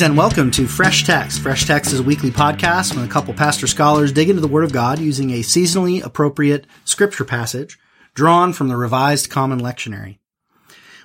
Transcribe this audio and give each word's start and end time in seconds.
Greetings 0.00 0.12
and 0.12 0.18
welcome 0.18 0.50
to 0.52 0.66
Fresh 0.66 1.04
Text. 1.04 1.42
Fresh 1.42 1.66
Text 1.66 1.92
is 1.92 2.00
a 2.00 2.02
weekly 2.02 2.30
podcast 2.30 2.96
when 2.96 3.04
a 3.04 3.10
couple 3.10 3.34
pastor 3.34 3.66
scholars 3.66 4.12
dig 4.12 4.30
into 4.30 4.40
the 4.40 4.48
Word 4.48 4.64
of 4.64 4.72
God 4.72 4.98
using 4.98 5.28
a 5.30 5.40
seasonally 5.40 6.02
appropriate 6.02 6.66
scripture 6.86 7.26
passage 7.26 7.78
drawn 8.14 8.54
from 8.54 8.68
the 8.68 8.78
Revised 8.78 9.28
Common 9.28 9.60
Lectionary. 9.60 10.16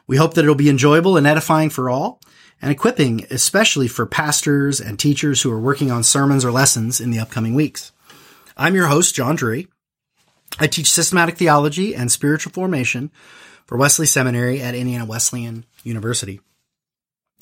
We 0.07 0.15
hope 0.15 0.33
that 0.35 0.45
it'll 0.45 0.55
be 0.55 0.69
enjoyable 0.69 1.17
and 1.17 1.27
edifying 1.27 1.69
for 1.69 1.89
all, 1.89 2.21
and 2.61 2.71
equipping 2.71 3.25
especially 3.29 3.89
for 3.89 4.05
pastors 4.05 4.79
and 4.79 4.97
teachers 4.97 5.41
who 5.41 5.51
are 5.51 5.59
working 5.59 5.91
on 5.91 6.01
sermons 6.01 6.45
or 6.45 6.51
lessons 6.53 7.01
in 7.01 7.11
the 7.11 7.19
upcoming 7.19 7.53
weeks. 7.53 7.91
I'm 8.55 8.75
your 8.75 8.87
host, 8.87 9.13
John 9.13 9.35
Drury. 9.35 9.67
I 10.57 10.67
teach 10.67 10.89
systematic 10.89 11.37
theology 11.37 11.93
and 11.93 12.09
spiritual 12.09 12.53
formation 12.53 13.11
for 13.65 13.77
Wesley 13.77 14.05
Seminary 14.05 14.61
at 14.61 14.73
Indiana 14.73 15.03
Wesleyan 15.03 15.65
University. 15.83 16.39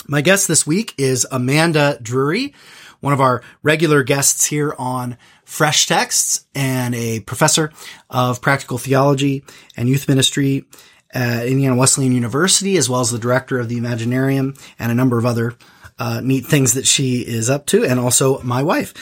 My 0.08 0.20
guest 0.20 0.50
this 0.50 0.68
week 0.68 0.94
is 0.98 1.26
Amanda 1.32 1.98
Drury, 2.02 2.54
one 3.00 3.14
of 3.14 3.22
our 3.22 3.42
regular 3.62 4.04
guests 4.04 4.46
here 4.46 4.76
on 4.78 5.18
Fresh 5.46 5.88
Texts 5.88 6.46
and 6.54 6.94
a 6.94 7.22
professor 7.22 7.72
of 8.10 8.42
practical 8.42 8.78
theology 8.78 9.46
and 9.78 9.88
youth 9.88 10.10
ministry 10.10 10.66
at 11.12 11.48
Indiana 11.48 11.78
Wesleyan 11.78 12.12
University, 12.12 12.76
as 12.76 12.90
well 12.90 13.00
as 13.00 13.12
the 13.12 13.20
director 13.20 13.60
of 13.60 13.70
the 13.70 13.80
Imaginarium 13.80 14.60
and 14.78 14.92
a 14.92 14.96
number 14.96 15.18
of 15.18 15.26
other 15.26 15.54
uh, 15.98 16.20
neat 16.22 16.46
things 16.46 16.74
that 16.74 16.86
she 16.86 17.22
is 17.22 17.50
up 17.50 17.66
to, 17.68 17.86
and 17.86 17.98
also 17.98 18.42
my 18.42 18.62
wife. 18.62 18.94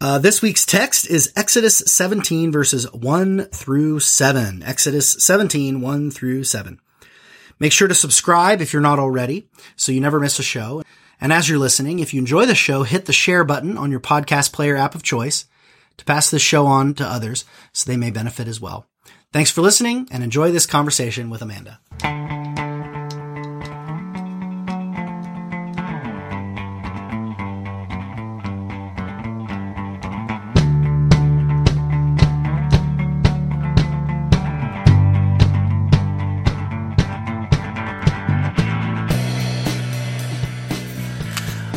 Uh, 0.00 0.18
this 0.18 0.42
week's 0.42 0.64
text 0.66 1.08
is 1.08 1.32
Exodus 1.34 1.78
17 1.86 2.52
verses 2.52 2.92
1 2.92 3.46
through 3.46 3.98
7. 3.98 4.62
Exodus 4.62 5.12
17, 5.24 5.80
1 5.80 6.10
through 6.12 6.44
7. 6.44 6.80
Make 7.58 7.72
sure 7.72 7.88
to 7.88 7.94
subscribe 7.94 8.60
if 8.60 8.72
you're 8.72 8.82
not 8.82 8.98
already 8.98 9.48
so 9.76 9.92
you 9.92 10.00
never 10.00 10.20
miss 10.20 10.38
a 10.38 10.42
show. 10.42 10.82
And 11.20 11.32
as 11.32 11.48
you're 11.48 11.58
listening, 11.58 11.98
if 11.98 12.12
you 12.12 12.20
enjoy 12.20 12.46
the 12.46 12.54
show, 12.54 12.82
hit 12.82 13.06
the 13.06 13.12
share 13.12 13.44
button 13.44 13.78
on 13.78 13.90
your 13.90 14.00
podcast 14.00 14.52
player 14.52 14.76
app 14.76 14.94
of 14.94 15.02
choice 15.02 15.46
to 15.96 16.04
pass 16.04 16.30
this 16.30 16.42
show 16.42 16.66
on 16.66 16.94
to 16.94 17.06
others 17.06 17.44
so 17.72 17.90
they 17.90 17.96
may 17.96 18.10
benefit 18.10 18.48
as 18.48 18.60
well. 18.60 18.86
Thanks 19.32 19.50
for 19.50 19.62
listening 19.62 20.08
and 20.10 20.22
enjoy 20.22 20.50
this 20.50 20.66
conversation 20.66 21.30
with 21.30 21.42
Amanda. 21.42 21.80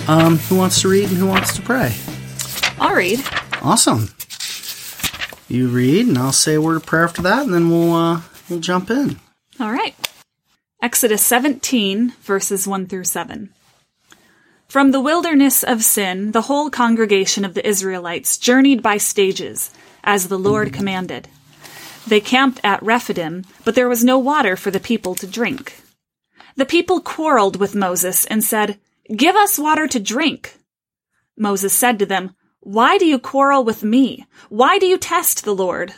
Um, 0.09 0.37
who 0.37 0.55
wants 0.55 0.81
to 0.81 0.87
read 0.89 1.09
and 1.09 1.19
who 1.19 1.27
wants 1.27 1.55
to 1.55 1.61
pray? 1.61 1.95
I'll 2.79 2.95
read. 2.95 3.23
Awesome. 3.61 4.09
You 5.47 5.67
read, 5.67 6.07
and 6.07 6.17
I'll 6.17 6.31
say 6.31 6.55
a 6.55 6.61
word 6.61 6.77
of 6.77 6.85
prayer 6.87 7.03
after 7.03 7.21
that, 7.21 7.43
and 7.43 7.53
then 7.53 7.69
we'll 7.69 7.93
uh, 7.93 8.21
we'll 8.49 8.59
jump 8.59 8.89
in. 8.89 9.19
All 9.59 9.71
right. 9.71 9.93
Exodus 10.81 11.23
17, 11.23 12.13
verses 12.21 12.67
1 12.67 12.87
through 12.87 13.03
7. 13.03 13.53
From 14.67 14.89
the 14.89 14.99
wilderness 14.99 15.63
of 15.63 15.83
Sin, 15.83 16.31
the 16.31 16.41
whole 16.41 16.71
congregation 16.71 17.45
of 17.45 17.53
the 17.53 17.67
Israelites 17.67 18.39
journeyed 18.39 18.81
by 18.81 18.97
stages, 18.97 19.71
as 20.03 20.27
the 20.27 20.39
Lord 20.39 20.73
commanded. 20.73 21.27
They 22.07 22.19
camped 22.19 22.59
at 22.63 22.81
Rephidim, 22.81 23.45
but 23.63 23.75
there 23.75 23.87
was 23.87 24.03
no 24.03 24.17
water 24.17 24.55
for 24.55 24.71
the 24.71 24.79
people 24.79 25.13
to 25.13 25.27
drink. 25.27 25.83
The 26.55 26.65
people 26.65 26.99
quarreled 26.99 27.57
with 27.57 27.75
Moses 27.75 28.25
and 28.25 28.43
said, 28.43 28.79
Give 29.15 29.35
us 29.35 29.57
water 29.57 29.87
to 29.87 29.99
drink. 29.99 30.59
Moses 31.37 31.73
said 31.73 31.97
to 31.99 32.05
them, 32.05 32.35
Why 32.59 32.97
do 32.97 33.05
you 33.05 33.17
quarrel 33.17 33.63
with 33.63 33.83
me? 33.83 34.25
Why 34.49 34.77
do 34.77 34.85
you 34.85 34.97
test 34.97 35.43
the 35.43 35.55
Lord? 35.55 35.93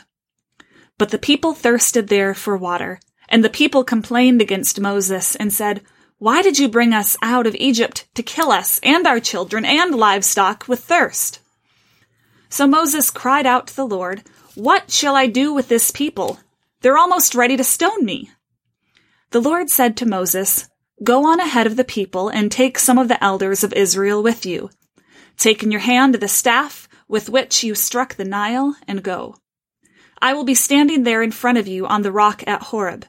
But 0.96 1.10
the 1.10 1.18
people 1.18 1.52
thirsted 1.52 2.08
there 2.08 2.32
for 2.32 2.56
water, 2.56 3.00
and 3.28 3.44
the 3.44 3.50
people 3.50 3.84
complained 3.84 4.40
against 4.40 4.80
Moses 4.80 5.36
and 5.36 5.52
said, 5.52 5.82
Why 6.18 6.42
did 6.42 6.58
you 6.58 6.68
bring 6.68 6.94
us 6.94 7.16
out 7.20 7.46
of 7.46 7.54
Egypt 7.56 8.06
to 8.14 8.22
kill 8.22 8.50
us 8.50 8.80
and 8.82 9.06
our 9.06 9.20
children 9.20 9.64
and 9.64 9.94
livestock 9.94 10.66
with 10.66 10.80
thirst? 10.80 11.40
So 12.48 12.66
Moses 12.66 13.10
cried 13.10 13.46
out 13.46 13.66
to 13.66 13.76
the 13.76 13.86
Lord, 13.86 14.22
What 14.54 14.90
shall 14.90 15.16
I 15.16 15.26
do 15.26 15.52
with 15.52 15.68
this 15.68 15.90
people? 15.90 16.38
They're 16.80 16.98
almost 16.98 17.34
ready 17.34 17.56
to 17.56 17.64
stone 17.64 18.04
me. 18.04 18.30
The 19.30 19.40
Lord 19.40 19.70
said 19.70 19.96
to 19.98 20.06
Moses, 20.06 20.68
Go 21.02 21.26
on 21.26 21.40
ahead 21.40 21.66
of 21.66 21.76
the 21.76 21.84
people 21.84 22.28
and 22.28 22.50
take 22.50 22.78
some 22.78 22.98
of 22.98 23.08
the 23.08 23.22
elders 23.22 23.64
of 23.64 23.72
Israel 23.72 24.22
with 24.22 24.46
you. 24.46 24.70
Take 25.36 25.62
in 25.62 25.70
your 25.70 25.80
hand 25.80 26.14
the 26.14 26.28
staff 26.28 26.88
with 27.08 27.28
which 27.28 27.64
you 27.64 27.74
struck 27.74 28.14
the 28.14 28.24
Nile 28.24 28.76
and 28.86 29.02
go. 29.02 29.36
I 30.20 30.34
will 30.34 30.44
be 30.44 30.54
standing 30.54 31.02
there 31.02 31.22
in 31.22 31.32
front 31.32 31.58
of 31.58 31.66
you 31.66 31.86
on 31.86 32.02
the 32.02 32.12
rock 32.12 32.44
at 32.46 32.64
Horeb. 32.64 33.06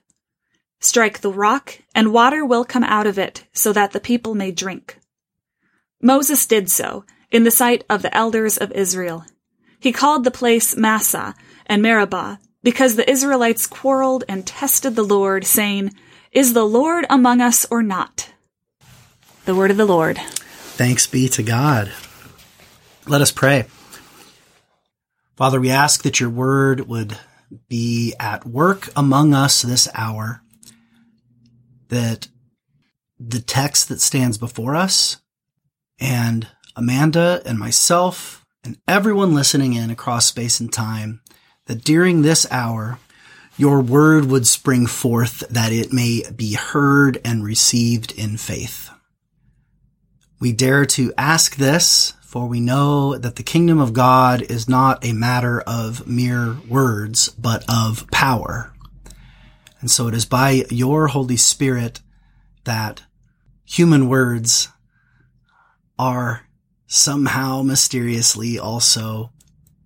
Strike 0.80 1.22
the 1.22 1.32
rock, 1.32 1.80
and 1.94 2.12
water 2.12 2.44
will 2.44 2.66
come 2.66 2.84
out 2.84 3.06
of 3.06 3.20
it 3.20 3.46
so 3.54 3.72
that 3.74 3.92
the 3.92 4.00
people 4.00 4.34
may 4.34 4.52
drink. 4.52 4.98
Moses 6.02 6.46
did 6.48 6.72
so 6.72 7.06
in 7.32 7.44
the 7.44 7.52
sight 7.52 7.84
of 7.90 8.02
the 8.02 8.16
elders 8.16 8.58
of 8.58 8.72
Israel. 8.72 9.26
He 9.80 9.92
called 9.92 10.24
the 10.24 10.32
place 10.32 10.76
Massah 10.76 11.36
and 11.68 11.82
Meribah 11.82 12.40
because 12.64 12.96
the 12.96 13.10
Israelites 13.10 13.68
quarreled 13.68 14.24
and 14.28 14.48
tested 14.48 14.96
the 14.96 15.04
Lord, 15.04 15.46
saying, 15.46 15.94
is 16.34 16.54
the 16.54 16.66
Lord 16.66 17.06
among 17.10 17.42
us 17.42 17.66
or 17.70 17.84
not? 17.84 18.32
The 19.46 19.56
word 19.56 19.72
of 19.72 19.78
the 19.78 19.86
Lord. 19.86 20.18
Thanks 20.18 21.06
be 21.06 21.30
to 21.30 21.44
God. 21.44 21.92
Let 23.06 23.22
us 23.22 23.32
pray. 23.32 23.66
Father, 25.36 25.60
we 25.60 25.70
ask 25.70 26.04
that 26.04 26.20
your 26.20 26.30
word 26.30 26.88
would 26.88 27.18
be 27.70 28.16
at 28.20 28.46
work 28.48 28.90
among 28.96 29.34
us 29.34 29.62
this 29.62 29.88
hour, 29.94 30.42
that 31.90 32.28
the 33.20 33.40
text 33.40 33.90
that 33.90 34.02
stands 34.02 34.38
before 34.38 34.76
us 34.76 35.18
and 36.00 36.48
Amanda 36.76 37.42
and 37.46 37.60
myself 37.60 38.44
and 38.64 38.80
everyone 38.88 39.36
listening 39.36 39.74
in 39.74 39.92
across 39.92 40.26
space 40.26 40.60
and 40.60 40.74
time, 40.74 41.22
that 41.68 41.84
during 41.84 42.22
this 42.22 42.48
hour, 42.50 42.98
your 43.58 43.82
word 43.82 44.26
would 44.26 44.48
spring 44.48 44.88
forth 44.88 45.42
that 45.50 45.72
it 45.72 45.94
may 45.94 46.24
be 46.36 46.54
heard 46.54 47.20
and 47.24 47.44
received 47.44 48.12
in 48.14 48.38
faith. 48.38 48.90
We 50.40 50.52
dare 50.52 50.86
to 50.88 51.14
ask 51.18 51.56
this, 51.56 52.14
for 52.24 52.48
we 52.48 52.60
know 52.60 53.18
that 53.18 53.36
the 53.36 53.44
kingdom 53.44 53.80
of 53.80 53.94
God 53.94 54.42
is 54.42 54.68
not 54.68 55.06
a 55.06 55.14
matter 55.14 55.62
of 55.62 56.08
mere 56.08 56.58
words, 56.68 57.30
but 57.30 57.64
of 57.70 58.10
power. 58.12 58.74
And 59.80 59.92
so 59.92 60.08
it 60.08 60.16
is 60.16 60.26
by 60.26 60.66
your 60.70 61.08
Holy 61.08 61.38
Spirit 61.38 62.02
that 62.64 63.04
human 63.66 64.10
words 64.10 64.70
are 66.00 66.48
somehow 66.88 67.62
mysteriously 67.62 68.58
also 68.58 69.32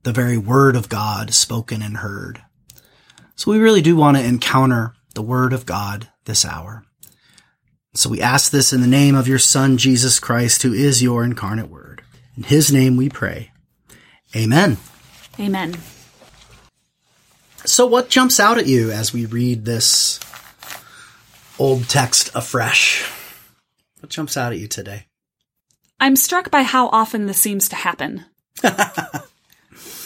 the 0.04 0.14
very 0.14 0.38
word 0.38 0.76
of 0.76 0.88
God 0.88 1.34
spoken 1.34 1.82
and 1.82 1.98
heard. 1.98 2.42
So 3.38 3.52
we 3.52 3.60
really 3.60 3.82
do 3.82 3.96
want 3.96 4.18
to 4.18 4.26
encounter 4.26 4.96
the 5.14 5.22
word 5.22 5.54
of 5.54 5.68
God 5.68 6.10
this 6.26 6.44
hour. 6.44 6.84
So 7.94 8.10
we 8.10 8.20
ask 8.20 8.52
this 8.52 8.74
in 8.74 8.82
the 8.82 8.88
name 8.88 9.16
of 9.16 9.28
your 9.28 9.38
son, 9.38 9.78
Jesus 9.78 10.20
Christ, 10.20 10.64
who 10.64 10.74
is 10.74 11.04
your 11.04 11.24
incarnate 11.24 11.70
word. 11.70 12.02
In 12.36 12.44
his 12.44 12.72
name 12.72 12.98
we 12.98 13.10
pray. 13.10 13.52
Amen. 14.36 14.78
Amen. 15.40 15.78
So 17.64 17.86
what 17.86 18.10
jumps 18.10 18.40
out 18.40 18.58
at 18.58 18.66
you 18.66 18.92
as 18.92 19.14
we 19.14 19.28
read 19.28 19.66
this 19.66 20.20
old 21.60 21.88
text 21.88 22.32
afresh? 22.34 23.08
What 24.00 24.10
jumps 24.10 24.36
out 24.36 24.52
at 24.52 24.60
you 24.60 24.68
today? 24.68 25.06
I'm 26.00 26.16
struck 26.16 26.50
by 26.50 26.64
how 26.64 26.88
often 26.88 27.28
this 27.28 27.40
seems 27.40 27.70
to 27.70 27.76
happen. 27.76 28.26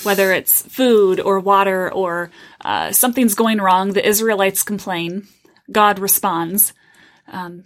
whether 0.04 0.32
it's 0.32 0.62
food 0.64 1.20
or 1.20 1.40
water 1.40 1.92
or 1.92 2.32
uh, 2.62 2.92
something's 2.92 3.36
going 3.36 3.60
wrong, 3.60 3.94
the 3.94 4.08
Israelites 4.08 4.64
complain. 4.64 5.28
God 5.72 6.00
responds. 6.00 6.74
Um, 7.28 7.64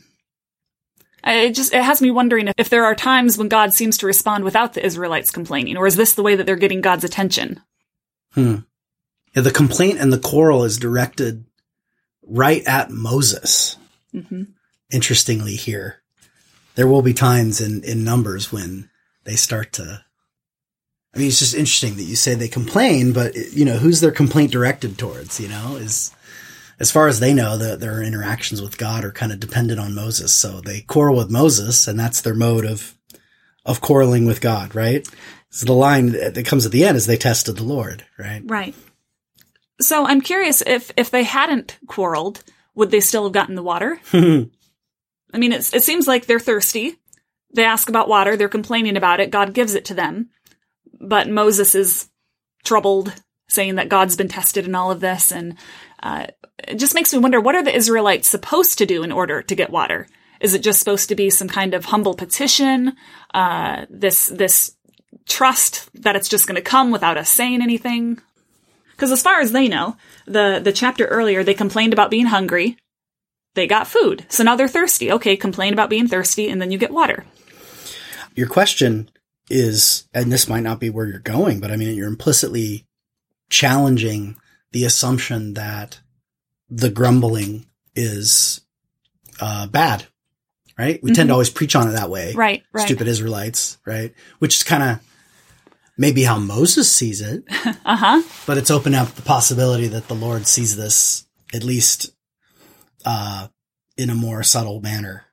it 1.26 1.56
just 1.56 1.74
it 1.74 1.82
has 1.82 2.02
me 2.02 2.12
wondering 2.12 2.48
if, 2.48 2.54
if 2.58 2.70
there 2.70 2.86
are 2.86 2.96
times 2.96 3.38
when 3.38 3.50
God 3.50 3.74
seems 3.74 3.98
to 4.00 4.06
respond 4.06 4.44
without 4.44 4.74
the 4.74 4.86
Israelites 4.86 5.32
complaining, 5.32 5.76
or 5.76 5.88
is 5.88 5.96
this 5.96 6.14
the 6.14 6.24
way 6.24 6.36
that 6.36 6.46
they're 6.46 6.56
getting 6.56 6.82
God's 6.82 7.04
attention? 7.04 7.62
Hmm. 8.34 8.58
Yeah, 9.36 9.42
the 9.42 9.52
complaint 9.52 10.00
and 10.00 10.14
the 10.14 10.20
quarrel 10.20 10.64
is 10.64 10.78
directed 10.78 11.46
right 12.22 12.64
at 12.66 12.92
Moses. 12.92 13.76
Mm-hmm. 14.14 14.44
Interestingly, 14.92 15.56
here 15.56 16.04
there 16.76 16.88
will 16.88 17.02
be 17.02 17.14
times 17.14 17.60
in 17.60 17.84
in 17.84 18.04
Numbers 18.04 18.52
when 18.52 18.90
they 19.24 19.36
start 19.36 19.74
to 19.74 20.05
I 21.15 21.19
mean, 21.19 21.29
it's 21.29 21.39
just 21.39 21.53
interesting 21.56 21.95
that 21.95 22.03
you 22.03 22.17
say 22.17 22.35
they 22.35 22.50
complain, 22.50 23.13
but 23.13 23.35
you 23.35 23.63
know, 23.63 23.77
who's 23.77 24.01
their 24.01 24.12
complaint 24.12 24.51
directed 24.51 24.97
towards? 24.97 25.39
You 25.39 25.47
know, 25.47 25.77
is 25.77 26.13
as 26.79 26.91
far 26.91 27.07
as 27.07 27.19
they 27.19 27.33
know, 27.33 27.57
that 27.57 27.79
their 27.79 28.03
interactions 28.03 28.62
with 28.62 28.77
God 28.77 29.06
are 29.06 29.12
kind 29.12 29.31
of 29.31 29.39
dependent 29.39 29.79
on 29.79 29.95
Moses. 29.95 30.33
So 30.33 30.59
they 30.59 30.81
quarrel 30.81 31.15
with 31.15 31.31
Moses, 31.31 31.88
and 31.88 31.97
that's 32.00 32.21
their 32.21 32.35
mode 32.35 32.65
of 32.65 32.95
of 33.65 33.81
quarreling 33.81 34.25
with 34.25 34.41
God, 34.41 34.75
right? 34.75 35.07
So 35.50 35.65
the 35.65 35.73
line 35.73 36.12
that 36.12 36.45
comes 36.45 36.65
at 36.65 36.71
the 36.71 36.83
end 36.83 36.97
is 36.97 37.07
they 37.07 37.17
tested 37.17 37.56
the 37.56 37.63
Lord, 37.63 38.03
right? 38.19 38.41
Right. 38.44 38.75
So 39.79 40.06
I'm 40.06 40.21
curious 40.21 40.62
if 40.62 40.91
if 40.97 41.12
they 41.12 41.23
hadn't 41.23 41.77
quarreled, 41.88 42.44
would 42.75 42.91
they 42.91 43.00
still 43.00 43.23
have 43.23 43.33
gotten 43.33 43.56
the 43.56 43.63
water? 43.63 44.00
I 44.13 45.38
mean, 45.38 45.51
it's, 45.51 45.73
it 45.73 45.83
seems 45.83 46.07
like 46.07 46.25
they're 46.25 46.39
thirsty. 46.39 46.95
They 47.53 47.65
ask 47.65 47.89
about 47.89 48.07
water. 48.07 48.38
They're 48.38 48.50
complaining 48.50 48.95
about 48.97 49.19
it. 49.19 49.31
God 49.31 49.53
gives 49.53 49.75
it 49.75 49.85
to 49.85 49.94
them. 49.94 50.29
But 51.00 51.30
Moses 51.30 51.75
is 51.75 52.09
troubled, 52.63 53.13
saying 53.47 53.75
that 53.75 53.89
God's 53.89 54.15
been 54.15 54.27
tested 54.27 54.65
in 54.65 54.75
all 54.75 54.92
of 54.92 55.00
this. 55.00 55.31
And 55.31 55.57
uh, 56.01 56.27
it 56.68 56.75
just 56.75 56.95
makes 56.95 57.13
me 57.13 57.19
wonder 57.19 57.39
what 57.39 57.56
are 57.56 57.63
the 57.63 57.75
Israelites 57.75 58.27
supposed 58.27 58.77
to 58.80 58.86
do 58.86 59.03
in 59.03 59.12
order 59.12 59.42
to 59.42 59.56
get 59.56 59.69
water? 59.69 60.07
Is 60.39 60.53
it 60.53 60.63
just 60.63 60.80
supposed 60.80 61.09
to 61.09 61.15
be 61.15 61.30
some 61.30 61.47
kind 61.47 61.74
of 61.74 61.86
humble 61.86 62.13
petition? 62.13 62.95
Uh, 63.33 63.86
this, 63.89 64.27
this 64.27 64.75
trust 65.27 65.89
that 66.01 66.15
it's 66.15 66.30
just 66.30 66.47
going 66.47 66.56
to 66.56 66.62
come 66.62 66.92
without 66.92 67.18
us 67.18 67.30
saying 67.30 67.62
anything? 67.62 68.19
Because 68.91 69.12
as 69.12 69.21
far 69.21 69.39
as 69.39 69.51
they 69.51 69.68
know, 69.68 69.98
the, 70.25 70.62
the 70.63 70.71
chapter 70.71 71.06
earlier, 71.06 71.44
they 71.44 71.53
complained 71.53 71.94
about 71.94 72.12
being 72.12 72.27
hungry. 72.27 72.77
They 73.53 73.68
got 73.68 73.88
food. 73.88 74.25
So 74.30 74.44
now 74.44 74.56
they're 74.56 74.68
thirsty. 74.68 75.12
Okay, 75.13 75.38
complain 75.38 75.74
about 75.74 75.89
being 75.89 76.07
thirsty 76.07 76.50
and 76.50 76.62
then 76.62 76.71
you 76.71 76.77
get 76.77 76.91
water. 76.91 77.25
Your 78.36 78.48
question 78.48 79.09
is, 79.50 80.07
and 80.13 80.31
this 80.31 80.47
might 80.47 80.63
not 80.63 80.80
be 80.80 80.89
where 80.89 81.06
you're 81.06 81.19
going, 81.19 81.59
but 81.59 81.71
I 81.71 81.75
mean, 81.75 81.95
you're 81.95 82.07
implicitly 82.07 82.88
challenging 83.50 84.38
the 84.71 84.86
assumption 84.86 85.53
that 85.53 86.00
the 86.69 86.89
grumbling 86.89 87.68
is 87.95 88.62
uh, 89.39 89.68
bad, 89.68 90.06
right? 90.77 91.01
We 91.01 91.09
mm-hmm. 91.09 91.15
tend 91.15 91.30
to 91.30 91.33
always 91.33 91.50
preach 91.50 91.75
on 91.75 91.88
it 91.88 91.94
that 91.94 92.09
way. 92.09 92.33
Right, 92.33 92.63
right. 92.74 92.86
Stupid 92.86 93.07
Israelites, 93.07 93.77
right? 93.86 94.13
Which 94.39 94.56
is 94.56 94.63
kind 94.63 94.83
of 94.83 95.00
maybe 95.98 96.24
how 96.24 96.39
Moses 96.39 96.91
sees 96.91 97.21
it. 97.21 97.44
uh 97.86 97.95
huh. 97.95 98.24
But 98.45 98.57
it's 98.57 98.71
opened 98.71 98.95
up 98.95 99.09
the 99.09 99.21
possibility 99.21 99.88
that 99.88 100.07
the 100.07 100.15
Lord 100.15 100.48
sees 100.48 100.75
this 100.75 101.25
at 101.53 101.63
least 101.63 102.12
uh, 103.06 103.48
in 103.98 104.09
a 104.09 104.15
more 104.15 104.44
subtle 104.44 104.81
manner. 104.81 105.25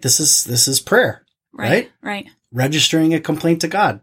This 0.00 0.20
is 0.20 0.44
this 0.44 0.66
is 0.68 0.80
prayer, 0.80 1.24
right? 1.52 1.70
Right. 1.70 1.90
right. 2.02 2.26
Registering 2.52 3.14
a 3.14 3.20
complaint 3.20 3.60
to 3.60 3.68
God. 3.68 4.00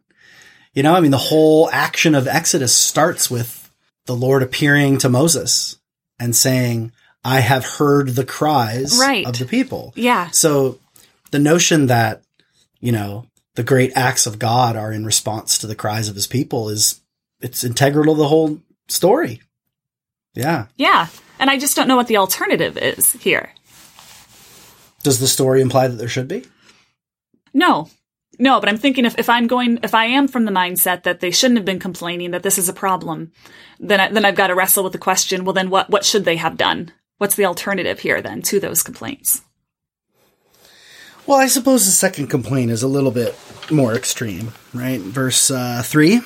You 0.73 0.83
know, 0.83 0.93
I 0.93 0.99
mean, 0.99 1.11
the 1.11 1.17
whole 1.17 1.69
action 1.71 2.15
of 2.15 2.27
Exodus 2.27 2.75
starts 2.75 3.29
with 3.29 3.69
the 4.05 4.15
Lord 4.15 4.43
appearing 4.43 4.99
to 4.99 5.09
Moses 5.09 5.77
and 6.19 6.35
saying, 6.35 6.91
"I 7.23 7.39
have 7.39 7.65
heard 7.65 8.09
the 8.09 8.25
cries 8.25 8.97
right. 8.99 9.25
of 9.25 9.37
the 9.37 9.45
people." 9.45 9.93
Yeah. 9.95 10.29
So 10.31 10.79
the 11.31 11.39
notion 11.39 11.87
that 11.87 12.21
you 12.79 12.91
know 12.91 13.27
the 13.55 13.63
great 13.63 13.91
acts 13.95 14.27
of 14.27 14.39
God 14.39 14.75
are 14.75 14.93
in 14.93 15.03
response 15.03 15.57
to 15.57 15.67
the 15.67 15.75
cries 15.75 16.09
of 16.09 16.15
his 16.15 16.27
people 16.27 16.69
is 16.69 17.01
it's 17.41 17.63
integral 17.63 18.15
to 18.15 18.19
the 18.19 18.27
whole 18.27 18.59
story. 18.87 19.41
Yeah. 20.33 20.67
Yeah. 20.75 21.07
And 21.39 21.49
I 21.49 21.57
just 21.57 21.75
don't 21.75 21.87
know 21.87 21.95
what 21.95 22.07
the 22.07 22.17
alternative 22.17 22.77
is 22.77 23.13
here. 23.13 23.51
Does 25.03 25.19
the 25.19 25.27
story 25.27 25.61
imply 25.61 25.87
that 25.87 25.95
there 25.95 26.07
should 26.07 26.27
be? 26.27 26.45
No. 27.53 27.89
No, 28.39 28.59
but 28.59 28.69
I'm 28.69 28.77
thinking 28.77 29.05
if, 29.05 29.17
if 29.17 29.29
I'm 29.29 29.47
going, 29.47 29.79
if 29.83 29.95
I 29.95 30.05
am 30.05 30.27
from 30.27 30.45
the 30.45 30.51
mindset 30.51 31.03
that 31.03 31.19
they 31.19 31.31
shouldn't 31.31 31.57
have 31.57 31.65
been 31.65 31.79
complaining, 31.79 32.31
that 32.31 32.43
this 32.43 32.57
is 32.57 32.69
a 32.69 32.73
problem, 32.73 33.31
then 33.79 33.99
I, 33.99 34.09
then 34.09 34.25
I've 34.25 34.35
got 34.35 34.47
to 34.47 34.55
wrestle 34.55 34.83
with 34.83 34.93
the 34.93 34.99
question, 34.99 35.43
well 35.43 35.53
then 35.53 35.69
what, 35.69 35.89
what 35.89 36.05
should 36.05 36.25
they 36.25 36.35
have 36.35 36.57
done? 36.57 36.91
What's 37.17 37.35
the 37.35 37.45
alternative 37.45 37.99
here 37.99 38.21
then 38.21 38.41
to 38.43 38.59
those 38.59 38.83
complaints? 38.83 39.41
Well, 41.25 41.39
I 41.39 41.47
suppose 41.47 41.85
the 41.85 41.91
second 41.91 42.27
complaint 42.27 42.71
is 42.71 42.83
a 42.83 42.87
little 42.87 43.11
bit 43.11 43.37
more 43.69 43.93
extreme, 43.95 44.53
right? 44.73 44.99
Verse 44.99 45.51
uh, 45.51 45.81
3. 45.83 46.21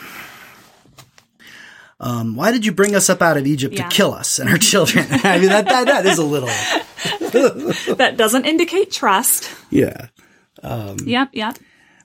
Um, 1.99 2.35
why 2.35 2.51
did 2.51 2.65
you 2.65 2.71
bring 2.71 2.95
us 2.95 3.09
up 3.09 3.21
out 3.21 3.37
of 3.37 3.47
Egypt 3.47 3.75
yeah. 3.75 3.87
to 3.87 3.95
kill 3.95 4.13
us 4.13 4.37
and 4.37 4.49
our 4.49 4.57
children? 4.57 5.05
I 5.11 5.39
mean, 5.39 5.49
that, 5.49 5.65
that, 5.65 5.85
that 5.85 6.05
is 6.05 6.17
a 6.17 6.25
little. 6.25 6.49
that 7.95 8.15
doesn't 8.17 8.45
indicate 8.45 8.91
trust. 8.91 9.49
Yeah. 9.69 10.07
Um, 10.61 10.97
yep, 11.05 11.29
yep. 11.33 11.57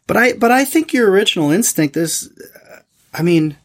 But 0.07 0.17
I, 0.17 0.33
but 0.35 0.51
I 0.53 0.65
think 0.65 0.93
your 0.93 1.11
original 1.11 1.51
instinct 1.51 1.97
is, 1.97 2.31
I 3.13 3.23
mean, 3.23 3.57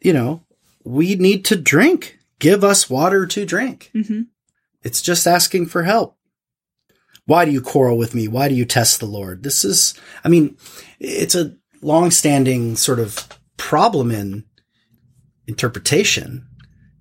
you 0.00 0.12
know, 0.12 0.42
we 0.84 1.14
need 1.16 1.44
to 1.46 1.56
drink. 1.56 2.18
Give 2.38 2.62
us 2.62 2.90
water 2.90 3.26
to 3.26 3.46
drink. 3.46 3.90
Mm-hmm. 3.94 4.22
It's 4.82 5.02
just 5.02 5.26
asking 5.26 5.66
for 5.66 5.82
help. 5.82 6.16
Why 7.24 7.44
do 7.44 7.50
you 7.50 7.60
quarrel 7.60 7.98
with 7.98 8.14
me? 8.14 8.28
Why 8.28 8.48
do 8.48 8.54
you 8.54 8.64
test 8.64 9.00
the 9.00 9.06
Lord? 9.06 9.42
This 9.42 9.64
is, 9.64 9.94
I 10.22 10.28
mean, 10.28 10.56
it's 11.00 11.34
a 11.34 11.56
long-standing 11.82 12.76
sort 12.76 13.00
of 13.00 13.28
problem 13.56 14.10
in 14.10 14.44
interpretation 15.46 16.46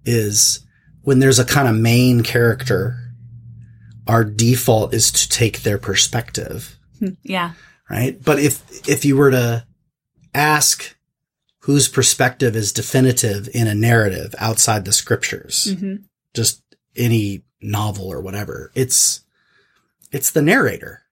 is 0.06 0.66
when 1.04 1.20
there's 1.20 1.40
a 1.40 1.46
kind 1.46 1.68
of 1.68 1.76
main 1.76 2.24
character, 2.24 2.98
our 4.08 4.24
default 4.24 4.94
is 4.94 5.12
to 5.12 5.30
take 5.30 5.62
their 5.62 5.78
perspective. 5.78 6.80
Hmm, 7.00 7.10
yeah. 7.24 7.54
Right. 7.90 8.22
But 8.24 8.40
if, 8.40 8.88
if 8.90 9.06
you 9.06 9.16
were 9.16 9.32
to 9.32 9.66
ask 10.34 10.96
whose 11.60 11.88
perspective 11.88 12.56
is 12.56 12.74
definitive 12.74 13.48
in 13.54 13.68
a 13.68 13.76
narrative 13.76 14.34
outside 14.40 14.86
the 14.86 14.92
scriptures, 14.92 15.68
mm-hmm. 15.70 16.04
just 16.34 16.64
any 16.96 17.44
novel 17.62 18.08
or 18.08 18.22
whatever, 18.22 18.72
it's, 18.74 19.22
it's 20.12 20.32
the 20.32 20.42
narrator. 20.42 21.04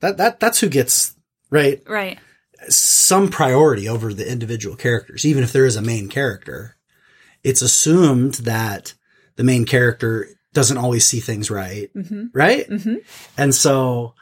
That 0.00 0.16
that 0.18 0.40
that's 0.40 0.60
who 0.60 0.68
gets 0.68 1.14
right. 1.50 1.82
Right. 1.88 2.18
Some 2.68 3.30
priority 3.30 3.88
over 3.88 4.12
the 4.12 4.30
individual 4.30 4.76
characters, 4.76 5.24
even 5.24 5.42
if 5.42 5.52
there 5.52 5.66
is 5.66 5.76
a 5.76 5.82
main 5.82 6.08
character. 6.08 6.76
It's 7.42 7.62
assumed 7.62 8.34
that 8.34 8.94
the 9.36 9.44
main 9.44 9.66
character 9.66 10.28
doesn't 10.54 10.78
always 10.78 11.04
see 11.04 11.20
things 11.20 11.50
right, 11.50 11.90
mm-hmm. 11.94 12.26
right? 12.32 12.68
Mm-hmm. 12.68 12.96
And 13.36 13.54
so 13.54 14.14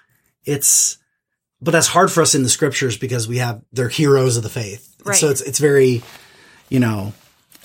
it's, 0.44 0.98
but 1.62 1.70
that's 1.70 1.86
hard 1.86 2.10
for 2.10 2.20
us 2.22 2.34
in 2.34 2.42
the 2.42 2.48
scriptures 2.48 2.96
because 2.98 3.28
we 3.28 3.38
have 3.38 3.62
they're 3.72 3.88
heroes 3.88 4.36
of 4.36 4.42
the 4.42 4.48
faith. 4.48 4.94
Right. 5.04 5.16
So 5.16 5.30
it's 5.30 5.40
it's 5.40 5.58
very, 5.58 6.02
you 6.68 6.80
know, 6.80 7.12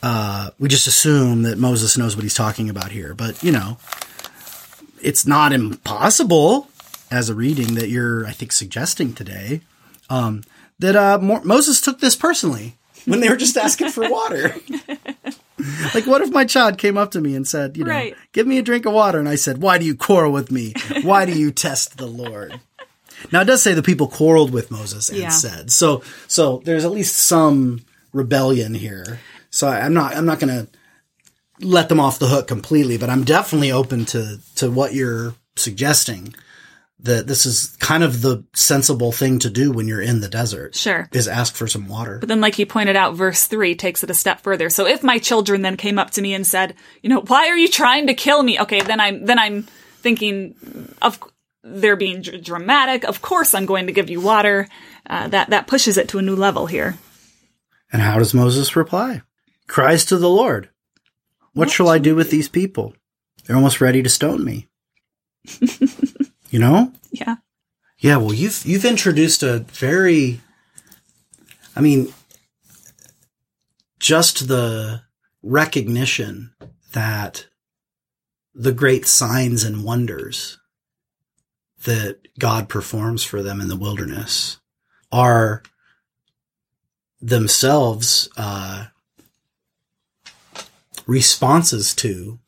uh, 0.04 0.52
we 0.60 0.70
just 0.70 0.88
assume 0.88 1.44
that 1.44 1.58
Moses 1.58 1.98
knows 1.98 2.16
what 2.16 2.24
he's 2.24 2.36
talking 2.36 2.70
about 2.70 2.92
here. 2.92 3.14
But 3.16 3.42
you 3.44 3.52
know, 3.52 3.78
it's 5.02 5.26
not 5.26 5.52
impossible 5.52 6.70
as 7.10 7.30
a 7.30 7.34
reading 7.36 7.76
that 7.76 7.90
you're, 7.90 8.26
I 8.26 8.32
think, 8.32 8.52
suggesting 8.52 9.14
today, 9.14 9.62
um, 10.10 10.44
that 10.80 10.96
uh, 10.96 11.20
Mo- 11.20 11.44
Moses 11.44 11.82
took 11.82 12.00
this 12.00 12.16
personally 12.16 12.76
when 13.06 13.22
they 13.22 13.30
were 13.30 13.38
just 13.38 13.58
asking 13.58 13.90
for 13.90 14.10
water. 14.10 14.56
like, 15.96 16.06
what 16.06 16.22
if 16.22 16.32
my 16.32 16.46
child 16.46 16.78
came 16.78 16.98
up 16.98 17.12
to 17.12 17.22
me 17.22 17.36
and 17.36 17.48
said, 17.48 17.78
you 17.78 17.86
know, 17.86 17.92
right. 17.92 18.16
give 18.34 18.46
me 18.46 18.58
a 18.58 18.62
drink 18.62 18.86
of 18.86 18.94
water? 18.94 19.20
And 19.20 19.30
I 19.30 19.36
said, 19.36 19.62
why 19.62 19.78
do 19.78 19.86
you 19.86 19.96
quarrel 19.96 20.32
with 20.32 20.52
me? 20.52 20.74
Why 21.04 21.26
do 21.26 21.38
you 21.38 21.52
test 21.52 21.98
the 21.98 22.08
Lord? 22.08 22.60
Now, 23.32 23.42
it 23.42 23.46
does 23.46 23.62
say 23.62 23.74
the 23.74 23.84
people 23.84 24.08
quarreled 24.08 24.52
with 24.52 24.72
Moses 24.72 25.10
and 25.10 25.18
yeah. 25.18 25.30
said, 25.30 25.72
so, 25.72 26.04
so 26.28 26.62
there's 26.66 26.86
at 26.86 26.92
least 26.92 27.18
some 27.18 27.82
rebellion 28.14 28.74
here. 28.74 29.20
So 29.50 29.68
I, 29.68 29.82
I'm 29.82 29.94
not, 29.94 30.16
I'm 30.16 30.26
not 30.26 30.40
going 30.40 30.54
to 30.54 30.68
let 31.60 31.90
them 31.90 32.00
off 32.00 32.20
the 32.20 32.28
hook 32.28 32.48
completely, 32.48 32.98
but 32.98 33.10
I'm 33.10 33.24
definitely 33.24 33.72
open 33.72 34.06
to, 34.06 34.40
to 34.56 34.70
what 34.70 34.94
you're 34.94 35.34
suggesting 35.56 36.36
that 37.00 37.28
this 37.28 37.46
is 37.46 37.76
kind 37.80 38.04
of 38.04 38.22
the 38.22 38.44
sensible 38.56 39.12
thing 39.12 39.38
to 39.38 39.52
do 39.52 39.72
when 39.72 39.88
you're 39.88 40.02
in 40.02 40.20
the 40.20 40.28
desert. 40.28 40.74
Sure. 40.74 41.08
Is 41.12 41.28
ask 41.28 41.54
for 41.54 41.68
some 41.68 41.88
water. 41.88 42.18
But 42.18 42.28
then, 42.28 42.42
like 42.42 42.56
he 42.56 42.66
pointed 42.66 42.96
out, 42.96 43.14
verse 43.14 43.46
three 43.46 43.76
takes 43.76 44.04
it 44.04 44.10
a 44.10 44.16
step 44.16 44.42
further. 44.42 44.70
So 44.72 44.88
if 44.88 45.04
my 45.04 45.20
children 45.20 45.62
then 45.62 45.78
came 45.78 46.00
up 46.00 46.10
to 46.12 46.22
me 46.24 46.34
and 46.34 46.46
said, 46.46 46.74
you 47.04 47.10
know, 47.10 47.22
why 47.22 47.50
are 47.50 47.58
you 47.58 47.68
trying 47.68 48.08
to 48.08 48.16
kill 48.16 48.42
me? 48.42 48.60
Okay, 48.60 48.82
then 48.82 49.00
I'm, 49.00 49.26
then 49.26 49.38
I'm 49.38 49.64
thinking 50.02 50.56
of, 51.02 51.20
they're 51.68 51.96
being 51.96 52.22
dr- 52.22 52.44
dramatic. 52.44 53.04
Of 53.04 53.22
course 53.22 53.54
I'm 53.54 53.66
going 53.66 53.88
to 53.88 53.94
give 53.94 54.10
you 54.10 54.22
water. 54.22 54.68
Uh, 55.10 55.28
that, 55.30 55.50
that 55.50 55.68
pushes 55.68 55.98
it 55.98 56.10
to 56.10 56.20
a 56.20 56.22
new 56.22 56.36
level 56.36 56.66
here. 56.66 56.98
And 57.92 58.02
how 58.02 58.18
does 58.18 58.34
Moses 58.34 58.76
reply? 58.76 59.22
Cries 59.68 60.06
to 60.06 60.18
the 60.18 60.30
Lord. 60.30 60.70
What, 61.54 61.68
what 61.68 61.72
shall 61.72 61.90
I 61.90 61.98
do 62.00 62.16
with 62.16 62.30
these 62.30 62.50
people? 62.50 62.94
They're 63.46 63.56
almost 63.56 63.82
ready 63.82 64.04
to 64.04 64.10
stone 64.10 64.44
me. 64.44 64.68
you 66.50 66.60
know? 66.60 66.92
Yeah. 67.12 67.38
Yeah, 68.00 68.18
well 68.18 68.34
you've 68.34 68.64
you've 68.66 68.86
introduced 68.86 69.42
a 69.42 69.60
very 69.60 70.42
I 71.76 71.82
mean 71.82 72.14
just 74.00 74.48
the 74.48 75.02
recognition 75.42 76.54
that 76.94 77.48
the 78.54 78.72
great 78.72 79.08
signs 79.08 79.64
and 79.64 79.84
wonders 79.84 80.60
that 81.84 82.20
God 82.40 82.70
performs 82.70 83.24
for 83.24 83.42
them 83.44 83.62
in 83.62 83.68
the 83.68 83.76
wilderness 83.76 84.60
are 85.12 85.64
themselves 87.22 88.30
uh, 88.38 88.86
responses 91.06 91.96
to 91.96 92.40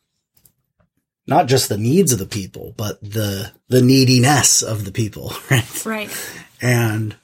not 1.26 1.48
just 1.48 1.70
the 1.70 1.78
needs 1.78 2.12
of 2.12 2.20
the 2.20 2.26
people, 2.26 2.74
but 2.76 3.00
the 3.02 3.52
the 3.68 3.82
neediness 3.82 4.64
of 4.64 4.84
the 4.84 4.92
people, 4.92 5.34
right? 5.52 5.86
Right. 5.86 6.34
And 6.62 7.16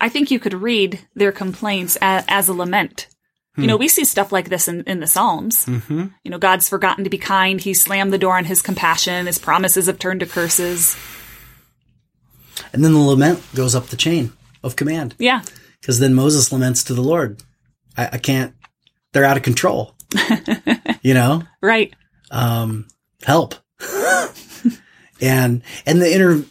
I 0.00 0.08
think 0.08 0.30
you 0.30 0.40
could 0.40 0.54
read 0.54 1.00
their 1.14 1.32
complaints 1.32 1.96
as, 2.00 2.24
as 2.28 2.48
a 2.48 2.54
lament. 2.54 3.06
You 3.56 3.66
know, 3.66 3.76
we 3.76 3.88
see 3.88 4.04
stuff 4.06 4.32
like 4.32 4.48
this 4.48 4.66
in, 4.66 4.82
in 4.84 5.00
the 5.00 5.06
Psalms. 5.06 5.66
Mm-hmm. 5.66 6.06
You 6.24 6.30
know, 6.30 6.38
God's 6.38 6.70
forgotten 6.70 7.04
to 7.04 7.10
be 7.10 7.18
kind. 7.18 7.60
He 7.60 7.74
slammed 7.74 8.10
the 8.10 8.18
door 8.18 8.38
on 8.38 8.46
his 8.46 8.62
compassion. 8.62 9.26
His 9.26 9.38
promises 9.38 9.86
have 9.86 9.98
turned 9.98 10.20
to 10.20 10.26
curses. 10.26 10.96
And 12.72 12.82
then 12.82 12.94
the 12.94 12.98
lament 12.98 13.42
goes 13.54 13.74
up 13.74 13.88
the 13.88 13.96
chain 13.96 14.32
of 14.62 14.76
command. 14.76 15.14
Yeah. 15.18 15.42
Because 15.80 15.98
then 15.98 16.14
Moses 16.14 16.50
laments 16.50 16.84
to 16.84 16.94
the 16.94 17.02
Lord. 17.02 17.42
I, 17.96 18.10
I 18.12 18.18
can't, 18.18 18.54
they're 19.12 19.24
out 19.24 19.36
of 19.36 19.42
control. 19.42 19.94
you 21.02 21.12
know? 21.12 21.42
Right. 21.60 21.92
Um, 22.30 22.88
help. 23.22 23.54
and, 25.20 25.62
and 25.84 26.00
the 26.00 26.10
inter, 26.10 26.44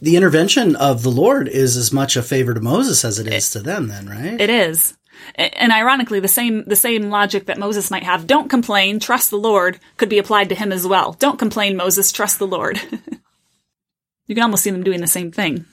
the 0.00 0.16
intervention 0.16 0.74
of 0.76 1.02
the 1.02 1.10
Lord 1.10 1.48
is 1.48 1.76
as 1.76 1.92
much 1.92 2.16
a 2.16 2.22
favor 2.22 2.54
to 2.54 2.60
Moses 2.60 3.04
as 3.04 3.18
it 3.18 3.26
is 3.26 3.50
to 3.50 3.60
them 3.60 3.88
then, 3.88 4.08
right? 4.08 4.40
It 4.40 4.48
is. 4.48 4.96
And 5.34 5.72
ironically, 5.72 6.20
the 6.20 6.28
same 6.28 6.64
the 6.64 6.76
same 6.76 7.10
logic 7.10 7.46
that 7.46 7.58
Moses 7.58 7.90
might 7.90 8.04
have, 8.04 8.26
don't 8.26 8.48
complain, 8.48 9.00
trust 9.00 9.30
the 9.30 9.38
Lord, 9.38 9.78
could 9.96 10.08
be 10.08 10.18
applied 10.18 10.48
to 10.48 10.54
him 10.54 10.72
as 10.72 10.86
well. 10.86 11.12
Don't 11.12 11.38
complain, 11.38 11.76
Moses, 11.76 12.12
trust 12.12 12.38
the 12.38 12.46
Lord. 12.46 12.80
you 14.26 14.34
can 14.34 14.44
almost 14.44 14.62
see 14.62 14.70
them 14.70 14.84
doing 14.84 15.00
the 15.00 15.06
same 15.06 15.32
thing. 15.32 15.66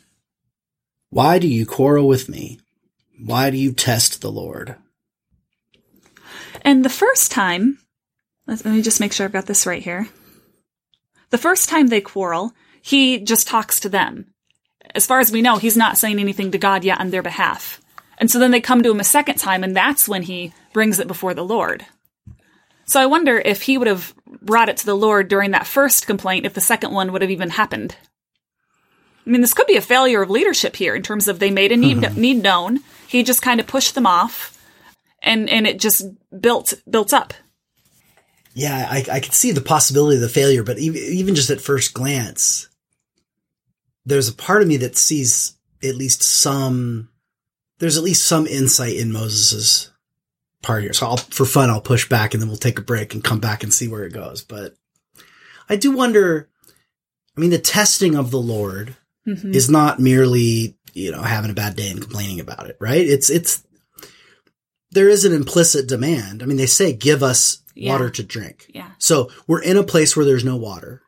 Why 1.09 1.39
do 1.39 1.47
you 1.47 1.65
quarrel 1.65 2.07
with 2.07 2.27
me? 2.27 2.59
Why 3.23 3.49
do 3.49 3.57
you 3.57 3.71
test 3.71 4.21
the 4.21 4.31
Lord? 4.31 4.75
And 6.61 6.83
the 6.83 6.89
first 6.89 7.31
time, 7.31 7.79
let 8.47 8.65
me 8.65 8.81
just 8.81 8.99
make 8.99 9.13
sure 9.13 9.25
I've 9.25 9.33
got 9.33 9.45
this 9.45 9.65
right 9.65 9.83
here. 9.83 10.07
The 11.29 11.37
first 11.37 11.69
time 11.69 11.87
they 11.87 12.01
quarrel, 12.01 12.53
he 12.81 13.19
just 13.19 13.47
talks 13.47 13.79
to 13.81 13.89
them. 13.89 14.33
As 14.93 15.05
far 15.05 15.19
as 15.19 15.31
we 15.31 15.41
know, 15.41 15.57
he's 15.57 15.77
not 15.77 15.97
saying 15.97 16.19
anything 16.19 16.51
to 16.51 16.57
God 16.57 16.83
yet 16.83 16.99
on 16.99 17.09
their 17.09 17.23
behalf. 17.23 17.81
And 18.17 18.29
so 18.29 18.39
then 18.39 18.51
they 18.51 18.61
come 18.61 18.83
to 18.83 18.91
him 18.91 18.99
a 18.99 19.05
second 19.05 19.35
time, 19.35 19.63
and 19.63 19.75
that's 19.75 20.07
when 20.07 20.23
he 20.23 20.53
brings 20.71 20.99
it 20.99 21.07
before 21.07 21.33
the 21.33 21.43
Lord. 21.43 21.85
So 22.85 22.99
I 22.99 23.05
wonder 23.05 23.37
if 23.39 23.63
he 23.63 23.77
would 23.77 23.87
have 23.87 24.13
brought 24.41 24.69
it 24.69 24.77
to 24.77 24.85
the 24.85 24.95
Lord 24.95 25.27
during 25.27 25.51
that 25.51 25.67
first 25.67 26.05
complaint, 26.05 26.45
if 26.45 26.53
the 26.53 26.61
second 26.61 26.91
one 26.91 27.11
would 27.11 27.21
have 27.21 27.31
even 27.31 27.49
happened. 27.49 27.95
I 29.25 29.29
mean, 29.29 29.41
this 29.41 29.53
could 29.53 29.67
be 29.67 29.77
a 29.77 29.81
failure 29.81 30.21
of 30.21 30.29
leadership 30.29 30.75
here 30.75 30.95
in 30.95 31.01
terms 31.01 31.27
of 31.27 31.39
they 31.39 31.51
made 31.51 31.71
a 31.71 31.77
need, 31.77 32.17
need 32.17 32.43
known. 32.43 32.81
He 33.07 33.23
just 33.23 33.41
kind 33.41 33.59
of 33.59 33.67
pushed 33.67 33.95
them 33.95 34.05
off, 34.05 34.61
and 35.21 35.49
and 35.49 35.65
it 35.65 35.79
just 35.79 36.05
built 36.39 36.73
built 36.89 37.13
up. 37.13 37.33
Yeah, 38.53 38.87
I, 38.89 39.05
I 39.11 39.19
could 39.19 39.33
see 39.33 39.51
the 39.51 39.61
possibility 39.61 40.17
of 40.17 40.21
the 40.21 40.29
failure, 40.29 40.63
but 40.63 40.77
even, 40.77 41.01
even 41.01 41.35
just 41.35 41.49
at 41.49 41.61
first 41.61 41.93
glance, 41.93 42.69
there's 44.05 44.29
a 44.29 44.33
part 44.35 44.61
of 44.61 44.67
me 44.67 44.77
that 44.77 44.95
sees 44.95 45.57
at 45.83 45.95
least 45.95 46.21
some, 46.21 47.09
there's 47.83 47.97
at 47.97 48.03
least 48.05 48.25
some 48.25 48.47
insight 48.47 48.95
in 48.95 49.11
Moses's 49.11 49.91
part 50.61 50.83
here. 50.83 50.93
So 50.93 51.05
I'll, 51.05 51.17
for 51.17 51.45
fun, 51.45 51.69
I'll 51.69 51.81
push 51.81 52.07
back 52.07 52.33
and 52.33 52.41
then 52.41 52.47
we'll 52.47 52.55
take 52.55 52.79
a 52.79 52.81
break 52.81 53.13
and 53.13 53.21
come 53.21 53.41
back 53.41 53.61
and 53.61 53.73
see 53.73 53.89
where 53.89 54.05
it 54.05 54.13
goes. 54.13 54.41
But 54.41 54.77
I 55.67 55.75
do 55.75 55.91
wonder, 55.91 56.47
I 57.35 57.41
mean, 57.41 57.49
the 57.49 57.59
testing 57.59 58.15
of 58.15 58.31
the 58.31 58.39
Lord 58.39 58.95
mm-hmm. 59.27 59.53
is 59.53 59.69
not 59.69 59.99
merely, 59.99 60.77
you 60.93 61.11
know, 61.11 61.23
having 61.23 61.51
a 61.51 61.53
bad 61.53 61.75
day 61.75 61.91
and 61.91 61.99
complaining 62.01 62.39
about 62.39 62.69
it, 62.69 62.77
right? 62.79 63.05
It's, 63.05 63.29
it's, 63.29 63.65
there 64.91 65.09
is 65.09 65.25
an 65.25 65.33
implicit 65.33 65.85
demand. 65.85 66.41
I 66.41 66.45
mean, 66.45 66.55
they 66.55 66.67
say, 66.67 66.93
give 66.93 67.21
us 67.21 67.63
Yeah. 67.75 67.91
water 67.91 68.09
to 68.11 68.23
drink. 68.23 68.71
Yeah. 68.73 68.91
So 68.97 69.29
we're 69.45 69.61
in 69.61 69.75
a 69.75 69.83
place 69.83 70.15
where 70.15 70.25
there's 70.25 70.45
no 70.45 70.55
water. 70.55 71.01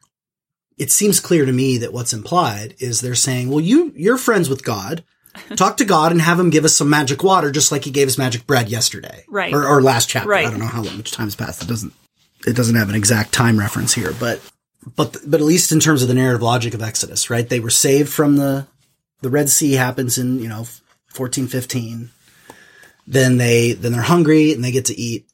It 0.77 0.91
seems 0.91 1.21
clear 1.21 1.45
to 1.45 1.53
me 1.53 1.77
that 1.77 1.93
what's 1.93 2.11
implied 2.11 2.75
is 2.79 2.99
they're 2.99 3.15
saying, 3.15 3.49
well, 3.49 3.61
you, 3.61 3.93
you're 3.95 4.17
friends 4.17 4.49
with 4.49 4.65
God. 4.65 5.05
Talk 5.55 5.77
to 5.77 5.85
God 5.85 6.11
and 6.11 6.21
have 6.21 6.39
him 6.39 6.49
give 6.49 6.65
us 6.65 6.75
some 6.75 6.89
magic 6.89 7.23
water, 7.23 7.51
just 7.51 7.71
like 7.71 7.83
he 7.83 7.91
gave 7.91 8.07
us 8.07 8.17
magic 8.17 8.45
bread 8.47 8.69
yesterday. 8.69 9.23
Right. 9.27 9.53
Or, 9.53 9.65
or 9.67 9.81
last 9.81 10.09
chapter. 10.09 10.29
Right. 10.29 10.45
I 10.47 10.49
don't 10.49 10.59
know 10.59 10.65
how 10.65 10.83
much 10.83 11.11
time's 11.11 11.35
passed. 11.35 11.61
It 11.63 11.67
doesn't, 11.67 11.93
it 12.47 12.55
doesn't 12.55 12.75
have 12.75 12.89
an 12.89 12.95
exact 12.95 13.31
time 13.33 13.57
reference 13.59 13.93
here, 13.93 14.13
but, 14.19 14.41
but, 14.95 15.17
but 15.25 15.39
at 15.39 15.45
least 15.45 15.71
in 15.71 15.79
terms 15.79 16.01
of 16.01 16.07
the 16.07 16.13
narrative 16.13 16.41
logic 16.41 16.73
of 16.73 16.81
Exodus, 16.81 17.29
right? 17.29 17.47
They 17.47 17.59
were 17.59 17.69
saved 17.69 18.09
from 18.09 18.35
the, 18.37 18.67
the 19.21 19.29
Red 19.29 19.49
Sea 19.49 19.73
happens 19.73 20.17
in, 20.17 20.39
you 20.39 20.47
know, 20.49 20.67
fourteen 21.07 21.47
fifteen. 21.47 22.09
Then 23.07 23.37
they, 23.37 23.73
then 23.73 23.91
they're 23.91 24.01
hungry 24.01 24.51
and 24.53 24.63
they 24.63 24.71
get 24.71 24.85
to 24.85 24.99
eat, 24.99 25.27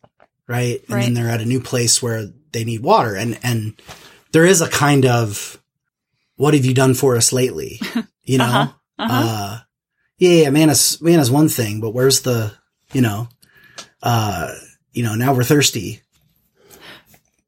right? 0.48 0.81
And 0.84 0.89
Right. 0.96 1.01
then 1.03 1.13
they're 1.13 1.29
at 1.29 1.41
a 1.41 1.46
new 1.46 1.60
place 1.62 2.01
where 2.01 2.27
they 2.51 2.63
need 2.63 2.81
water. 2.84 3.15
And, 3.15 3.39
and 3.43 3.81
there 4.34 4.46
is 4.46 4.62
a 4.62 4.70
kind 4.70 5.05
of, 5.05 5.58
what 6.36 6.53
have 6.53 6.65
you 6.65 6.74
done 6.74 6.93
for 6.93 7.15
us 7.17 7.31
lately? 7.34 7.79
You 8.24 8.38
know? 8.38 8.46
Uh-huh. 8.46 9.08
uh 9.10 9.60
yeah, 10.22 10.44
yeah, 10.44 10.50
manna's, 10.51 11.01
manna's 11.01 11.32
one 11.32 11.50
thing, 11.50 11.82
but 11.82 11.96
where's 11.96 12.22
the, 12.22 12.54
you 12.94 13.01
know, 13.01 13.28
uh, 14.04 14.54
you 14.94 15.01
know, 15.01 15.16
now 15.16 15.34
we're 15.34 15.44
thirsty. 15.44 16.01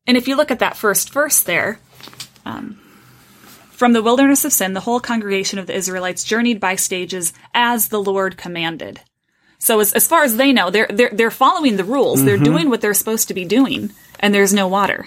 And 0.08 0.18
if 0.18 0.28
you 0.28 0.36
look 0.36 0.50
at 0.50 0.58
that 0.58 0.76
first 0.76 1.14
verse 1.14 1.44
there, 1.44 1.78
um, 2.46 2.80
from 3.70 3.94
the 3.94 4.02
wilderness 4.02 4.44
of 4.44 4.52
sin, 4.52 4.74
the 4.74 4.80
whole 4.80 5.00
congregation 5.00 5.60
of 5.60 5.68
the 5.68 5.76
Israelites 5.76 6.24
journeyed 6.24 6.60
by 6.60 6.76
stages 6.76 7.32
as 7.54 7.90
the 7.90 8.02
Lord 8.02 8.38
commanded. 8.38 9.02
So 9.60 9.80
as, 9.80 9.94
as 9.94 10.08
far 10.08 10.24
as 10.24 10.38
they 10.38 10.52
know, 10.52 10.72
they're, 10.72 10.88
they're, 10.90 11.12
they're 11.14 11.30
following 11.30 11.78
the 11.78 11.84
rules. 11.84 12.26
They're 12.26 12.38
doing 12.40 12.72
what 12.72 12.82
they're 12.82 12.96
supposed 12.96 13.28
to 13.28 13.36
be 13.36 13.46
doing, 13.46 13.92
and 14.20 14.34
there's 14.34 14.52
no 14.52 14.68
water. 14.68 15.06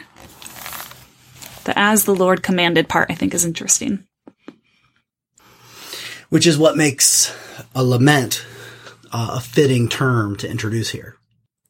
The 1.65 1.77
as 1.77 2.05
the 2.05 2.15
Lord 2.15 2.45
commanded 2.45 2.89
part, 2.89 3.11
I 3.11 3.17
think, 3.17 3.35
is 3.35 3.45
interesting. 3.45 4.07
which 6.29 6.47
is 6.47 6.59
what 6.59 6.77
makes 6.77 7.35
a 7.77 7.85
lament 7.85 8.45
uh, 9.13 9.35
a 9.35 9.41
fitting 9.41 9.89
term 9.89 10.35
to 10.37 10.51
introduce 10.51 10.91
here. 10.91 11.17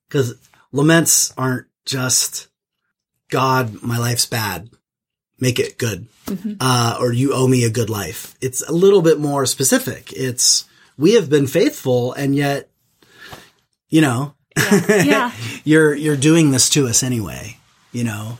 Because 0.08 0.34
laments 0.72 1.34
aren't 1.36 1.66
just, 1.84 2.48
God, 3.30 3.82
my 3.82 3.98
life's 3.98 4.24
bad, 4.26 4.70
make 5.38 5.58
it 5.58 5.76
good, 5.78 6.06
uh, 6.60 6.96
or 6.98 7.12
you 7.12 7.32
owe 7.34 7.46
me 7.46 7.64
a 7.64 7.70
good 7.70 7.90
life. 7.90 8.34
It's 8.40 8.66
a 8.66 8.72
little 8.72 9.02
bit 9.02 9.18
more 9.20 9.44
specific. 9.46 10.12
It's, 10.12 10.64
we 10.96 11.12
have 11.14 11.28
been 11.28 11.46
faithful 11.46 12.12
and 12.14 12.34
yet, 12.34 12.70
you 13.90 14.00
know, 14.00 14.34
Yeah. 14.56 15.32
you're, 15.64 15.94
you're 15.94 16.16
doing 16.16 16.50
this 16.52 16.70
to 16.70 16.86
us 16.86 17.02
anyway. 17.02 17.58
You 17.92 18.04
know, 18.04 18.38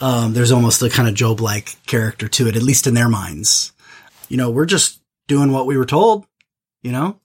um, 0.00 0.32
there's 0.34 0.52
almost 0.52 0.82
a 0.82 0.90
kind 0.90 1.08
of 1.08 1.14
Job 1.14 1.40
like 1.40 1.76
character 1.86 2.28
to 2.28 2.48
it, 2.48 2.56
at 2.56 2.62
least 2.62 2.86
in 2.86 2.94
their 2.94 3.08
minds. 3.08 3.72
You 4.28 4.36
know, 4.36 4.50
we're 4.50 4.66
just 4.66 5.00
doing 5.26 5.52
what 5.52 5.66
we 5.66 5.76
were 5.78 5.86
told, 5.86 6.26
you 6.82 6.92
know? 6.92 7.20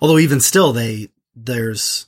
Although 0.00 0.18
even 0.18 0.40
still, 0.40 0.72
they, 0.72 1.08
there's, 1.34 2.06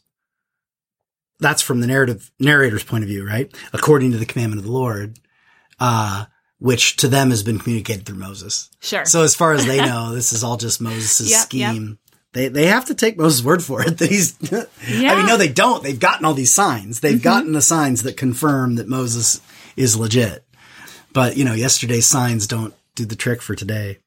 that's 1.39 1.63
from 1.63 1.81
the 1.81 1.87
narrative, 1.87 2.31
narrator's 2.39 2.85
point 2.85 3.05
of 3.05 3.09
view, 3.09 3.27
right? 3.27 3.55
According 3.73 4.13
to 4.13 4.19
the 4.19 4.27
commandment 4.27 4.59
of 4.61 4.67
the 4.67 4.73
Lord, 4.73 5.19
uh, 5.79 6.27
which 6.59 6.97
to 6.97 7.09
them 7.09 7.31
has 7.31 7.43
been 7.43 7.59
communicated 7.59 8.07
through 8.07 8.19
Moses. 8.19 8.71
Sure. 8.81 9.05
So 9.05 9.23
as 9.23 9.35
far 9.35 9.53
as 9.53 9.67
they 9.67 9.79
know, 9.85 10.15
this 10.15 10.33
is 10.33 10.43
all 10.45 10.57
just 10.57 10.81
Moses' 10.81 11.31
Yep, 11.31 11.53
yep. 11.53 11.71
scheme. 11.71 11.99
They, 12.33 12.49
they 12.49 12.67
have 12.67 12.87
to 12.87 12.95
take 12.95 13.17
Moses' 13.17 13.45
word 13.45 13.63
for 13.63 13.83
it 13.83 13.99
that 13.99 14.11
he's, 14.11 14.37
yeah. 14.51 15.13
I 15.13 15.17
mean, 15.17 15.27
no, 15.27 15.37
they 15.37 15.49
don't. 15.49 15.83
They've 15.83 15.99
gotten 15.99 16.25
all 16.27 16.35
these 16.35 16.53
signs. 16.53 17.01
They've 17.01 17.23
gotten 17.23 17.53
the 17.53 17.63
signs 17.63 18.03
that 18.03 18.17
confirm 18.17 18.75
that 18.77 18.89
Moses 18.89 19.41
is 19.77 19.97
legit. 19.97 20.45
But, 21.13 21.39
you 21.39 21.45
know, 21.47 21.55
yesterday's 21.55 22.05
signs 22.05 22.47
don't 22.47 22.75
do 22.95 23.07
the 23.07 23.17
trick 23.17 23.41
for 23.41 23.55
today. 23.55 23.99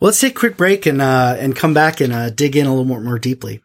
Well, 0.00 0.10
let's 0.10 0.20
take 0.20 0.36
a 0.36 0.38
quick 0.38 0.56
break 0.56 0.86
and, 0.86 1.02
uh, 1.02 1.34
and 1.40 1.56
come 1.56 1.74
back 1.74 2.00
and, 2.00 2.12
uh, 2.12 2.30
dig 2.30 2.54
in 2.54 2.66
a 2.66 2.70
little 2.70 2.84
more, 2.84 3.00
more 3.00 3.18
deeply. 3.18 3.60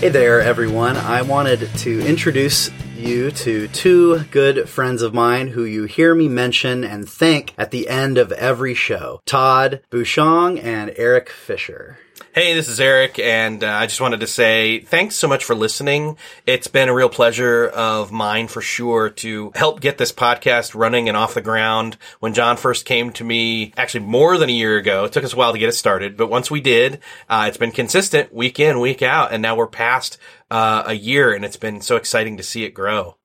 Hey 0.00 0.10
there, 0.10 0.42
everyone. 0.42 0.98
I 0.98 1.22
wanted 1.22 1.70
to 1.78 2.06
introduce 2.06 2.70
you 2.94 3.30
to 3.30 3.66
two 3.68 4.18
good 4.30 4.68
friends 4.68 5.00
of 5.00 5.14
mine 5.14 5.48
who 5.48 5.64
you 5.64 5.84
hear 5.84 6.14
me 6.14 6.28
mention 6.28 6.84
and 6.84 7.08
thank 7.08 7.54
at 7.56 7.70
the 7.70 7.88
end 7.88 8.18
of 8.18 8.32
every 8.32 8.74
show 8.74 9.22
Todd 9.24 9.80
Bouchong 9.90 10.62
and 10.62 10.92
Eric 10.96 11.30
Fisher. 11.30 11.96
Hey, 12.32 12.54
this 12.54 12.68
is 12.68 12.78
Eric, 12.78 13.18
and 13.18 13.64
uh, 13.64 13.68
I 13.68 13.86
just 13.86 14.00
wanted 14.00 14.20
to 14.20 14.26
say 14.28 14.78
thanks 14.78 15.16
so 15.16 15.26
much 15.26 15.44
for 15.44 15.56
listening. 15.56 16.16
It's 16.46 16.68
been 16.68 16.88
a 16.88 16.94
real 16.94 17.08
pleasure 17.08 17.66
of 17.66 18.12
mine 18.12 18.46
for 18.46 18.60
sure 18.60 19.10
to 19.10 19.50
help 19.56 19.80
get 19.80 19.98
this 19.98 20.12
podcast 20.12 20.76
running 20.76 21.08
and 21.08 21.16
off 21.16 21.34
the 21.34 21.40
ground. 21.40 21.96
When 22.20 22.32
John 22.32 22.56
first 22.56 22.84
came 22.84 23.12
to 23.14 23.24
me, 23.24 23.72
actually 23.76 24.04
more 24.04 24.38
than 24.38 24.48
a 24.48 24.52
year 24.52 24.76
ago, 24.76 25.04
it 25.04 25.12
took 25.12 25.24
us 25.24 25.32
a 25.32 25.36
while 25.36 25.52
to 25.52 25.58
get 25.58 25.68
it 25.68 25.72
started, 25.72 26.16
but 26.16 26.30
once 26.30 26.52
we 26.52 26.60
did, 26.60 27.00
uh, 27.28 27.46
it's 27.48 27.58
been 27.58 27.72
consistent 27.72 28.32
week 28.32 28.60
in, 28.60 28.78
week 28.78 29.02
out, 29.02 29.32
and 29.32 29.42
now 29.42 29.56
we're 29.56 29.66
past 29.66 30.16
uh, 30.52 30.84
a 30.86 30.94
year, 30.94 31.32
and 31.32 31.44
it's 31.44 31.56
been 31.56 31.80
so 31.80 31.96
exciting 31.96 32.36
to 32.36 32.44
see 32.44 32.64
it 32.64 32.70
grow. 32.70 33.16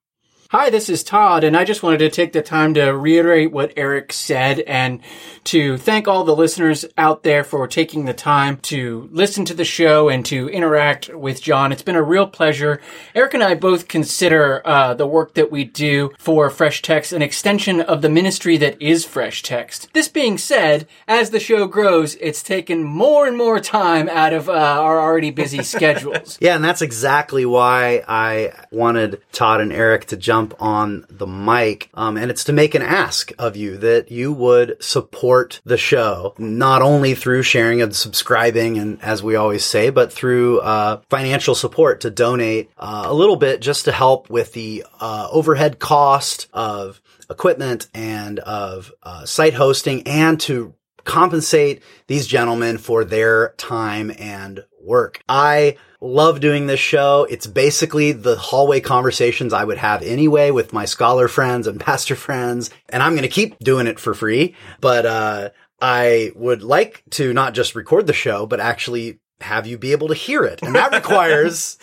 Hi, 0.50 0.70
this 0.70 0.88
is 0.88 1.02
Todd, 1.02 1.42
and 1.42 1.56
I 1.56 1.64
just 1.64 1.82
wanted 1.82 1.98
to 1.98 2.08
take 2.08 2.32
the 2.32 2.40
time 2.40 2.74
to 2.74 2.90
reiterate 2.90 3.50
what 3.50 3.72
Eric 3.76 4.12
said 4.12 4.60
and 4.60 5.00
to 5.42 5.76
thank 5.76 6.06
all 6.06 6.22
the 6.22 6.36
listeners 6.36 6.84
out 6.96 7.24
there 7.24 7.42
for 7.42 7.66
taking 7.66 8.04
the 8.04 8.14
time 8.14 8.58
to 8.58 9.08
listen 9.10 9.44
to 9.46 9.54
the 9.54 9.64
show 9.64 10.08
and 10.08 10.24
to 10.26 10.48
interact 10.48 11.08
with 11.08 11.42
John. 11.42 11.72
It's 11.72 11.82
been 11.82 11.96
a 11.96 12.02
real 12.02 12.28
pleasure. 12.28 12.80
Eric 13.12 13.34
and 13.34 13.42
I 13.42 13.56
both 13.56 13.88
consider 13.88 14.64
uh, 14.64 14.94
the 14.94 15.06
work 15.06 15.34
that 15.34 15.50
we 15.50 15.64
do 15.64 16.12
for 16.16 16.48
Fresh 16.48 16.82
Text 16.82 17.12
an 17.12 17.22
extension 17.22 17.80
of 17.80 18.00
the 18.00 18.08
ministry 18.08 18.56
that 18.56 18.80
is 18.80 19.04
Fresh 19.04 19.42
Text. 19.42 19.92
This 19.94 20.08
being 20.08 20.38
said, 20.38 20.86
as 21.08 21.30
the 21.30 21.40
show 21.40 21.66
grows, 21.66 22.14
it's 22.20 22.44
taken 22.44 22.84
more 22.84 23.26
and 23.26 23.36
more 23.36 23.58
time 23.58 24.08
out 24.08 24.32
of 24.32 24.48
uh, 24.48 24.52
our 24.52 25.00
already 25.00 25.32
busy 25.32 25.62
schedules. 25.64 26.38
Yeah, 26.40 26.54
and 26.54 26.62
that's 26.62 26.82
exactly 26.82 27.44
why 27.44 28.04
I 28.06 28.52
wanted 28.70 29.22
Todd 29.32 29.60
and 29.60 29.72
Eric 29.72 30.06
to 30.06 30.16
jump 30.16 30.35
on 30.58 31.06
the 31.08 31.26
mic. 31.26 31.90
Um, 31.94 32.16
and 32.16 32.30
it's 32.30 32.44
to 32.44 32.52
make 32.52 32.74
an 32.74 32.82
ask 32.82 33.32
of 33.38 33.56
you 33.56 33.76
that 33.78 34.10
you 34.10 34.32
would 34.32 34.82
support 34.82 35.60
the 35.64 35.76
show, 35.76 36.34
not 36.38 36.82
only 36.82 37.14
through 37.14 37.42
sharing 37.42 37.82
and 37.82 37.94
subscribing, 37.94 38.78
and 38.78 39.02
as 39.02 39.22
we 39.22 39.36
always 39.36 39.64
say, 39.64 39.90
but 39.90 40.12
through 40.12 40.60
uh, 40.60 41.00
financial 41.10 41.54
support 41.54 42.00
to 42.02 42.10
donate 42.10 42.70
uh, 42.78 43.04
a 43.06 43.14
little 43.14 43.36
bit 43.36 43.60
just 43.60 43.84
to 43.86 43.92
help 43.92 44.30
with 44.30 44.52
the 44.52 44.84
uh, 45.00 45.28
overhead 45.30 45.78
cost 45.78 46.48
of 46.52 47.00
equipment 47.30 47.88
and 47.94 48.38
of 48.40 48.92
uh, 49.02 49.24
site 49.24 49.54
hosting 49.54 50.06
and 50.06 50.40
to 50.40 50.74
compensate 51.04 51.82
these 52.08 52.26
gentlemen 52.26 52.78
for 52.78 53.04
their 53.04 53.54
time 53.56 54.12
and 54.18 54.64
work. 54.82 55.22
I 55.28 55.76
love 56.06 56.40
doing 56.40 56.66
this 56.66 56.80
show. 56.80 57.26
It's 57.28 57.46
basically 57.46 58.12
the 58.12 58.36
hallway 58.36 58.80
conversations 58.80 59.52
I 59.52 59.64
would 59.64 59.78
have 59.78 60.02
anyway 60.02 60.50
with 60.50 60.72
my 60.72 60.84
scholar 60.84 61.28
friends 61.28 61.66
and 61.66 61.80
pastor 61.88 62.16
friends. 62.16 62.70
And 62.88 63.02
I'm 63.02 63.12
going 63.12 63.22
to 63.22 63.28
keep 63.28 63.58
doing 63.58 63.86
it 63.86 63.98
for 63.98 64.14
free. 64.14 64.54
But, 64.80 65.06
uh, 65.06 65.50
I 65.80 66.32
would 66.34 66.62
like 66.62 67.02
to 67.10 67.34
not 67.34 67.52
just 67.52 67.74
record 67.74 68.06
the 68.06 68.14
show, 68.14 68.46
but 68.46 68.60
actually 68.60 69.18
have 69.40 69.66
you 69.66 69.76
be 69.76 69.92
able 69.92 70.08
to 70.08 70.14
hear 70.14 70.44
it. 70.44 70.62
And 70.62 70.74
that 70.74 70.92
requires 70.94 71.78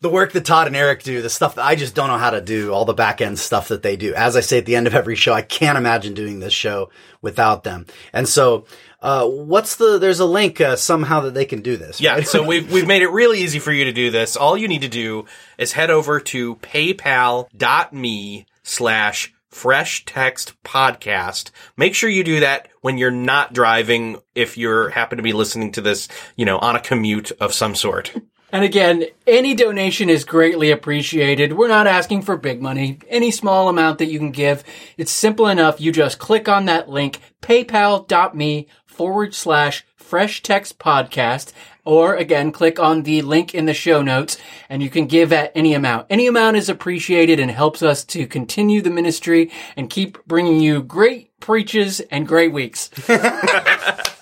the 0.00 0.08
work 0.08 0.32
that 0.32 0.44
Todd 0.46 0.66
and 0.66 0.76
Eric 0.76 1.02
do, 1.02 1.20
the 1.20 1.28
stuff 1.28 1.56
that 1.56 1.64
I 1.64 1.74
just 1.74 1.94
don't 1.94 2.08
know 2.08 2.16
how 2.16 2.30
to 2.30 2.40
do, 2.40 2.72
all 2.72 2.84
the 2.84 2.94
back 2.94 3.20
end 3.20 3.38
stuff 3.38 3.68
that 3.68 3.82
they 3.82 3.96
do. 3.96 4.14
As 4.14 4.34
I 4.34 4.40
say 4.40 4.58
at 4.58 4.66
the 4.66 4.76
end 4.76 4.86
of 4.86 4.94
every 4.94 5.14
show, 5.14 5.32
I 5.32 5.42
can't 5.42 5.76
imagine 5.76 6.14
doing 6.14 6.40
this 6.40 6.54
show 6.54 6.90
without 7.20 7.64
them. 7.64 7.86
And 8.12 8.28
so, 8.28 8.64
uh, 9.02 9.26
what's 9.26 9.76
the, 9.76 9.98
there's 9.98 10.20
a 10.20 10.26
link, 10.26 10.60
uh, 10.60 10.76
somehow 10.76 11.20
that 11.20 11.34
they 11.34 11.44
can 11.44 11.60
do 11.60 11.76
this. 11.76 12.00
Yeah, 12.00 12.14
right? 12.14 12.28
so 12.28 12.42
we've 12.42 12.70
we've 12.72 12.86
made 12.86 13.02
it 13.02 13.08
really 13.08 13.40
easy 13.40 13.58
for 13.58 13.72
you 13.72 13.84
to 13.84 13.92
do 13.92 14.10
this. 14.10 14.36
All 14.36 14.56
you 14.56 14.68
need 14.68 14.82
to 14.82 14.88
do 14.88 15.26
is 15.58 15.72
head 15.72 15.90
over 15.90 16.20
to 16.20 16.56
paypal.me 16.56 18.46
slash 18.62 19.34
fresh 19.50 20.04
text 20.04 20.54
podcast. 20.62 21.50
Make 21.76 21.94
sure 21.94 22.08
you 22.08 22.24
do 22.24 22.40
that 22.40 22.68
when 22.80 22.98
you're 22.98 23.10
not 23.10 23.52
driving 23.52 24.18
if 24.34 24.56
you're 24.56 24.90
happen 24.90 25.16
to 25.16 25.22
be 25.22 25.32
listening 25.32 25.72
to 25.72 25.80
this, 25.80 26.08
you 26.36 26.44
know, 26.44 26.58
on 26.58 26.76
a 26.76 26.80
commute 26.80 27.32
of 27.32 27.52
some 27.52 27.74
sort. 27.74 28.14
And 28.52 28.64
again, 28.64 29.04
any 29.26 29.54
donation 29.54 30.10
is 30.10 30.24
greatly 30.24 30.70
appreciated. 30.70 31.52
We're 31.52 31.68
not 31.68 31.86
asking 31.86 32.22
for 32.22 32.36
big 32.36 32.60
money. 32.60 32.98
Any 33.08 33.30
small 33.30 33.68
amount 33.68 33.98
that 33.98 34.06
you 34.06 34.18
can 34.18 34.32
give, 34.32 34.64
it's 34.96 35.12
simple 35.12 35.46
enough. 35.46 35.80
You 35.80 35.92
just 35.92 36.18
click 36.18 36.48
on 36.48 36.64
that 36.64 36.88
link, 36.88 37.20
paypal.me 37.42 38.66
forward 38.86 39.34
slash 39.34 39.84
fresh 39.96 40.42
text 40.42 40.78
podcast. 40.78 41.52
Or 41.84 42.16
again, 42.16 42.52
click 42.52 42.78
on 42.78 43.04
the 43.04 43.22
link 43.22 43.54
in 43.54 43.64
the 43.66 43.74
show 43.74 44.02
notes 44.02 44.36
and 44.68 44.82
you 44.82 44.90
can 44.90 45.06
give 45.06 45.32
at 45.32 45.52
any 45.54 45.72
amount. 45.72 46.06
Any 46.10 46.26
amount 46.26 46.56
is 46.56 46.68
appreciated 46.68 47.40
and 47.40 47.50
helps 47.50 47.82
us 47.82 48.04
to 48.06 48.26
continue 48.26 48.82
the 48.82 48.90
ministry 48.90 49.50
and 49.76 49.88
keep 49.88 50.24
bringing 50.26 50.60
you 50.60 50.82
great 50.82 51.38
preaches 51.40 52.00
and 52.00 52.26
great 52.28 52.52
weeks. 52.52 52.90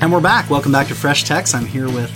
And 0.00 0.10
we're 0.12 0.20
back. 0.20 0.48
Welcome 0.48 0.72
back 0.72 0.88
to 0.88 0.94
Fresh 0.94 1.24
Text. 1.24 1.54
I'm 1.54 1.66
here 1.66 1.86
with 1.86 2.10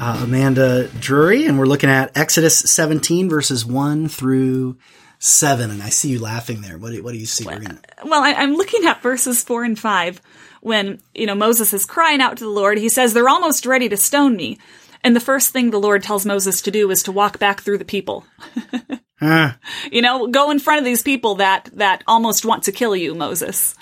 uh, 0.00 0.22
Amanda 0.24 0.88
Drury, 0.98 1.46
and 1.46 1.56
we're 1.58 1.66
looking 1.66 1.88
at 1.88 2.16
Exodus 2.16 2.58
17, 2.58 3.28
verses 3.28 3.64
1 3.64 4.08
through 4.08 4.76
7. 5.20 5.70
And 5.70 5.82
I 5.82 5.88
see 5.90 6.08
you 6.10 6.18
laughing 6.20 6.62
there. 6.62 6.78
What 6.78 6.90
do, 6.92 7.02
what 7.02 7.12
do 7.12 7.18
you 7.18 7.26
see? 7.26 7.44
Gonna- 7.44 7.78
Well, 8.04 8.22
I, 8.24 8.32
I'm 8.32 8.54
looking 8.54 8.84
at 8.86 9.02
verses 9.02 9.42
four 9.42 9.62
and 9.62 9.78
five 9.78 10.20
when, 10.62 11.00
you 11.14 11.26
know, 11.26 11.36
Moses 11.36 11.72
is 11.72 11.84
crying 11.84 12.20
out 12.20 12.38
to 12.38 12.44
the 12.44 12.50
Lord. 12.50 12.76
He 12.78 12.88
says, 12.88 13.14
they're 13.14 13.28
almost 13.28 13.66
ready 13.66 13.88
to 13.88 13.96
stone 13.96 14.34
me. 14.36 14.58
And 15.04 15.14
the 15.14 15.20
first 15.20 15.50
thing 15.50 15.70
the 15.70 15.78
Lord 15.80 16.02
tells 16.02 16.26
Moses 16.26 16.60
to 16.62 16.70
do 16.72 16.90
is 16.90 17.04
to 17.04 17.12
walk 17.12 17.38
back 17.38 17.60
through 17.60 17.78
the 17.78 17.84
people. 17.84 18.24
Ah, 19.24 19.56
You 19.92 20.02
know, 20.02 20.26
go 20.26 20.50
in 20.50 20.58
front 20.58 20.80
of 20.80 20.84
these 20.84 21.04
people 21.04 21.36
that, 21.36 21.70
that 21.74 22.02
almost 22.08 22.44
want 22.44 22.64
to 22.64 22.72
kill 22.72 22.96
you, 22.96 23.14
Moses. 23.14 23.76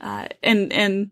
Uh, 0.00 0.28
and, 0.40 0.72
and 0.72 1.10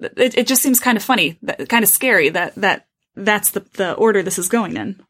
it, 0.00 0.38
it 0.38 0.46
just 0.46 0.62
seems 0.62 0.80
kind 0.80 0.96
of 0.96 1.04
funny, 1.04 1.38
that, 1.42 1.68
kind 1.68 1.82
of 1.82 1.90
scary 1.90 2.28
that, 2.30 2.54
that 2.56 2.86
that's 3.14 3.50
the, 3.50 3.60
the 3.74 3.94
order 3.94 4.22
this 4.22 4.38
is 4.38 4.48
going 4.48 4.76
in. 4.76 5.00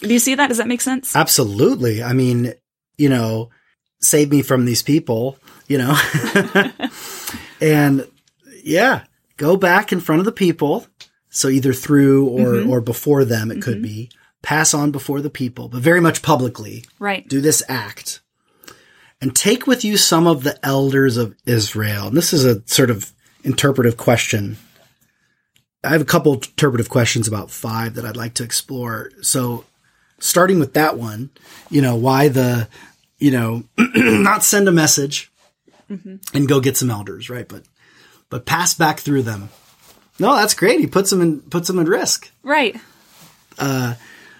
Do 0.00 0.12
you 0.12 0.18
see 0.18 0.34
that? 0.34 0.48
Does 0.48 0.58
that 0.58 0.68
make 0.68 0.80
sense? 0.80 1.14
absolutely. 1.16 2.02
I 2.02 2.12
mean, 2.12 2.54
you 2.98 3.08
know, 3.08 3.50
save 4.00 4.30
me 4.30 4.42
from 4.42 4.64
these 4.64 4.82
people, 4.82 5.38
you 5.66 5.78
know? 5.78 5.96
and 7.60 8.06
yeah, 8.62 9.04
go 9.36 9.56
back 9.56 9.92
in 9.92 10.00
front 10.00 10.20
of 10.20 10.26
the 10.26 10.32
people. 10.32 10.86
So 11.30 11.48
either 11.48 11.72
through 11.72 12.28
or, 12.28 12.46
mm-hmm. 12.46 12.70
or 12.70 12.80
before 12.80 13.24
them, 13.24 13.50
it 13.50 13.62
could 13.62 13.76
mm-hmm. 13.76 13.82
be 13.82 14.10
pass 14.42 14.74
on 14.74 14.90
before 14.90 15.20
the 15.20 15.30
people, 15.30 15.68
but 15.68 15.80
very 15.80 16.00
much 16.00 16.22
publicly. 16.22 16.84
Right. 16.98 17.26
do 17.26 17.40
this 17.40 17.62
act 17.68 18.20
and 19.24 19.34
take 19.34 19.66
with 19.66 19.84
you 19.86 19.96
some 19.96 20.26
of 20.26 20.44
the 20.44 20.58
elders 20.64 21.16
of 21.16 21.34
Israel. 21.46 22.08
And 22.08 22.16
this 22.16 22.34
is 22.34 22.44
a 22.44 22.62
sort 22.68 22.90
of 22.90 23.10
interpretive 23.44 23.96
question. 23.96 24.56
I 25.82 25.90
have 25.90 26.00
a 26.00 26.06
couple 26.06 26.34
interpretive 26.34 26.88
questions 26.88 27.28
about 27.28 27.50
five 27.50 27.94
that 27.94 28.04
I'd 28.04 28.16
like 28.16 28.34
to 28.34 28.44
explore. 28.44 29.10
So 29.22 29.64
starting 30.18 30.58
with 30.58 30.72
that 30.74 30.96
one, 30.96 31.30
you 31.70 31.82
know, 31.82 31.94
why 31.94 32.28
the, 32.28 32.68
you 33.18 33.30
know, 33.30 33.64
not 33.94 34.42
send 34.44 34.66
a 34.68 34.72
message 34.72 35.30
and 35.88 36.48
go 36.48 36.60
get 36.60 36.76
some 36.76 36.90
elders, 36.90 37.28
right? 37.28 37.46
But, 37.46 37.64
but 38.30 38.46
pass 38.46 38.72
back 38.74 39.00
through 39.00 39.22
them. 39.22 39.50
No, 40.18 40.34
that's 40.34 40.54
great. 40.54 40.80
He 40.80 40.86
puts 40.86 41.10
them 41.10 41.20
in, 41.20 41.40
puts 41.42 41.68
them 41.68 41.78
at 41.78 41.86
risk. 41.86 42.30
Right. 42.42 42.76
Uh, 43.58 43.94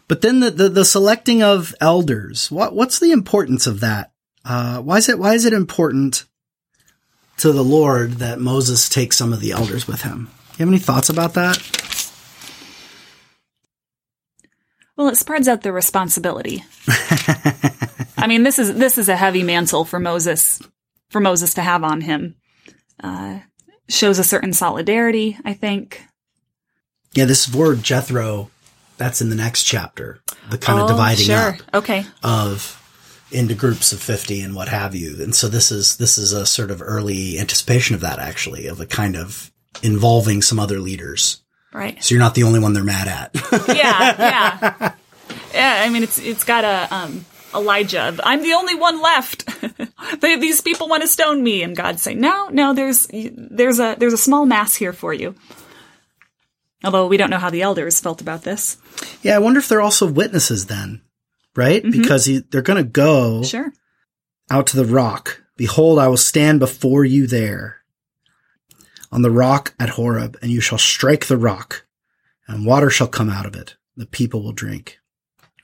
But 0.09 0.23
then 0.23 0.41
the, 0.41 0.51
the, 0.51 0.69
the 0.69 0.85
selecting 0.85 1.43
of 1.43 1.75
elders, 1.81 2.51
what, 2.51 2.75
what's 2.75 2.99
the 2.99 3.13
importance 3.13 3.67
of 3.67 3.81
that? 3.81 4.13
Uh, 4.45 4.81
why 4.81 4.99
is 4.99 5.09
it, 5.09 5.19
why 5.19 5.35
is 5.35 5.45
it 5.45 5.53
important 5.53 6.25
to 7.39 7.53
the 7.53 7.65
Lord 7.65 8.13
that 8.15 8.41
Moses 8.41 8.89
takes 8.89 9.17
some 9.17 9.33
of 9.33 9.41
the 9.41 9.53
elders 9.53 9.87
with 9.89 10.03
him? 10.03 10.31
You 10.53 10.59
have 10.65 10.69
any 10.69 10.79
thoughts 10.79 11.09
about 11.09 11.35
that? 11.35 11.59
Well, 14.97 15.09
it 15.09 15.17
spreads 15.17 15.49
out 15.49 15.63
the 15.63 15.73
responsibility. 15.73 16.65
I 18.17 18.27
mean, 18.29 18.45
this 18.45 18.59
is 18.59 18.75
this 18.77 18.97
is 18.97 19.09
a 19.09 19.17
heavy 19.17 19.43
mantle 19.43 19.85
for 19.85 19.99
Moses 19.99 20.63
for 21.11 21.21
Moses 21.21 21.55
to 21.55 21.63
have 21.63 21.83
on 21.83 22.01
him. 22.01 22.37
Uh, 23.03 23.41
shows 23.89 24.19
a 24.19 24.25
certain 24.25 24.53
solidarity, 24.53 25.37
I 25.45 25.53
think. 25.55 26.01
Yeah, 27.13 27.25
this 27.25 27.53
word 27.53 27.83
Jethro, 27.83 28.51
that's 28.97 29.21
in 29.21 29.31
the 29.31 29.37
next 29.37 29.65
chapter, 29.65 30.21
the 30.49 30.59
kind 30.59 30.79
of 30.79 30.85
Oh, 30.87 30.89
dividing 30.89 31.25
sure. 31.27 31.37
up 31.37 31.75
Okay. 31.75 32.07
of 32.23 32.81
into 33.35 33.55
groups 33.55 33.93
of 33.93 34.01
50 34.01 34.41
and 34.41 34.55
what 34.55 34.69
have 34.69 34.95
you. 34.95 35.23
And 35.23 35.35
so 35.35 35.49
this 35.49 35.71
is, 35.71 35.97
this 35.97 36.19
is 36.19 36.33
a 36.33 36.47
sort 36.47 36.71
of 36.71 36.81
early 36.81 37.39
anticipation 37.39 37.95
of 37.95 38.01
that 38.03 38.19
actually, 38.19 38.67
of 38.67 38.81
a 38.81 38.87
kind 38.87 39.17
of 39.17 39.51
involving 39.83 40.43
some 40.43 40.59
other 40.59 40.79
leaders. 40.79 41.43
Right. 41.73 42.03
So 42.03 42.15
you're 42.15 42.23
not 42.23 42.35
the 42.35 42.45
only 42.45 42.61
one 42.61 42.73
they're 42.73 42.85
mad 42.85 43.09
at. 43.09 43.35
Yeah. 43.69 44.15
Yeah. 44.19 44.95
yeah. 45.53 45.83
I 45.85 45.89
mean, 45.89 46.03
it's 46.03 46.19
it's 46.19 46.45
got 46.45 46.65
a 46.65 46.95
um, 46.95 47.25
Elijah. 47.55 48.17
I'm 48.23 48.43
the 48.43 48.53
only 48.53 48.75
one 48.75 49.01
left. 49.03 49.49
they, 50.21 50.37
these 50.37 50.61
people 50.61 50.89
want 50.89 51.03
to 51.03 51.09
stone 51.09 51.43
me, 51.43 51.63
and 51.63 51.77
God 51.77 51.99
say, 51.99 52.15
no, 52.15 52.49
no. 52.49 52.75
There's 52.75 53.09
there's 53.13 53.81
a 53.81 53.97
there's 53.99 54.13
a 54.13 54.19
small 54.19 54.47
mass 54.47 54.75
here 54.75 54.93
for 54.93 55.13
you. 55.13 55.35
Although 56.85 57.07
we 57.07 57.17
don't 57.17 57.31
know 57.31 57.39
how 57.39 57.51
the 57.51 57.63
elders 57.63 58.01
felt 58.01 58.21
about 58.21 58.43
this. 58.43 58.77
Yeah, 59.23 59.37
I 59.37 59.39
wonder 59.39 59.59
if 59.59 59.69
they're 59.69 59.81
also 59.81 60.07
witnesses 60.07 60.67
then, 60.67 61.01
right? 61.57 61.83
Because 61.83 62.25
he, 62.27 62.39
they're 62.51 62.63
going 62.63 62.83
to 62.83 62.89
go 62.89 63.43
Sure. 63.43 63.73
out 64.51 64.67
to 64.69 64.77
the 64.77 64.85
rock. 64.85 65.43
Behold, 65.57 65.99
I 65.99 66.09
will 66.09 66.17
stand 66.17 66.59
before 66.61 67.05
you 67.05 67.27
there 67.27 67.79
on 69.13 69.23
the 69.23 69.31
rock 69.31 69.75
at 69.79 69.91
Horeb, 69.91 70.37
and 70.43 70.51
you 70.51 70.61
shall 70.61 70.79
strike 70.79 71.27
the 71.27 71.37
rock, 71.37 71.87
and 72.49 72.67
water 72.67 72.91
shall 72.91 73.07
come 73.07 73.31
out 73.31 73.47
of 73.47 73.55
it. 73.55 73.77
The 73.97 74.07
people 74.07 74.43
will 74.43 74.53
drink. 74.53 74.99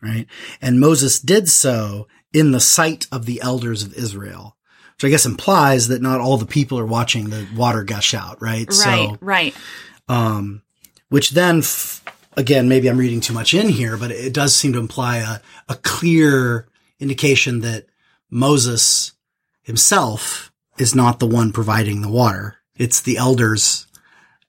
Right? 0.02 0.26
And 0.62 0.80
Moses 0.80 1.18
did 1.20 1.48
so 1.48 2.06
in 2.32 2.52
the 2.52 2.60
sight 2.60 3.06
of 3.12 3.26
the 3.26 3.40
elders 3.42 3.82
of 3.82 3.92
Israel. 3.94 4.56
which 4.94 5.04
I 5.04 5.10
guess 5.10 5.26
implies 5.26 5.88
that 5.88 6.00
not 6.02 6.20
all 6.20 6.36
the 6.38 6.46
people 6.46 6.78
are 6.78 6.86
watching 6.86 7.30
the 7.30 7.46
water 7.56 7.82
gush 7.84 8.14
out, 8.14 8.40
right? 8.40 8.66
Right, 8.68 8.72
So, 8.72 9.18
right. 9.20 9.54
Um, 10.08 10.62
which 11.08 11.30
then, 11.30 11.58
f- 11.58 12.02
again, 12.40 12.68
maybe 12.68 12.88
I'm 12.88 12.98
reading 12.98 13.20
too 13.20 13.34
much 13.34 13.54
in 13.54 13.68
here, 13.68 13.96
but 13.96 14.10
it 14.10 14.34
does 14.34 14.56
seem 14.56 14.72
to 14.72 14.78
imply 14.78 15.18
a, 15.18 15.38
a 15.68 15.76
clear 15.76 16.66
indication 16.98 17.60
that 17.60 17.86
Moses 18.30 19.12
himself 19.62 20.50
is 20.78 20.94
not 20.94 21.20
the 21.20 21.26
one 21.26 21.52
providing 21.52 22.02
the 22.02 22.08
water. 22.08 22.56
It's 22.76 23.02
the 23.02 23.18
elders, 23.18 23.86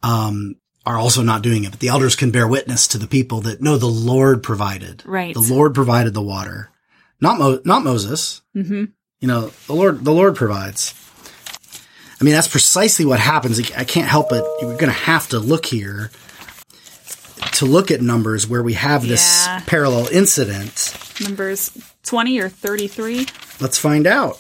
um, 0.02 0.56
are 0.86 0.98
also 0.98 1.22
not 1.22 1.44
doing 1.44 1.64
it, 1.64 1.72
but 1.72 1.80
the 1.80 1.90
elders 1.90 2.16
can 2.16 2.32
bear 2.32 2.48
witness 2.48 2.88
to 2.88 2.98
the 2.98 3.06
people 3.06 3.42
that 3.42 3.62
no, 3.62 3.78
the 3.78 3.86
Lord 3.86 4.42
provided. 4.42 5.04
Right. 5.06 5.34
The 5.34 5.42
Lord 5.42 5.76
provided 5.76 6.14
the 6.14 6.24
water. 6.24 6.70
Not 7.20 7.38
Mo- 7.38 7.62
not 7.64 7.84
Moses. 7.84 8.42
Mm-hmm. 8.56 8.86
You 9.20 9.28
know, 9.28 9.52
the 9.68 9.74
Lord, 9.74 10.04
the 10.04 10.12
Lord 10.12 10.36
provides. 10.36 10.96
I 12.20 12.24
mean, 12.24 12.34
that's 12.34 12.48
precisely 12.48 13.06
what 13.06 13.20
happens. 13.20 13.60
I 13.74 13.84
can't 13.84 14.08
help 14.08 14.32
it. 14.32 14.44
You're 14.60 14.74
going 14.78 14.86
to 14.86 14.92
have 14.92 15.28
to 15.30 15.40
look 15.40 15.68
here 15.68 16.10
to 17.54 17.66
look 17.66 17.92
at 17.92 18.02
numbers 18.02 18.48
where 18.48 18.64
we 18.64 18.74
have 18.74 19.08
this 19.08 19.22
Yeah. 19.46 19.62
parallel 19.66 20.08
incident. 20.12 20.94
Numbers 21.22 21.72
20 22.04 22.40
or 22.40 22.50
33. 22.50 23.28
Let's 23.60 23.78
find 23.78 24.08
out. 24.08 24.40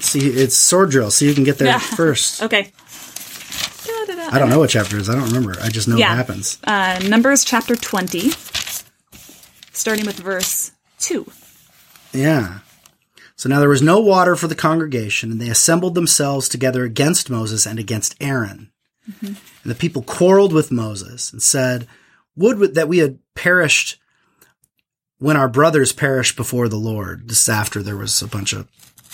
See, 0.00 0.20
it's 0.28 0.56
sword 0.56 0.90
drill, 0.90 1.10
so 1.10 1.24
you 1.24 1.34
can 1.34 1.44
get 1.44 1.58
there 1.58 1.68
Yeah. 1.68 1.78
first. 1.96 2.42
Okay. 2.42 2.72
I 4.32 4.38
don't 4.38 4.48
know 4.48 4.58
what 4.60 4.70
chapter 4.70 4.96
it 4.96 5.02
is. 5.02 5.10
I 5.10 5.14
don't 5.14 5.24
remember. 5.26 5.56
I 5.60 5.68
just 5.68 5.88
know 5.88 5.96
Yeah. 5.96 6.12
it 6.12 6.16
happens. 6.16 6.58
Uh, 6.64 7.00
Numbers 7.08 7.44
chapter 7.44 7.74
20, 7.74 8.32
starting 9.72 10.06
with 10.06 10.16
verse 10.20 10.70
2. 11.00 11.26
Yeah. 12.12 12.58
So 13.36 13.48
now 13.48 13.58
there 13.60 13.68
was 13.68 13.82
no 13.82 13.98
water 13.98 14.36
for 14.36 14.46
the 14.46 14.54
congregation, 14.54 15.30
and 15.32 15.40
they 15.40 15.48
assembled 15.48 15.94
themselves 15.94 16.48
together 16.48 16.84
against 16.84 17.30
Moses 17.30 17.66
and 17.66 17.78
against 17.78 18.14
Aaron. 18.20 18.70
And 19.22 19.36
the 19.64 19.74
people 19.74 20.02
quarreled 20.02 20.52
with 20.52 20.70
Moses 20.70 21.32
and 21.32 21.42
said, 21.42 21.88
Would 22.36 22.74
that 22.74 22.88
we 22.88 22.98
had 22.98 23.18
perished 23.34 24.00
when 25.20 25.36
our 25.36 25.48
brothers 25.48 25.92
perished 25.92 26.36
before 26.36 26.68
the 26.68 26.76
Lord. 26.76 27.28
This 27.28 27.48
after 27.48 27.82
there 27.82 27.96
was 27.96 28.20
a 28.22 28.26
bunch 28.26 28.52
of 28.52 28.66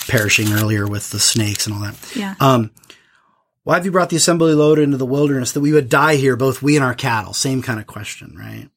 perishing 0.09 0.53
earlier 0.53 0.87
with 0.87 1.11
the 1.11 1.19
snakes 1.19 1.67
and 1.67 1.75
all 1.75 1.83
that. 1.83 2.17
Yeah. 2.17 2.35
Um, 2.41 2.71
why 3.65 3.75
have 3.75 3.85
you 3.85 3.91
brought 3.91 4.11
the 4.11 4.17
assembly 4.17 4.55
load 4.55 4.79
into 4.79 4.97
the 4.97 5.05
wilderness 5.05 5.51
that 5.53 5.61
we 5.61 5.73
would 5.73 5.89
die 5.89 6.15
here, 6.15 6.37
both 6.37 6.63
we 6.63 6.77
and 6.77 6.85
our 6.85 6.95
cattle? 6.95 7.35
Same 7.35 7.61
kind 7.61 7.81
of 7.81 7.87
question, 7.89 8.37
right? 8.39 8.71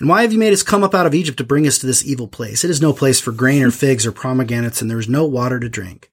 And 0.00 0.08
why 0.08 0.22
have 0.22 0.32
you 0.32 0.38
made 0.38 0.54
us 0.54 0.62
come 0.62 0.82
up 0.82 0.94
out 0.94 1.06
of 1.06 1.14
Egypt 1.14 1.36
to 1.38 1.44
bring 1.44 1.66
us 1.66 1.78
to 1.78 1.86
this 1.86 2.04
evil 2.04 2.26
place? 2.26 2.64
It 2.64 2.70
is 2.70 2.80
no 2.80 2.94
place 2.94 3.20
for 3.20 3.30
grain 3.30 3.62
or 3.62 3.70
figs 3.70 4.06
or 4.06 4.12
pomegranates, 4.12 4.80
and 4.80 4.90
there 4.90 4.98
is 4.98 5.08
no 5.08 5.26
water 5.26 5.60
to 5.60 5.68
drink. 5.68 6.10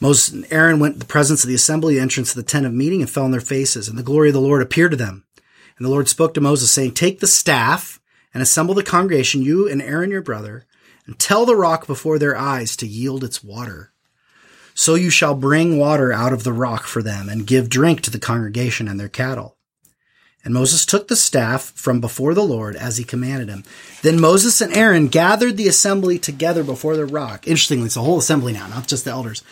Moses 0.00 0.32
and 0.32 0.46
Aaron 0.50 0.80
went 0.80 0.94
to 0.94 0.98
the 1.00 1.04
presence 1.04 1.44
of 1.44 1.48
the 1.48 1.54
assembly, 1.54 1.96
the 1.96 2.00
entrance 2.00 2.30
of 2.30 2.36
the 2.36 2.42
tent 2.42 2.64
of 2.64 2.72
meeting, 2.72 3.02
and 3.02 3.10
fell 3.10 3.24
on 3.24 3.30
their 3.30 3.40
faces. 3.40 3.88
And 3.88 3.98
the 3.98 4.02
glory 4.02 4.30
of 4.30 4.34
the 4.34 4.40
Lord 4.40 4.62
appeared 4.62 4.92
to 4.92 4.96
them. 4.96 5.24
And 5.76 5.86
the 5.86 5.90
Lord 5.90 6.08
spoke 6.08 6.34
to 6.34 6.40
Moses, 6.40 6.70
saying, 6.70 6.92
Take 6.92 7.20
the 7.20 7.26
staff 7.26 8.00
and 8.34 8.42
assemble 8.42 8.74
the 8.74 8.82
congregation, 8.82 9.42
you 9.42 9.68
and 9.68 9.82
Aaron 9.82 10.10
your 10.10 10.22
brother, 10.22 10.66
and 11.06 11.18
tell 11.18 11.44
the 11.44 11.56
rock 11.56 11.86
before 11.86 12.18
their 12.18 12.36
eyes 12.36 12.76
to 12.76 12.86
yield 12.86 13.24
its 13.24 13.42
water. 13.42 13.92
So 14.74 14.94
you 14.94 15.10
shall 15.10 15.34
bring 15.34 15.78
water 15.78 16.12
out 16.12 16.32
of 16.32 16.44
the 16.44 16.52
rock 16.52 16.84
for 16.84 17.02
them, 17.02 17.28
and 17.28 17.46
give 17.46 17.68
drink 17.68 18.00
to 18.02 18.10
the 18.10 18.18
congregation 18.18 18.88
and 18.88 18.98
their 18.98 19.08
cattle. 19.08 19.56
And 20.44 20.54
Moses 20.54 20.84
took 20.84 21.06
the 21.06 21.16
staff 21.16 21.72
from 21.76 22.00
before 22.00 22.34
the 22.34 22.42
Lord 22.42 22.74
as 22.74 22.96
he 22.96 23.04
commanded 23.04 23.48
him. 23.48 23.62
Then 24.02 24.20
Moses 24.20 24.60
and 24.60 24.76
Aaron 24.76 25.06
gathered 25.06 25.56
the 25.56 25.68
assembly 25.68 26.18
together 26.18 26.64
before 26.64 26.96
the 26.96 27.06
rock. 27.06 27.46
Interestingly, 27.46 27.86
it's 27.86 27.96
a 27.96 28.02
whole 28.02 28.18
assembly 28.18 28.52
now, 28.52 28.66
not 28.66 28.88
just 28.88 29.04
the 29.04 29.12
elders. 29.12 29.44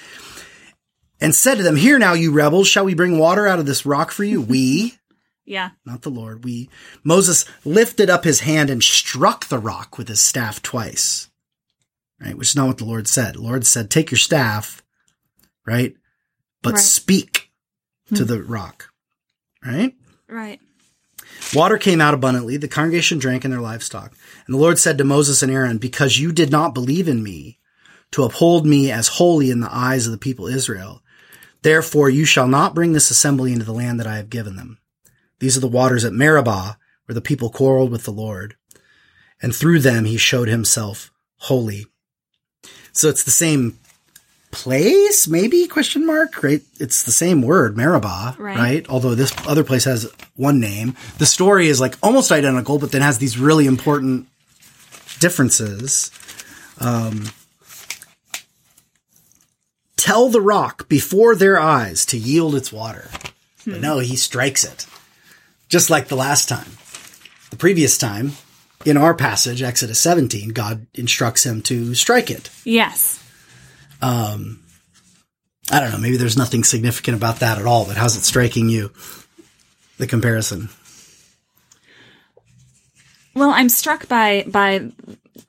And 1.20 1.34
said 1.34 1.56
to 1.56 1.62
them, 1.62 1.76
Here 1.76 1.98
now, 1.98 2.14
you 2.14 2.32
rebels, 2.32 2.66
shall 2.66 2.84
we 2.84 2.94
bring 2.94 3.18
water 3.18 3.46
out 3.46 3.60
of 3.60 3.66
this 3.66 3.86
rock 3.86 4.10
for 4.10 4.24
you? 4.24 4.40
We, 4.40 4.98
Yeah. 5.50 5.70
not 5.84 6.02
the 6.02 6.10
Lord, 6.10 6.44
we. 6.44 6.70
Moses 7.02 7.44
lifted 7.64 8.08
up 8.08 8.22
his 8.22 8.40
hand 8.40 8.70
and 8.70 8.80
struck 8.84 9.48
the 9.48 9.58
rock 9.58 9.98
with 9.98 10.06
his 10.06 10.20
staff 10.20 10.62
twice. 10.62 11.28
Right? 12.20 12.38
Which 12.38 12.50
is 12.50 12.56
not 12.56 12.68
what 12.68 12.78
the 12.78 12.84
Lord 12.84 13.08
said. 13.08 13.34
The 13.34 13.42
Lord 13.42 13.66
said, 13.66 13.90
Take 13.90 14.12
your 14.12 14.18
staff, 14.18 14.84
right? 15.66 15.94
But 16.62 16.74
Right. 16.74 16.80
speak 16.80 17.50
to 18.14 18.22
hmm. 18.22 18.28
the 18.28 18.42
rock. 18.44 18.90
Right? 19.66 19.94
Right. 20.28 20.60
Water 21.52 21.78
came 21.78 22.00
out 22.00 22.14
abundantly. 22.14 22.56
The 22.56 22.68
congregation 22.68 23.18
drank 23.18 23.44
and 23.44 23.52
their 23.52 23.60
livestock. 23.60 24.12
And 24.46 24.54
the 24.54 24.60
Lord 24.60 24.78
said 24.78 24.98
to 24.98 25.04
Moses 25.04 25.42
and 25.42 25.50
Aaron, 25.50 25.78
Because 25.78 26.20
you 26.20 26.30
did 26.30 26.52
not 26.52 26.74
believe 26.74 27.08
in 27.08 27.24
me 27.24 27.58
to 28.12 28.22
uphold 28.22 28.66
me 28.66 28.92
as 28.92 29.08
holy 29.08 29.50
in 29.50 29.58
the 29.58 29.74
eyes 29.74 30.06
of 30.06 30.12
the 30.12 30.18
people 30.18 30.46
Israel, 30.46 31.02
therefore 31.62 32.08
you 32.08 32.24
shall 32.24 32.46
not 32.46 32.72
bring 32.72 32.92
this 32.92 33.10
assembly 33.10 33.52
into 33.52 33.64
the 33.64 33.72
land 33.72 33.98
that 33.98 34.06
I 34.06 34.16
have 34.16 34.30
given 34.30 34.54
them. 34.54 34.78
These 35.40 35.56
are 35.56 35.60
the 35.60 35.66
waters 35.68 36.04
at 36.04 36.12
Meribah, 36.12 36.78
where 37.06 37.14
the 37.14 37.20
people 37.20 37.50
quarreled 37.50 37.90
with 37.90 38.04
the 38.04 38.12
Lord. 38.12 38.54
And 39.42 39.54
through 39.54 39.80
them 39.80 40.04
he 40.04 40.16
showed 40.16 40.48
himself 40.48 41.10
holy. 41.38 41.86
So 42.92 43.08
it's 43.08 43.24
the 43.24 43.30
same 43.30 43.78
place, 44.52 45.28
maybe 45.28 45.66
question 45.68 46.04
mark, 46.04 46.42
right? 46.42 46.60
It's 46.78 47.02
the 47.04 47.12
same 47.12 47.40
word, 47.40 47.76
Meribah, 47.76 48.34
Right. 48.38 48.56
right? 48.56 48.86
Although 48.88 49.14
this 49.14 49.32
other 49.46 49.62
place 49.64 49.84
has 49.84 50.10
one 50.36 50.58
name. 50.60 50.96
The 51.18 51.26
story 51.26 51.68
is 51.68 51.80
like 51.80 51.94
almost 52.02 52.32
identical, 52.32 52.78
but 52.78 52.90
then 52.92 53.00
has 53.02 53.18
these 53.18 53.38
really 53.38 53.66
important 53.66 54.26
differences. 55.20 56.10
Um, 56.78 57.30
tell 59.96 60.28
the 60.28 60.40
rock 60.40 60.88
before 60.88 61.34
their 61.36 61.58
eyes 61.60 62.04
to 62.06 62.18
yield 62.18 62.54
its 62.54 62.72
water. 62.72 63.08
But 63.66 63.80
no, 63.80 63.98
he 64.00 64.16
strikes 64.16 64.64
it. 64.64 64.86
Just 65.70 65.88
like 65.88 66.08
the 66.08 66.16
last 66.16 66.48
time. 66.48 66.72
The 67.50 67.56
previous 67.56 67.96
time, 67.96 68.32
in 68.84 68.96
our 68.96 69.14
passage, 69.14 69.62
Exodus 69.62 69.98
17, 70.00 70.50
God 70.50 70.86
instructs 70.94 71.46
him 71.46 71.62
to 71.62 71.94
strike 71.94 72.30
it. 72.30 72.50
Yes. 72.64 73.24
I 75.70 75.80
don't 75.80 75.92
know. 75.92 75.98
Maybe 75.98 76.16
there's 76.16 76.36
nothing 76.36 76.64
significant 76.64 77.16
about 77.16 77.40
that 77.40 77.58
at 77.58 77.66
all, 77.66 77.86
but 77.86 77.96
how's 77.96 78.16
it 78.16 78.24
striking 78.24 78.68
you? 78.68 78.92
The 79.98 80.06
comparison. 80.06 80.68
Well, 83.34 83.50
I'm 83.50 83.68
struck 83.68 84.08
by 84.08 84.44
by 84.48 84.90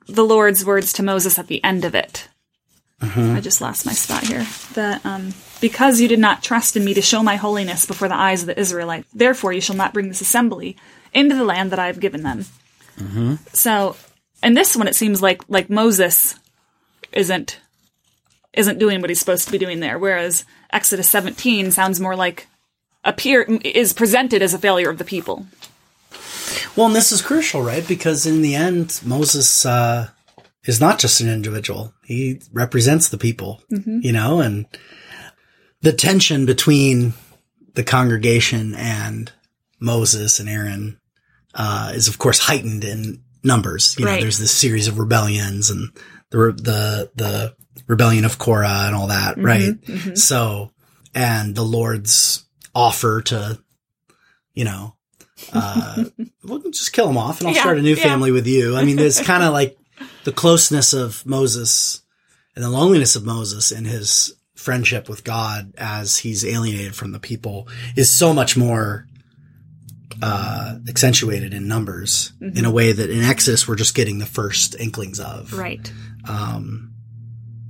the 0.06 0.24
Lord's 0.24 0.64
words 0.64 0.92
to 0.94 1.02
Moses 1.02 1.38
at 1.38 1.48
the 1.48 1.62
end 1.64 1.84
of 1.84 1.94
it. 1.94 2.28
I 3.36 3.40
just 3.40 3.60
lost 3.60 3.84
my 3.84 3.92
spot 3.92 4.24
here. 4.24 4.46
That 4.74 5.04
um, 5.04 5.34
because 5.62 6.00
you 6.00 6.08
did 6.08 6.18
not 6.18 6.42
trust 6.42 6.76
in 6.76 6.84
me 6.84 6.92
to 6.92 7.00
show 7.00 7.22
my 7.22 7.36
holiness 7.36 7.86
before 7.86 8.08
the 8.08 8.16
eyes 8.16 8.42
of 8.42 8.48
the 8.48 8.60
Israelites, 8.60 9.08
therefore 9.14 9.54
you 9.54 9.60
shall 9.62 9.76
not 9.76 9.94
bring 9.94 10.08
this 10.08 10.20
assembly 10.20 10.76
into 11.14 11.36
the 11.36 11.44
land 11.44 11.70
that 11.70 11.78
I 11.78 11.86
have 11.86 12.00
given 12.00 12.24
them. 12.24 12.44
So, 13.54 13.96
in 14.42 14.54
this 14.54 14.76
one, 14.76 14.88
it 14.88 14.96
seems 14.96 15.22
like 15.22 15.42
like 15.48 15.70
Moses 15.70 16.34
isn't 17.12 17.60
isn't 18.52 18.78
doing 18.78 19.00
what 19.00 19.08
he's 19.08 19.20
supposed 19.20 19.46
to 19.46 19.52
be 19.52 19.58
doing 19.58 19.80
there, 19.80 19.98
whereas 19.98 20.44
Exodus 20.70 21.08
17 21.08 21.70
sounds 21.70 22.00
more 22.00 22.16
like 22.16 22.48
appear 23.04 23.42
is 23.64 23.92
presented 23.92 24.42
as 24.42 24.52
a 24.52 24.58
failure 24.58 24.90
of 24.90 24.98
the 24.98 25.04
people. 25.04 25.46
Well, 26.76 26.86
and 26.86 26.96
this 26.96 27.12
is 27.12 27.22
crucial, 27.22 27.62
right? 27.62 27.86
Because 27.86 28.26
in 28.26 28.42
the 28.42 28.54
end, 28.54 29.00
Moses 29.04 29.64
uh, 29.64 30.08
is 30.64 30.80
not 30.80 30.98
just 30.98 31.20
an 31.20 31.28
individual; 31.28 31.94
he 32.04 32.40
represents 32.52 33.08
the 33.08 33.18
people, 33.18 33.62
you 33.70 34.12
know, 34.12 34.40
and 34.40 34.66
the 35.82 35.92
tension 35.92 36.46
between 36.46 37.12
the 37.74 37.84
congregation 37.84 38.74
and 38.74 39.30
Moses 39.80 40.40
and 40.40 40.48
Aaron 40.48 40.98
uh, 41.54 41.92
is, 41.94 42.08
of 42.08 42.18
course, 42.18 42.38
heightened 42.38 42.84
in 42.84 43.22
numbers. 43.44 43.96
You 43.98 44.04
know, 44.04 44.12
Right. 44.12 44.20
there's 44.20 44.38
this 44.38 44.52
series 44.52 44.88
of 44.88 44.98
rebellions 44.98 45.70
and 45.70 45.90
the 46.30 46.38
re- 46.38 46.52
the 46.52 47.10
the 47.14 47.54
rebellion 47.86 48.24
of 48.24 48.38
Korah 48.38 48.84
and 48.86 48.94
all 48.94 49.08
that, 49.08 49.36
right? 49.38 49.74
So, 50.16 50.70
and 51.14 51.54
the 51.54 51.62
Lord's 51.64 52.44
offer 52.74 53.20
to, 53.22 53.58
you 54.54 54.64
know, 54.64 54.94
uh, 55.52 56.04
well, 56.44 56.62
just 56.70 56.92
kill 56.92 57.08
him 57.08 57.18
off 57.18 57.40
and 57.40 57.48
I'll 57.48 57.54
Yeah, 57.54 57.60
start 57.62 57.78
a 57.78 57.82
new 57.82 57.94
yeah. 57.94 58.02
family 58.02 58.30
with 58.30 58.46
you. 58.46 58.76
I 58.76 58.84
mean, 58.84 58.96
there's 58.96 59.20
kind 59.20 59.42
of 59.42 59.52
like 59.52 59.76
the 60.24 60.32
closeness 60.32 60.92
of 60.92 61.26
Moses 61.26 62.00
and 62.54 62.64
the 62.64 62.70
loneliness 62.70 63.16
of 63.16 63.24
Moses 63.24 63.72
and 63.72 63.86
his 63.86 64.34
friendship 64.62 65.08
with 65.08 65.24
God 65.24 65.74
as 65.76 66.18
he's 66.18 66.44
alienated 66.44 66.94
from 66.94 67.12
the 67.12 67.18
people 67.18 67.68
is 67.96 68.10
so 68.10 68.32
much 68.32 68.56
more 68.56 69.06
uh, 70.22 70.78
accentuated 70.88 71.52
in 71.52 71.68
numbers 71.68 72.32
mm-hmm. 72.40 72.56
in 72.56 72.64
a 72.64 72.70
way 72.70 72.92
that 72.92 73.10
in 73.10 73.22
Exodus 73.22 73.66
we're 73.66 73.76
just 73.76 73.94
getting 73.94 74.18
the 74.18 74.26
first 74.26 74.78
inklings 74.78 75.20
of. 75.20 75.52
Right. 75.52 75.92
Um, 76.28 76.92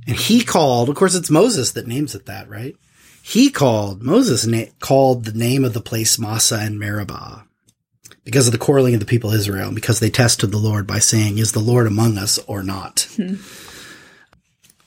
and 0.07 0.17
he 0.17 0.43
called, 0.43 0.89
of 0.89 0.97
course, 0.97 1.15
it's 1.15 1.31
Moses 1.31 1.73
that 1.73 1.87
names 1.87 2.15
it 2.15 2.27
that, 2.27 2.49
right? 2.49 2.75
He 3.23 3.51
called, 3.51 4.03
Moses 4.03 4.47
na- 4.47 4.65
called 4.81 5.25
the 5.25 5.39
name 5.39 5.65
of 5.65 5.73
the 5.73 5.81
place 5.81 6.19
Massah 6.19 6.59
and 6.61 6.79
Meribah 6.79 7.47
because 8.25 8.47
of 8.47 8.53
the 8.53 8.59
quarreling 8.59 8.95
of 8.95 9.01
the 9.01 9.07
people 9.07 9.31
of 9.31 9.37
Israel 9.37 9.73
because 9.73 10.01
they 10.01 10.11
tested 10.11 10.51
the 10.51 10.59
Lord 10.59 10.87
by 10.87 10.99
saying, 10.99 11.39
is 11.39 11.53
the 11.53 11.61
Lord 11.61 11.87
among 11.87 12.19
us 12.19 12.39
or 12.47 12.63
not? 12.63 13.09
Hmm. 13.17 13.37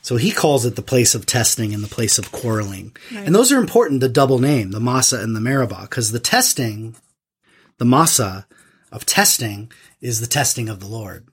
So 0.06 0.18
he 0.18 0.30
calls 0.30 0.68
it 0.68 0.76
the 0.76 0.84
place 0.84 1.16
of 1.16 1.26
testing 1.26 1.74
and 1.74 1.84
the 1.84 1.88
place 1.88 2.20
of 2.20 2.32
quarreling. 2.32 2.96
And 3.12 3.34
those 3.34 3.52
are 3.52 3.58
important, 3.58 4.02
the 4.02 4.08
double 4.08 4.38
name, 4.38 4.70
the 4.70 4.80
Massah 4.80 5.20
and 5.20 5.36
the 5.36 5.42
Meribah, 5.42 5.82
because 5.82 6.12
the 6.12 6.20
testing, 6.20 6.96
the 7.80 7.86
Massah 7.86 8.46
of 8.92 9.08
testing 9.08 9.72
is 10.02 10.20
the 10.20 10.28
testing 10.28 10.70
of 10.70 10.80
the 10.80 10.86
Lord. 10.86 11.28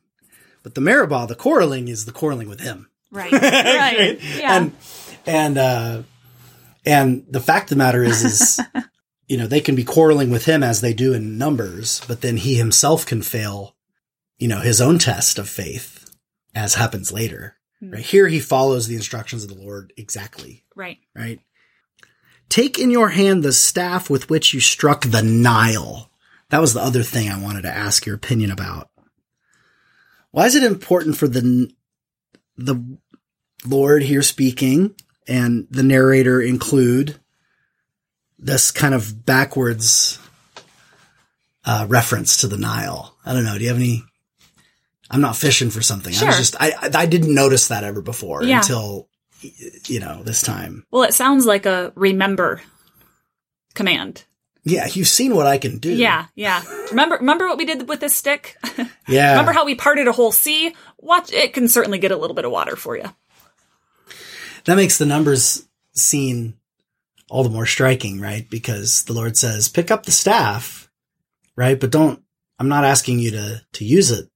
But 0.62 0.74
the 0.74 0.80
Meribah, 0.80 1.26
the 1.26 1.34
quarreling, 1.34 1.88
is 1.88 2.06
the 2.06 2.12
quarreling 2.12 2.48
with 2.48 2.60
him. 2.60 2.88
Right. 3.10 3.30
Right. 3.32 4.18
Yeah. 4.38 4.56
And, 4.56 4.72
and, 5.26 5.58
uh, 5.58 6.02
and 6.86 7.26
the 7.28 7.40
fact 7.40 7.64
of 7.64 7.76
the 7.76 7.84
matter 7.84 8.02
is, 8.02 8.24
is, 8.24 8.60
you 9.26 9.36
know, 9.36 9.46
they 9.46 9.60
can 9.60 9.74
be 9.74 9.84
quarreling 9.84 10.30
with 10.30 10.46
him 10.46 10.62
as 10.62 10.80
they 10.80 10.94
do 10.94 11.12
in 11.12 11.36
numbers, 11.36 12.00
but 12.08 12.22
then 12.22 12.38
he 12.38 12.54
himself 12.54 13.04
can 13.04 13.20
fail, 13.20 13.76
you 14.38 14.48
know, 14.48 14.60
his 14.60 14.80
own 14.80 14.98
test 14.98 15.38
of 15.38 15.46
faith 15.46 16.10
as 16.54 16.76
happens 16.76 17.12
later. 17.12 17.58
Right 17.90 18.04
here, 18.04 18.28
he 18.28 18.38
follows 18.38 18.86
the 18.86 18.94
instructions 18.94 19.42
of 19.42 19.50
the 19.50 19.60
Lord 19.60 19.92
exactly. 19.96 20.64
right. 20.76 20.98
Right. 21.16 21.40
Take 22.48 22.78
in 22.78 22.90
your 22.90 23.08
hand 23.08 23.42
the 23.42 23.52
staff 23.52 24.10
with 24.10 24.28
which 24.28 24.52
you 24.52 24.60
struck 24.60 25.06
the 25.06 25.22
Nile. 25.22 26.10
That 26.50 26.60
was 26.60 26.74
the 26.74 26.82
other 26.82 27.02
thing 27.02 27.30
I 27.30 27.42
wanted 27.42 27.62
to 27.62 27.74
ask 27.74 28.04
your 28.04 28.14
opinion 28.14 28.50
about. 28.50 28.90
Why 30.32 30.46
is 30.46 30.54
it 30.54 30.62
important 30.62 31.16
for 31.16 31.26
the 31.26 31.70
the 32.58 32.98
Lord 33.66 34.02
here 34.02 34.22
speaking 34.22 34.94
and 35.26 35.66
the 35.70 35.82
narrator 35.82 36.42
include 36.42 37.18
this 38.38 38.70
kind 38.70 38.94
of 38.94 39.24
backwards 39.24 40.18
uh, 41.64 41.86
reference 41.88 42.36
to 42.38 42.48
the 42.48 42.58
Nile? 42.58 43.16
I 43.24 43.32
don't 43.32 43.44
know. 43.44 43.56
Do 43.56 43.64
you 43.64 43.70
have 43.70 43.78
any? 43.78 44.04
I'm 45.12 45.20
not 45.20 45.36
fishing 45.36 45.70
for 45.70 45.82
something. 45.82 46.12
I 46.12 46.16
Sure. 46.16 46.26
was 46.28 46.38
just 46.38 46.56
I 46.60 46.72
I 46.80 46.90
I 47.02 47.06
didn't 47.06 47.34
notice 47.34 47.68
that 47.68 47.84
ever 47.84 48.00
before 48.02 48.42
Yeah. 48.42 48.58
until 48.58 49.08
you 49.86 50.00
know 50.00 50.22
this 50.24 50.40
time. 50.42 50.86
Well, 50.90 51.02
it 51.04 51.14
sounds 51.14 51.46
like 51.46 51.66
a 51.66 51.92
remember 51.94 52.62
command. 53.74 54.24
Yeah, 54.64 54.86
you've 54.86 55.08
seen 55.08 55.34
what 55.34 55.46
I 55.48 55.58
can 55.58 55.78
do. 55.78 55.92
Yeah, 55.92 56.26
yeah. 56.36 56.62
Remember, 56.90 57.16
remember 57.16 57.48
what 57.48 57.58
we 57.58 57.64
did 57.64 57.88
with 57.88 57.98
this 57.98 58.14
stick? 58.14 58.56
yeah. 59.08 59.30
remember 59.32 59.50
how 59.52 59.64
we 59.64 59.74
parted 59.74 60.06
a 60.06 60.12
whole 60.12 60.30
sea? 60.30 60.74
Watch, 60.98 61.32
it 61.32 61.52
can 61.52 61.66
certainly 61.66 61.98
get 61.98 62.12
a 62.12 62.16
little 62.16 62.34
bit 62.36 62.44
of 62.44 62.52
water 62.52 62.76
for 62.76 62.96
you. 62.96 63.10
that 64.64 64.76
makes 64.76 64.98
the 64.98 65.06
numbers 65.06 65.66
seem 65.94 66.54
all 67.28 67.42
the 67.42 67.50
more 67.50 67.66
striking, 67.66 68.20
right? 68.20 68.48
Because 68.48 69.02
the 69.04 69.12
Lord 69.12 69.36
says, 69.36 69.68
"Pick 69.68 69.90
up 69.90 70.04
the 70.06 70.12
staff," 70.12 70.88
right? 71.56 71.78
But 71.80 71.90
don't. 71.90 72.22
I'm 72.60 72.68
not 72.68 72.84
asking 72.84 73.18
you 73.18 73.32
to 73.32 73.62
to 73.72 73.84
use 73.84 74.12
it 74.12 74.28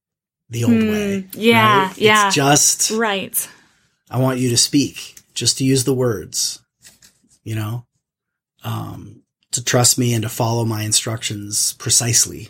the 0.49 0.63
old 0.63 0.73
way. 0.73 1.21
Hmm, 1.21 1.39
yeah, 1.39 1.87
right? 1.87 1.97
yeah. 1.97 2.27
It's 2.27 2.35
just 2.35 2.91
Right. 2.91 3.49
I 4.09 4.19
want 4.19 4.39
you 4.39 4.49
to 4.49 4.57
speak, 4.57 5.15
just 5.33 5.57
to 5.57 5.65
use 5.65 5.83
the 5.83 5.93
words, 5.93 6.61
you 7.43 7.55
know, 7.55 7.85
um, 8.63 9.23
to 9.51 9.63
trust 9.63 9.97
me 9.97 10.13
and 10.13 10.23
to 10.23 10.29
follow 10.29 10.63
my 10.65 10.83
instructions 10.83 11.73
precisely. 11.73 12.49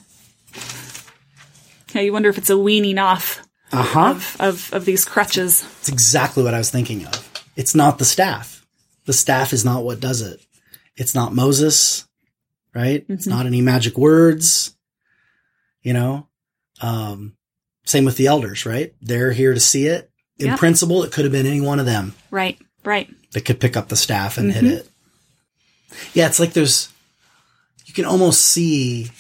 Yeah, 1.94 2.02
you 2.02 2.12
wonder 2.14 2.30
if 2.30 2.40
it's 2.40 2.50
a 2.50 2.58
weaning 2.58 2.98
off 2.98 3.44
Uh 3.72 3.84
huh. 3.84 4.10
of, 4.16 4.36
of, 4.40 4.74
of 4.74 4.86
these 4.86 5.06
crutches. 5.06 5.62
It's 5.80 5.90
exactly 5.90 6.42
what 6.44 6.56
I 6.56 6.58
was 6.58 6.72
thinking 6.72 7.06
of. 7.06 7.44
It's 7.56 7.76
not 7.76 8.00
the 8.00 8.06
staff. 8.06 8.66
The 9.06 9.14
staff 9.14 9.54
is 9.54 9.64
not 9.64 9.84
what 9.84 10.00
does 10.00 10.22
it. 10.22 10.42
It's 10.96 11.14
not 11.14 11.36
Moses, 11.36 12.08
right? 12.74 13.06
It's 13.10 13.28
not 13.28 13.46
any 13.46 13.62
magic 13.62 13.96
words, 13.96 14.76
you 15.84 15.94
know? 15.94 16.28
Um, 16.84 17.36
same 17.86 18.06
with 18.06 18.18
the 18.18 18.28
elders, 18.28 18.66
right? 18.66 18.94
They're 19.02 19.32
here 19.32 19.54
to 19.54 19.60
see 19.60 19.88
it. 19.88 20.10
In 20.38 20.48
Yep. 20.48 20.60
principle, 20.60 21.04
it 21.04 21.12
could 21.12 21.26
have 21.26 21.32
been 21.32 21.46
any 21.46 21.62
one 21.62 21.80
of 21.80 21.86
them 21.86 22.14
Right, 22.32 22.60
right. 22.84 23.10
that 23.32 23.42
could 23.46 23.60
pick 23.60 23.78
up 23.78 23.88
the 23.90 23.96
staff 23.96 24.38
and 24.38 24.52
hit 24.52 24.64
it. 24.66 24.90
Yeah, 26.14 26.26
it's 26.28 26.40
like 26.40 26.54
there's, 26.54 26.90
you 27.86 27.94
can 27.94 28.06
almost 28.06 28.42
see 28.42 29.12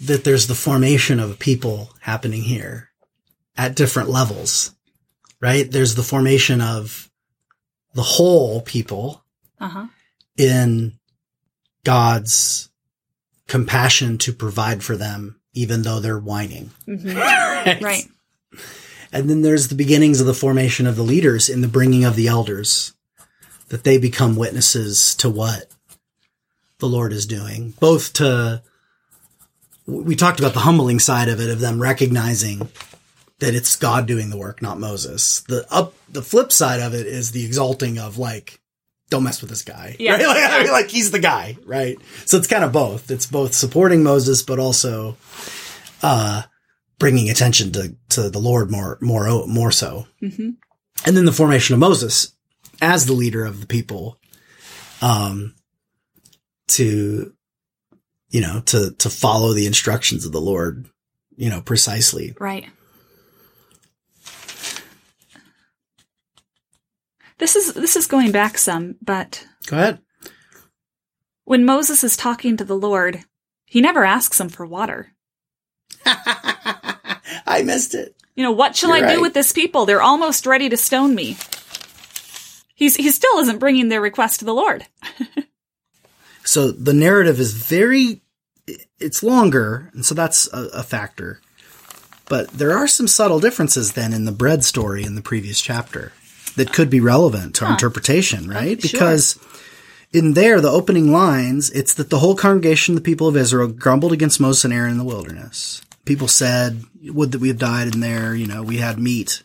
that 0.00 0.24
there's 0.24 0.46
the 0.46 0.54
formation 0.54 1.18
of 1.20 1.30
a 1.32 1.34
people 1.34 1.90
happening 2.00 2.42
here 2.42 2.90
at 3.56 3.74
different 3.76 4.08
levels, 4.08 4.74
right? 5.40 5.70
There's 5.70 5.96
the 5.96 6.02
formation 6.02 6.60
of 6.60 7.10
the 7.94 8.02
whole 8.02 8.60
people 8.62 9.24
Uh 9.58 9.68
huh. 9.68 9.86
in 10.36 10.98
God's 11.84 12.70
compassion 13.48 14.16
to 14.18 14.32
provide 14.32 14.82
for 14.84 14.96
them, 14.96 15.39
even 15.54 15.82
though 15.82 16.00
they're 16.00 16.18
whining. 16.18 16.70
Mm-hmm. 16.86 17.84
Right. 17.84 18.08
And 19.12 19.28
then 19.28 19.42
there's 19.42 19.68
the 19.68 19.74
beginnings 19.74 20.20
of 20.20 20.26
the 20.26 20.34
formation 20.34 20.86
of 20.86 20.96
the 20.96 21.02
leaders 21.02 21.48
in 21.48 21.60
the 21.60 21.68
bringing 21.68 22.04
of 22.04 22.16
the 22.16 22.28
elders, 22.28 22.94
that 23.68 23.84
they 23.84 23.98
become 23.98 24.36
witnesses 24.36 25.14
to 25.16 25.28
what 25.28 25.66
the 26.78 26.86
Lord 26.86 27.12
is 27.12 27.26
doing, 27.26 27.74
both 27.80 28.12
to, 28.14 28.62
we 29.86 30.16
talked 30.16 30.40
about 30.40 30.54
the 30.54 30.60
humbling 30.60 30.98
side 30.98 31.28
of 31.28 31.40
it, 31.40 31.50
of 31.50 31.60
them 31.60 31.80
recognizing 31.82 32.68
that 33.40 33.54
it's 33.54 33.76
God 33.76 34.06
doing 34.06 34.30
the 34.30 34.36
work, 34.36 34.62
not 34.62 34.78
Moses. 34.78 35.40
The 35.40 35.66
up, 35.70 35.94
the 36.08 36.22
flip 36.22 36.52
side 36.52 36.80
of 36.80 36.94
it 36.94 37.06
is 37.06 37.32
the 37.32 37.44
exalting 37.44 37.98
of 37.98 38.18
like, 38.18 38.60
don't 39.10 39.24
mess 39.24 39.40
with 39.40 39.50
this 39.50 39.62
guy. 39.62 39.96
Yeah. 39.98 40.12
Right? 40.12 40.20
Like, 40.26 40.50
I 40.50 40.62
mean, 40.62 40.72
like 40.72 40.88
he's 40.88 41.10
the 41.10 41.18
guy, 41.18 41.56
right? 41.66 41.98
So 42.24 42.38
it's 42.38 42.46
kind 42.46 42.64
of 42.64 42.72
both. 42.72 43.10
It's 43.10 43.26
both 43.26 43.52
supporting 43.54 44.02
Moses, 44.02 44.42
but 44.42 44.58
also, 44.58 45.16
uh, 46.02 46.42
bringing 46.98 47.28
attention 47.30 47.72
to, 47.72 47.96
to 48.10 48.30
the 48.30 48.38
Lord 48.38 48.70
more, 48.70 48.98
more, 49.00 49.46
more 49.46 49.72
so. 49.72 50.06
Mhm. 50.22 50.56
And 51.06 51.16
then 51.16 51.24
the 51.24 51.32
formation 51.32 51.72
of 51.74 51.80
Moses 51.80 52.32
as 52.80 53.06
the 53.06 53.12
leader 53.14 53.44
of 53.44 53.60
the 53.60 53.66
people, 53.66 54.18
um, 55.02 55.54
to, 56.68 57.32
you 58.30 58.40
know, 58.40 58.60
to, 58.66 58.92
to 58.92 59.10
follow 59.10 59.52
the 59.54 59.66
instructions 59.66 60.24
of 60.24 60.32
the 60.32 60.40
Lord, 60.40 60.86
you 61.36 61.48
know, 61.50 61.60
precisely. 61.62 62.34
Right. 62.38 62.66
This 67.40 67.56
is 67.56 67.72
this 67.72 67.96
is 67.96 68.06
going 68.06 68.30
back 68.32 68.58
some, 68.58 68.96
but 69.02 69.44
Go 69.66 69.76
ahead. 69.76 69.98
when 71.44 71.64
Moses 71.64 72.04
is 72.04 72.16
talking 72.16 72.56
to 72.56 72.64
the 72.64 72.76
Lord, 72.76 73.24
he 73.64 73.80
never 73.80 74.04
asks 74.04 74.38
him 74.38 74.48
for 74.48 74.64
water. 74.64 75.12
I 76.04 77.62
missed 77.64 77.94
it. 77.94 78.14
You 78.36 78.44
know, 78.44 78.52
what 78.52 78.76
shall 78.76 78.96
You're 78.96 79.06
I 79.06 79.14
do 79.14 79.20
with 79.20 79.34
this 79.34 79.52
people? 79.52 79.86
They're 79.86 80.02
almost 80.02 80.46
ready 80.46 80.68
to 80.68 80.76
stone 80.76 81.14
me. 81.14 81.36
He's 82.74 82.96
he 82.96 83.10
still 83.10 83.38
isn't 83.38 83.58
bringing 83.58 83.88
their 83.88 84.00
request 84.00 84.38
to 84.40 84.44
the 84.44 84.54
Lord. 84.54 84.86
So 86.42 86.72
the 86.72 86.94
narrative 86.94 87.38
is 87.38 87.52
very, 87.52 88.22
it's 88.98 89.22
longer, 89.22 89.90
and 89.92 90.04
so 90.04 90.16
that's 90.16 90.52
a, 90.52 90.64
a 90.74 90.82
factor. 90.82 91.40
But 92.28 92.48
there 92.48 92.76
are 92.76 92.88
some 92.88 93.06
subtle 93.06 93.38
differences 93.38 93.92
then 93.92 94.12
in 94.12 94.24
the 94.24 94.32
bread 94.32 94.64
story 94.64 95.04
in 95.04 95.14
the 95.14 95.22
previous 95.22 95.60
chapter 95.60 96.12
that 96.56 96.72
could 96.72 96.90
be 96.90 97.00
relevant 97.00 97.54
to 97.56 97.64
our 97.64 97.72
interpretation, 97.72 98.50
uh, 98.50 98.54
right? 98.54 98.80
sure. 98.82 98.90
Because 98.90 99.38
in 100.12 100.34
there, 100.34 100.60
the 100.60 100.70
opening 100.70 101.12
lines, 101.12 101.70
it's 101.70 101.94
that 101.94 102.10
the 102.10 102.18
whole 102.18 102.34
congregation 102.34 102.94
of 102.94 103.02
the 103.02 103.08
people 103.08 103.28
of 103.28 103.36
Israel 103.36 103.68
grumbled 103.68 104.12
against 104.12 104.40
Moses 104.40 104.64
and 104.64 104.74
Aaron 104.74 104.92
in 104.92 104.98
the 104.98 105.04
wilderness. 105.04 105.82
People 106.04 106.28
said, 106.28 106.82
would 107.04 107.32
that 107.32 107.40
we 107.40 107.48
have 107.48 107.58
died 107.58 107.94
in 107.94 108.00
there, 108.00 108.34
you 108.34 108.46
know, 108.46 108.62
we 108.62 108.78
had 108.78 108.98
meat, 108.98 109.42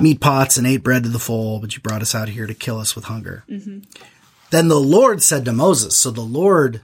meat 0.00 0.20
pots 0.20 0.56
and 0.56 0.66
ate 0.66 0.82
bread 0.82 1.04
to 1.04 1.08
the 1.08 1.18
full, 1.18 1.60
but 1.60 1.74
you 1.74 1.82
brought 1.82 2.02
us 2.02 2.14
out 2.14 2.28
here 2.28 2.46
to 2.46 2.54
kill 2.54 2.78
us 2.78 2.96
with 2.96 3.04
hunger. 3.04 3.44
Mm-hmm. 3.48 3.80
Then 4.50 4.68
the 4.68 4.80
Lord 4.80 5.22
said 5.22 5.44
to 5.44 5.52
Moses, 5.52 5.96
so 5.96 6.10
the 6.10 6.20
Lord 6.20 6.82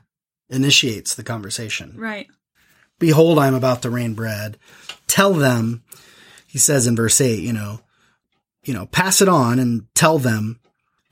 initiates 0.49 1.15
the 1.15 1.25
conversation. 1.25 1.95
Right. 1.97 2.29
Behold, 2.99 3.39
I 3.39 3.47
am 3.47 3.55
about 3.55 3.83
to 3.83 3.91
rain 3.91 4.15
bread. 4.15 4.59
Tell 5.07 5.33
them, 5.33 5.83
he 6.47 6.59
says 6.59 6.87
in 6.87 6.97
verse 6.97 7.21
8, 7.21 7.41
you 7.41 7.53
know, 7.53 7.81
you 8.69 8.75
know, 8.75 8.85
pass 8.85 9.23
it 9.23 9.31
on 9.31 9.59
and 9.59 9.87
tell 9.95 10.19
them 10.19 10.61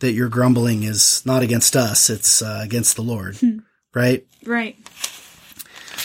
that 0.00 0.12
your 0.12 0.28
grumbling 0.28 0.82
is 0.82 1.24
not 1.24 1.42
against 1.42 1.74
us, 1.74 2.10
it's 2.10 2.42
uh, 2.42 2.60
against 2.62 2.96
the 2.96 3.02
Lord. 3.02 3.38
Right? 3.94 4.26
Right. 4.44 4.76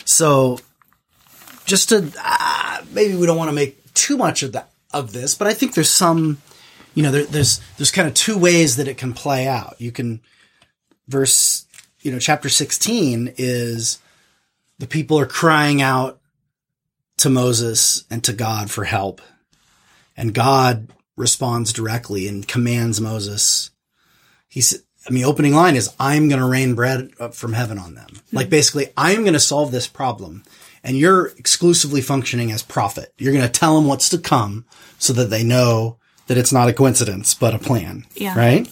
So 0.05 0.59
just 1.65 1.89
to 1.89 2.09
uh, 2.23 2.81
maybe 2.93 3.15
we 3.15 3.25
don't 3.25 3.35
want 3.35 3.49
to 3.49 3.55
make 3.55 3.93
too 3.93 4.15
much 4.15 4.43
of 4.43 4.53
that 4.53 4.71
of 4.93 5.11
this, 5.11 5.35
but 5.35 5.47
I 5.47 5.53
think 5.53 5.73
there's 5.73 5.89
some 5.89 6.37
you 6.95 7.03
know 7.03 7.11
there, 7.11 7.25
there's 7.25 7.59
there's 7.75 7.91
kind 7.91 8.07
of 8.07 8.13
two 8.13 8.37
ways 8.37 8.77
that 8.77 8.87
it 8.87 8.97
can 8.97 9.11
play 9.11 9.45
out. 9.45 9.75
You 9.77 9.91
can 9.91 10.21
verse 11.09 11.65
you 11.99 12.13
know 12.13 12.19
chapter 12.19 12.47
16 12.47 13.33
is 13.37 13.99
the 14.79 14.87
people 14.87 15.19
are 15.19 15.25
crying 15.25 15.81
out 15.81 16.21
to 17.17 17.29
Moses 17.29 18.05
and 18.09 18.23
to 18.23 18.31
God 18.31 18.71
for 18.71 18.85
help. 18.85 19.21
And 20.15 20.33
God 20.33 20.87
responds 21.15 21.73
directly 21.73 22.27
and 22.27 22.47
commands 22.47 23.01
Moses. 23.01 23.71
He 24.47 24.61
said, 24.61 24.81
I 25.07 25.11
mean, 25.11 25.23
opening 25.23 25.53
line 25.53 25.75
is, 25.75 25.93
I'm 25.99 26.29
going 26.29 26.41
to 26.41 26.47
rain 26.47 26.75
bread 26.75 27.11
up 27.19 27.33
from 27.33 27.53
heaven 27.53 27.77
on 27.77 27.95
them. 27.95 28.09
Hmm. 28.29 28.35
Like 28.35 28.49
basically, 28.49 28.87
I'm 28.95 29.21
going 29.21 29.33
to 29.33 29.39
solve 29.39 29.71
this 29.71 29.87
problem 29.87 30.43
and 30.83 30.97
you're 30.97 31.27
exclusively 31.37 32.01
functioning 32.01 32.51
as 32.51 32.63
prophet. 32.63 33.13
You're 33.17 33.33
going 33.33 33.45
to 33.45 33.51
tell 33.51 33.75
them 33.75 33.87
what's 33.87 34.09
to 34.09 34.17
come 34.17 34.65
so 34.97 35.13
that 35.13 35.29
they 35.29 35.43
know 35.43 35.97
that 36.27 36.37
it's 36.37 36.53
not 36.53 36.69
a 36.69 36.73
coincidence, 36.73 37.33
but 37.33 37.53
a 37.53 37.59
plan. 37.59 38.05
Yeah. 38.15 38.37
Right? 38.37 38.67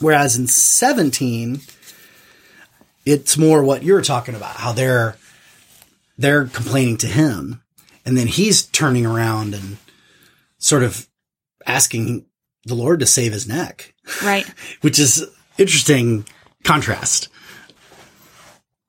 Whereas 0.00 0.36
in 0.36 0.46
17, 0.46 1.60
it's 3.04 3.38
more 3.38 3.62
what 3.62 3.82
you're 3.82 4.02
talking 4.02 4.34
about, 4.34 4.56
how 4.56 4.72
they're, 4.72 5.16
they're 6.18 6.46
complaining 6.46 6.98
to 6.98 7.06
him 7.06 7.62
and 8.04 8.16
then 8.16 8.26
he's 8.26 8.62
turning 8.62 9.06
around 9.06 9.54
and 9.54 9.78
sort 10.58 10.82
of 10.82 11.06
asking 11.66 12.26
the 12.64 12.74
Lord 12.74 13.00
to 13.00 13.06
save 13.06 13.32
his 13.32 13.46
neck, 13.48 13.94
Right. 14.22 14.46
which 14.82 14.98
is 14.98 15.24
interesting 15.58 16.24
contrast. 16.64 17.28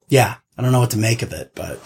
Yeah. 0.10 0.36
I 0.58 0.62
don't 0.62 0.72
know 0.72 0.80
what 0.80 0.92
to 0.92 1.00
make 1.00 1.24
of 1.24 1.34
it, 1.34 1.52
but 1.56 1.80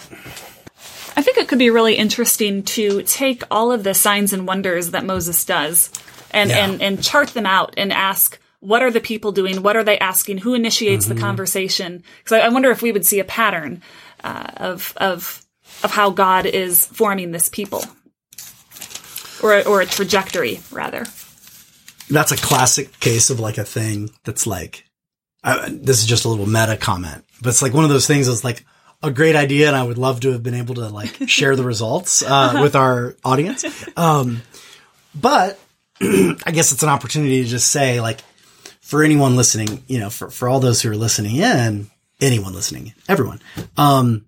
I 1.16 1.22
think 1.22 1.38
it 1.38 1.48
could 1.48 1.60
be 1.60 1.70
really 1.70 1.96
interesting 1.96 2.64
to 2.64 3.02
take 3.04 3.44
all 3.50 3.72
of 3.72 3.84
the 3.84 3.94
signs 3.94 4.34
and 4.34 4.46
wonders 4.46 4.92
that 4.92 5.06
Moses 5.06 5.46
does 5.46 5.90
and, 6.32 6.50
Yeah. 6.50 6.66
and, 6.66 6.82
and 6.82 7.02
chart 7.04 7.30
them 7.30 7.46
out 7.46 7.74
and 7.78 7.94
ask, 7.94 8.38
what 8.60 8.82
are 8.84 8.92
the 8.92 9.00
people 9.00 9.32
doing? 9.32 9.64
What 9.64 9.78
are 9.78 9.84
they 9.86 9.98
asking? 10.00 10.40
Who 10.40 10.54
initiates 10.54 11.06
Mm-hmm. 11.06 11.16
the 11.16 11.22
conversation? 11.22 12.04
Because 12.20 12.42
I, 12.42 12.46
I 12.46 12.50
wonder 12.50 12.70
if 12.72 12.82
we 12.82 12.92
would 12.92 13.06
see 13.06 13.20
a 13.20 13.24
pattern 13.24 13.82
uh, 14.24 14.48
of, 14.58 14.94
of, 14.98 15.46
of 15.84 15.92
how 15.92 16.10
God 16.10 16.46
is 16.46 16.86
forming 16.88 17.32
this 17.32 17.48
people. 17.48 17.84
Or, 19.44 19.54
a- 19.58 19.64
or 19.64 19.82
a 19.82 19.86
trajectory, 19.86 20.60
rather. 20.72 21.06
that's 22.10 22.32
a 22.32 22.38
classic 22.38 23.00
case 23.00 23.30
of 23.30 23.40
like 23.40 23.58
a 23.58 23.64
thing 23.64 24.10
that's 24.24 24.48
like, 24.48 24.86
I, 25.44 25.70
this 25.70 26.00
is 26.00 26.06
just 26.06 26.26
a 26.26 26.30
little 26.30 26.48
meta 26.48 26.78
comment, 26.78 27.24
but 27.42 27.50
it's 27.50 27.62
like 27.62 27.74
one 27.74 27.84
of 27.84 27.90
those 27.90 28.08
things 28.08 28.28
that's 28.28 28.44
like 28.44 28.66
a 29.04 29.12
great 29.12 29.36
idea. 29.36 29.68
And 29.68 29.76
I 29.76 29.84
would 29.84 29.98
love 29.98 30.22
to 30.22 30.32
have 30.32 30.42
been 30.44 30.56
able 30.56 30.76
to 30.76 30.88
like 30.90 31.16
share 31.30 31.56
the 31.56 31.64
results, 31.64 32.24
uh, 32.24 32.60
with 32.62 32.76
our 32.76 33.16
audience. 33.24 33.64
Um, 33.98 34.42
but 35.16 35.60
I 36.02 36.52
guess 36.52 36.72
it's 36.72 36.84
an 36.84 36.90
opportunity 36.90 37.44
to 37.44 37.48
just 37.50 37.72
say 37.72 38.02
like, 38.02 38.22
for 38.82 39.04
anyone 39.04 39.36
listening, 39.36 39.84
you 39.88 40.00
know, 40.00 40.10
for, 40.10 40.30
for 40.30 40.48
all 40.48 40.60
those 40.60 40.82
who 40.82 40.90
are 40.92 40.96
listening 40.96 41.36
in, 41.38 41.88
anyone 42.22 42.54
listening, 42.54 42.94
everyone, 43.10 43.42
um, 43.76 44.26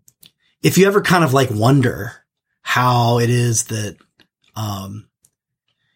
if 0.62 0.78
you 0.78 0.86
ever 0.88 1.02
kind 1.02 1.24
of 1.24 1.34
like 1.34 1.50
wonder 1.50 2.12
how 2.62 3.20
it 3.20 3.30
is 3.30 3.66
that, 3.66 3.96
um, 4.60 5.08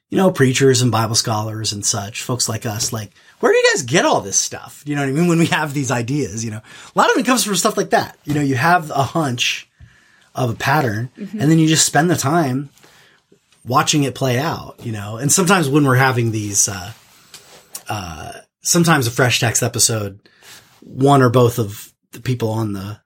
you 0.10 0.18
know, 0.18 0.32
preachers 0.32 0.82
and 0.82 0.92
Bible 0.92 1.16
scholars 1.16 1.74
and 1.74 1.86
such, 1.86 2.22
folks 2.22 2.48
like 2.48 2.66
us, 2.66 2.94
like, 2.94 3.12
where 3.40 3.52
do 3.52 3.58
you 3.58 3.70
guys 3.72 3.82
get 3.82 4.06
all 4.06 4.22
this 4.22 4.38
stuff? 4.38 4.84
You 4.86 4.96
know 4.96 5.02
what 5.02 5.10
I 5.10 5.12
mean? 5.12 5.28
When 5.28 5.40
we 5.40 5.48
have 5.48 5.74
these 5.74 5.92
ideas, 5.92 6.46
you 6.46 6.52
know, 6.52 6.62
a 6.96 6.98
lot 6.98 7.12
of 7.12 7.18
it 7.18 7.26
comes 7.26 7.44
from 7.44 7.56
stuff 7.56 7.76
like 7.76 7.90
that. 7.90 8.18
You 8.24 8.36
know, 8.36 8.42
you 8.42 8.56
have 8.56 8.90
a 8.92 9.04
hunch 9.04 9.70
of 10.36 10.52
a 10.52 10.56
pattern 10.56 11.10
and 11.18 11.52
then 11.52 11.60
you 11.60 11.68
just 11.68 11.86
spend 11.86 12.10
the 12.10 12.16
time 12.16 12.70
watching 13.66 14.04
it 14.04 14.16
play 14.16 14.40
out, 14.40 14.80
you 14.84 14.92
know, 14.92 15.18
and 15.18 15.32
sometimes 15.32 15.68
when 15.68 15.84
we're 15.84 15.96
having 15.96 16.32
these, 16.32 16.70
uh, 16.70 16.92
uh, 17.90 18.32
sometimes 18.62 19.08
a 19.08 19.12
fresh 19.12 19.40
text 19.40 19.62
episode, 19.62 20.20
one 20.80 21.22
or 21.22 21.30
both 21.30 21.60
of 21.60 21.92
the 22.12 22.22
people 22.22 22.52
on 22.52 22.74
the, 22.74 23.00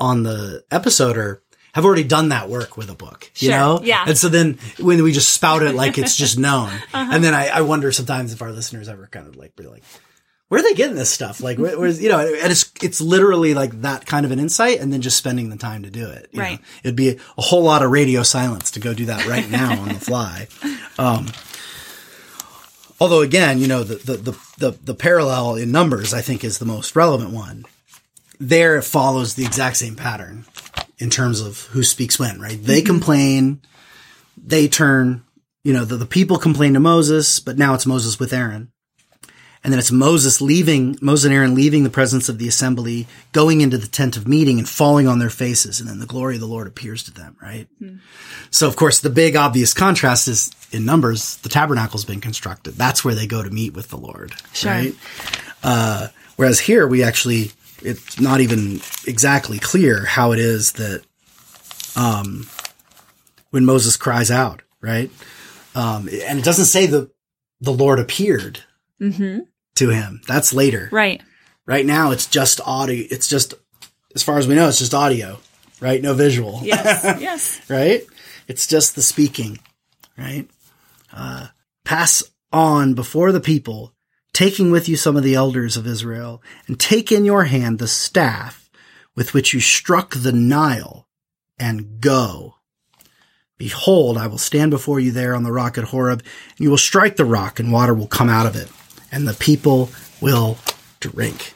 on 0.00 0.22
the 0.22 0.64
episode 0.70 1.18
are, 1.18 1.42
have 1.78 1.84
already 1.86 2.04
done 2.04 2.28
that 2.28 2.48
work 2.48 2.76
with 2.76 2.90
a 2.90 2.94
book, 2.94 3.30
you 3.36 3.48
Sure, 3.48 3.56
know? 3.58 3.80
yeah. 3.82 4.04
And 4.06 4.18
so 4.18 4.28
then 4.28 4.58
when 4.78 5.02
we 5.02 5.12
just 5.12 5.30
spout 5.32 5.62
it 5.62 5.74
like 5.74 5.96
it's 5.98 6.16
just 6.16 6.38
known. 6.46 6.70
And 6.92 7.24
then 7.24 7.34
I, 7.34 7.48
I 7.48 7.60
wonder 7.62 7.90
sometimes 7.92 8.32
if 8.32 8.42
our 8.42 8.52
listeners 8.52 8.88
ever 8.88 9.06
kind 9.10 9.26
of 9.26 9.36
like 9.36 9.56
be 9.56 9.64
like, 9.66 9.82
where 10.48 10.60
are 10.60 10.62
they 10.62 10.72
getting 10.74 10.96
this 10.96 11.10
stuff? 11.10 11.42
Like, 11.42 11.58
where, 11.58 11.78
where's, 11.78 12.02
you 12.02 12.08
know, 12.08 12.20
and 12.20 12.50
it's, 12.50 12.72
it's 12.82 13.02
literally 13.02 13.52
like 13.52 13.82
that 13.82 14.06
kind 14.06 14.24
of 14.24 14.32
an 14.32 14.38
insight 14.38 14.80
and 14.80 14.90
then 14.90 15.02
just 15.02 15.18
spending 15.18 15.50
the 15.50 15.56
time 15.58 15.82
to 15.82 15.90
do 15.90 16.08
it. 16.08 16.28
you 16.32 16.40
Right. 16.40 16.58
know? 16.58 16.64
It'd 16.84 16.96
be 16.96 17.10
a, 17.10 17.16
a 17.36 17.42
whole 17.42 17.62
lot 17.62 17.82
of 17.82 17.90
radio 17.90 18.22
silence 18.22 18.70
to 18.70 18.80
go 18.80 18.94
do 18.94 19.04
that 19.06 19.26
right 19.26 19.48
now 19.50 19.78
on 19.78 19.88
the 19.88 19.94
fly. 20.00 20.48
Um, 20.98 21.26
although 23.00 23.20
again, 23.20 23.58
you 23.58 23.68
know, 23.68 23.84
the, 23.84 23.96
the, 23.96 24.16
the, 24.16 24.38
the, 24.58 24.70
the 24.84 24.94
parallel 24.94 25.56
in 25.56 25.70
numbers, 25.70 26.14
I 26.14 26.22
think 26.22 26.42
is 26.44 26.58
the 26.58 26.64
most 26.64 26.96
relevant 26.96 27.30
one. 27.30 27.64
There 28.40 28.76
it 28.76 28.82
follows 28.84 29.34
the 29.34 29.44
exact 29.44 29.76
same 29.76 29.96
pattern 29.96 30.44
in 30.98 31.10
terms 31.10 31.40
of 31.40 31.62
who 31.72 31.82
speaks 31.82 32.18
when, 32.18 32.40
right? 32.40 32.58
They 32.62 32.82
complain, 32.82 33.60
they 34.36 34.68
turn, 34.68 35.22
you 35.64 35.72
know, 35.72 35.84
the, 35.84 35.96
the 35.96 36.06
people 36.06 36.38
complain 36.38 36.74
to 36.74 36.80
Moses, 36.80 37.40
but 37.40 37.58
now 37.58 37.74
it's 37.74 37.86
Moses 37.86 38.18
with 38.18 38.32
Aaron. 38.32 38.72
And 39.64 39.72
then 39.72 39.80
it's 39.80 39.90
Moses 39.90 40.40
leaving, 40.40 40.96
Moses 41.02 41.26
and 41.26 41.34
Aaron 41.34 41.54
leaving 41.56 41.82
the 41.82 41.90
presence 41.90 42.28
of 42.28 42.38
the 42.38 42.46
assembly, 42.46 43.08
going 43.32 43.60
into 43.60 43.76
the 43.76 43.88
tent 43.88 44.16
of 44.16 44.28
meeting 44.28 44.58
and 44.58 44.68
falling 44.68 45.08
on 45.08 45.18
their 45.18 45.30
faces. 45.30 45.80
And 45.80 45.88
then 45.88 45.98
the 45.98 46.06
glory 46.06 46.36
of 46.36 46.40
the 46.40 46.46
Lord 46.46 46.68
appears 46.68 47.02
to 47.04 47.10
them, 47.12 47.36
right? 47.42 47.66
So 48.50 48.68
of 48.68 48.76
course, 48.76 49.00
the 49.00 49.10
big 49.10 49.34
obvious 49.34 49.74
contrast 49.74 50.28
is 50.28 50.52
in 50.70 50.84
numbers, 50.84 51.36
the 51.38 51.48
tabernacle's 51.48 52.04
been 52.04 52.20
constructed. 52.20 52.74
That's 52.74 53.04
where 53.04 53.16
they 53.16 53.26
go 53.26 53.42
to 53.42 53.50
meet 53.50 53.74
with 53.74 53.88
the 53.88 53.96
Lord, 53.98 54.32
Sure. 54.52 54.70
right? 54.70 54.94
Uh, 55.62 56.08
whereas 56.36 56.60
here 56.60 56.86
we 56.86 57.02
actually, 57.02 57.50
it's 57.82 58.20
not 58.20 58.40
even 58.40 58.80
exactly 59.06 59.58
clear 59.58 60.04
how 60.04 60.32
it 60.32 60.38
is 60.38 60.72
that, 60.72 61.02
um, 61.96 62.46
when 63.50 63.64
Moses 63.64 63.96
cries 63.96 64.30
out, 64.30 64.62
right? 64.80 65.10
Um, 65.74 66.08
and 66.08 66.38
it 66.38 66.44
doesn't 66.44 66.66
say 66.66 66.86
the, 66.86 67.10
the 67.60 67.72
Lord 67.72 67.98
appeared 67.98 68.60
to 69.76 69.90
him. 69.90 70.20
That's 70.26 70.52
later. 70.52 70.88
Right. 70.92 71.22
Right 71.66 71.86
now, 71.86 72.10
it's 72.10 72.26
just 72.26 72.60
audio. 72.66 73.06
It's 73.10 73.28
just, 73.28 73.54
as 74.14 74.22
far 74.22 74.38
as 74.38 74.46
we 74.48 74.54
know, 74.54 74.68
it's 74.68 74.78
just 74.78 74.94
audio, 74.94 75.38
right? 75.80 76.00
No 76.02 76.14
visual 76.14 76.60
Yes. 76.62 77.04
yes. 77.20 77.60
right? 77.70 78.02
It's 78.48 78.66
just 78.66 78.94
the 78.94 79.02
speaking, 79.02 79.58
right? 80.16 80.48
Uh, 81.12 81.48
pass 81.84 82.22
on 82.52 82.94
before 82.94 83.32
the 83.32 83.40
people, 83.40 83.92
taking 84.38 84.70
with 84.70 84.88
you 84.88 84.94
some 84.94 85.16
of 85.16 85.24
the 85.24 85.34
elders 85.34 85.76
of 85.76 85.84
Israel, 85.84 86.40
and 86.68 86.78
take 86.78 87.10
in 87.10 87.24
your 87.24 87.46
hand 87.46 87.80
the 87.80 87.88
staff 87.88 88.70
with 89.16 89.34
which 89.34 89.52
you 89.52 89.58
struck 89.58 90.14
the 90.14 90.30
Nile, 90.30 91.08
and 91.58 92.00
go. 92.00 92.54
Behold, 93.56 94.16
I 94.16 94.28
will 94.28 94.38
stand 94.38 94.70
before 94.70 95.00
you 95.00 95.10
there 95.10 95.34
on 95.34 95.42
the 95.42 95.50
rock 95.50 95.76
at 95.76 95.82
Horeb, 95.82 96.20
and 96.20 96.60
you 96.60 96.70
will 96.70 96.78
strike 96.78 97.16
the 97.16 97.24
rock, 97.24 97.58
and 97.58 97.72
water 97.72 97.92
will 97.92 98.06
come 98.06 98.28
out 98.28 98.46
of 98.46 98.54
it, 98.54 98.70
and 99.10 99.26
the 99.26 99.34
people 99.34 99.90
will 100.20 100.56
drink. 101.00 101.54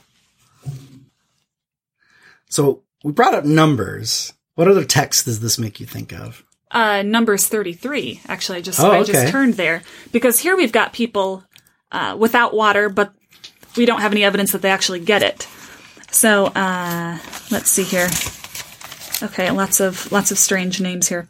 So 2.49 2.83
we 3.05 3.13
brought 3.13 3.35
up 3.35 3.45
numbers. 3.45 4.33
What 4.57 4.67
other 4.67 4.85
text 4.85 5.27
does 5.27 5.39
this 5.39 5.57
make 5.57 5.79
you 5.79 5.87
think 5.87 6.13
of? 6.13 6.43
uh, 6.73 7.03
Numbers 7.03 7.47
33. 7.47 8.23
Actually, 8.27 8.59
I 8.59 8.61
just 8.63 8.81
Oh, 8.81 8.91
I 8.91 9.05
just 9.05 9.31
turned 9.31 9.55
there 9.55 9.83
because 10.11 10.39
here 10.41 10.57
we've 10.57 10.73
got 10.73 10.93
people 10.93 11.45
uh, 11.93 12.17
without 12.19 12.55
water, 12.55 12.89
but 12.89 13.15
we 13.77 13.87
don't 13.87 14.01
have 14.01 14.13
any 14.13 14.25
evidence 14.25 14.53
that 14.53 14.63
they 14.63 14.71
actually 14.71 15.01
get 15.01 15.23
it. 15.23 15.47
So 16.11 16.47
uh, 16.47 17.19
let's 17.51 17.71
see 17.71 17.85
here. 17.85 18.09
Okay, 19.23 19.51
lots 19.51 19.81
of 19.81 20.11
lots 20.11 20.31
of 20.31 20.39
strange 20.39 20.81
names 20.81 21.09
here. 21.09 21.29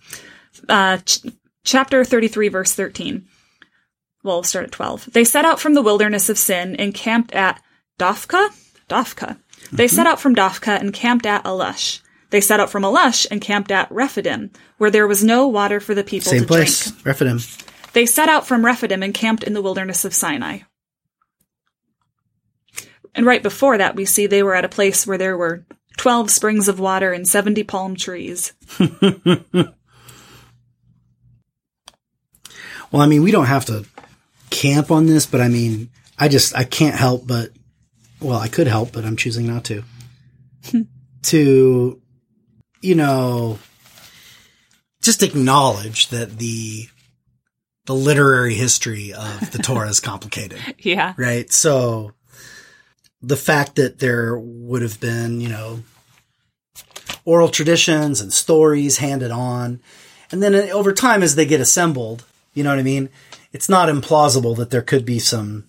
Uh, 0.68 0.98
ch- 0.98 1.20
chapter 1.64 2.04
33, 2.04 2.48
verse 2.48 2.72
13. 2.74 3.26
Well, 4.24 4.36
we'll 4.36 4.42
start 4.44 4.64
at 4.66 4.72
12. 4.72 5.12
They 5.12 5.24
set 5.24 5.44
out 5.44 5.60
from 5.60 5.74
the 5.74 5.82
wilderness 5.82 6.28
of 6.28 6.38
sin 6.38 6.76
and 6.76 6.94
camped 6.94 7.32
at 7.32 7.60
Dophkah? 7.98 8.48
Dophkah. 8.88 9.36
They 9.72 9.84
Mm-hmm. 9.86 9.94
set 9.96 10.06
out 10.06 10.20
from 10.20 10.34
Dophkah 10.34 10.80
and 10.80 10.92
camped 10.94 11.26
at 11.26 11.44
Alush. 11.44 12.00
They 12.30 12.40
set 12.40 12.60
out 12.60 12.70
from 12.70 12.82
Alush 12.82 13.26
and 13.30 13.40
camped 13.40 13.70
at 13.70 13.90
Rephidim, 13.92 14.50
where 14.78 14.90
there 14.90 15.06
was 15.06 15.22
no 15.22 15.46
water 15.48 15.80
for 15.80 15.94
the 15.94 16.02
people 16.04 16.30
Same 16.32 16.42
to 16.42 16.46
place, 16.46 16.90
drink. 16.90 17.06
Rephidim. 17.06 17.38
They 17.92 18.06
set 18.06 18.28
out 18.28 18.46
from 18.46 18.64
Rephidim 18.64 19.02
and 19.02 19.12
camped 19.12 19.44
in 19.44 19.52
the 19.52 19.62
wilderness 19.62 20.04
of 20.04 20.14
Sinai. 20.14 20.60
And 23.14 23.26
right 23.26 23.42
before 23.42 23.76
that, 23.78 23.96
we 23.96 24.04
see 24.04 24.26
they 24.26 24.42
were 24.42 24.54
at 24.54 24.64
a 24.64 24.70
place 24.70 25.06
where 25.06 25.18
there 25.18 25.36
were 25.36 25.66
12 25.98 26.30
springs 26.30 26.68
of 26.68 26.80
water 26.80 27.12
and 27.12 27.28
70 27.28 27.62
palm 27.64 27.96
trees. 27.96 28.54
Well, 32.92 33.00
I 33.00 33.06
mean, 33.06 33.22
we 33.22 33.30
don't 33.30 33.46
have 33.46 33.64
to 33.66 33.86
camp 34.50 34.90
on 34.90 35.06
this, 35.06 35.24
but 35.24 35.40
I 35.40 35.48
mean, 35.48 35.90
I 36.18 36.28
just, 36.28 36.54
I 36.54 36.64
can't 36.64 36.94
help 36.94 37.26
but, 37.26 37.50
well, 38.20 38.38
I 38.38 38.48
could 38.48 38.66
help, 38.66 38.92
but 38.92 39.04
I'm 39.06 39.16
choosing 39.16 39.46
not 39.46 39.64
to. 39.64 39.82
to, 41.22 42.02
you 42.82 42.94
know, 42.94 43.58
just 45.00 45.22
acknowledge 45.22 46.08
that 46.08 46.38
the, 46.38 46.86
the 47.86 47.94
literary 47.94 48.54
history 48.54 49.12
of 49.12 49.50
the 49.50 49.58
Torah 49.62 49.88
is 49.88 50.00
complicated. 50.00 50.58
Yeah. 50.78 51.14
right? 51.16 51.50
So 51.52 52.12
the 53.20 53.36
fact 53.36 53.76
that 53.76 53.98
there 53.98 54.38
would 54.38 54.82
have 54.82 55.00
been, 55.00 55.40
you 55.40 55.48
know, 55.48 55.82
oral 57.24 57.48
traditions 57.48 58.20
and 58.20 58.32
stories 58.32 58.98
handed 58.98 59.30
on, 59.30 59.80
and 60.30 60.42
then 60.42 60.54
over 60.70 60.92
time 60.92 61.22
as 61.22 61.34
they 61.34 61.44
get 61.44 61.60
assembled, 61.60 62.24
you 62.54 62.64
know 62.64 62.70
what 62.70 62.78
I 62.78 62.82
mean? 62.82 63.10
It's 63.52 63.68
not 63.68 63.88
implausible 63.88 64.56
that 64.56 64.70
there 64.70 64.82
could 64.82 65.04
be 65.04 65.18
some, 65.18 65.64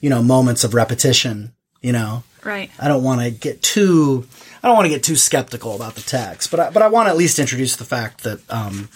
you 0.00 0.08
know, 0.08 0.22
moments 0.22 0.64
of 0.64 0.72
repetition, 0.72 1.52
you 1.80 1.92
know? 1.92 2.22
Right. 2.44 2.70
I 2.78 2.88
don't 2.88 3.02
want 3.02 3.22
to 3.22 3.30
get 3.30 3.62
too, 3.62 4.26
I 4.62 4.68
don't 4.68 4.76
want 4.76 4.86
to 4.86 4.90
get 4.90 5.02
too 5.02 5.16
skeptical 5.16 5.74
about 5.74 5.94
the 5.94 6.02
text, 6.02 6.50
but 6.50 6.60
I, 6.60 6.70
but 6.70 6.82
I 6.82 6.88
want 6.88 7.06
to 7.06 7.10
at 7.10 7.16
least 7.16 7.38
introduce 7.38 7.76
the 7.76 7.84
fact 7.84 8.22
that 8.22 8.40
um, 8.50 8.88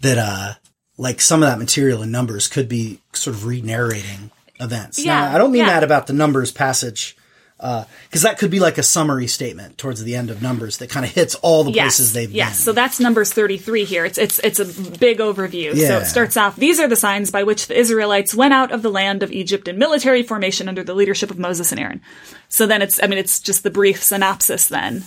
that 0.00 0.18
uh, 0.18 0.54
like 0.98 1.20
some 1.20 1.42
of 1.42 1.48
that 1.48 1.58
material 1.58 2.02
in 2.02 2.10
Numbers 2.10 2.48
could 2.48 2.68
be 2.68 3.00
sort 3.12 3.36
of 3.36 3.44
re-narrating 3.46 4.30
events. 4.60 4.98
Yeah, 4.98 5.20
now, 5.20 5.34
I 5.34 5.38
don't 5.38 5.52
mean 5.52 5.64
yeah. 5.64 5.74
that 5.74 5.84
about 5.84 6.06
the 6.06 6.12
Numbers 6.12 6.50
passage. 6.52 7.16
Because 7.58 8.20
that 8.22 8.36
could 8.38 8.50
be 8.50 8.60
like 8.60 8.76
a 8.76 8.82
summary 8.82 9.26
statement 9.26 9.78
towards 9.78 10.04
the 10.04 10.14
end 10.14 10.28
of 10.28 10.42
Numbers 10.42 10.76
that 10.76 10.90
kind 10.90 11.06
of 11.06 11.12
hits 11.12 11.34
all 11.36 11.64
the 11.64 11.72
places 11.72 12.12
they've 12.12 12.30
yes. 12.30 12.58
been. 12.58 12.64
So 12.64 12.72
that's 12.72 13.00
Numbers 13.00 13.32
33 13.32 13.86
here. 13.86 14.04
It's 14.04 14.18
it's 14.18 14.38
it's 14.40 14.58
a 14.58 14.66
big 14.98 15.20
overview. 15.20 15.74
Yeah. 15.74 15.88
So 15.88 15.98
it 16.00 16.04
starts 16.04 16.36
off, 16.36 16.56
these 16.56 16.78
are 16.80 16.86
the 16.86 16.96
signs 16.96 17.30
by 17.30 17.44
which 17.44 17.68
the 17.68 17.78
Israelites 17.78 18.34
went 18.34 18.52
out 18.52 18.72
of 18.72 18.82
the 18.82 18.90
land 18.90 19.22
of 19.22 19.32
Egypt 19.32 19.68
in 19.68 19.78
military 19.78 20.22
formation 20.22 20.68
under 20.68 20.84
the 20.84 20.92
leadership 20.92 21.30
of 21.30 21.38
Moses 21.38 21.72
and 21.72 21.80
Aaron. 21.80 22.02
So 22.50 22.66
then 22.66 22.82
it's 22.82 23.02
I 23.02 23.06
mean 23.06 23.18
it's 23.18 23.40
just 23.40 23.62
the 23.62 23.70
brief 23.70 24.02
synopsis 24.02 24.66
then 24.68 25.04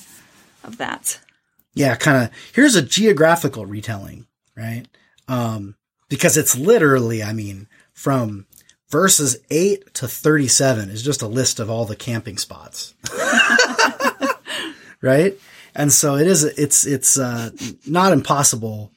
of 0.63 0.77
that. 0.77 1.19
yeah, 1.75 1.95
kind 1.95 2.23
of. 2.23 2.31
Here's 2.53 2.75
a 2.75 2.81
geographical 2.81 3.67
retelling, 3.67 4.25
right? 4.57 4.85
Um, 5.27 5.75
because 6.09 6.37
it's 6.37 6.57
literally, 6.57 7.23
I 7.23 7.33
mean, 7.33 7.67
from 7.93 8.45
verses 8.89 9.37
eight 9.49 9.93
to 9.95 10.07
thirty-seven 10.07 10.89
is 10.89 11.03
just 11.03 11.21
a 11.21 11.27
list 11.27 11.59
of 11.59 11.69
all 11.69 11.85
the 11.85 11.95
camping 11.95 12.37
spots, 12.37 12.93
right? 15.01 15.37
And 15.75 15.93
so 15.93 16.15
it 16.15 16.27
is. 16.27 16.43
It's 16.43 16.85
it's 16.85 17.17
uh, 17.17 17.51
not 17.85 18.11
impossible, 18.11 18.91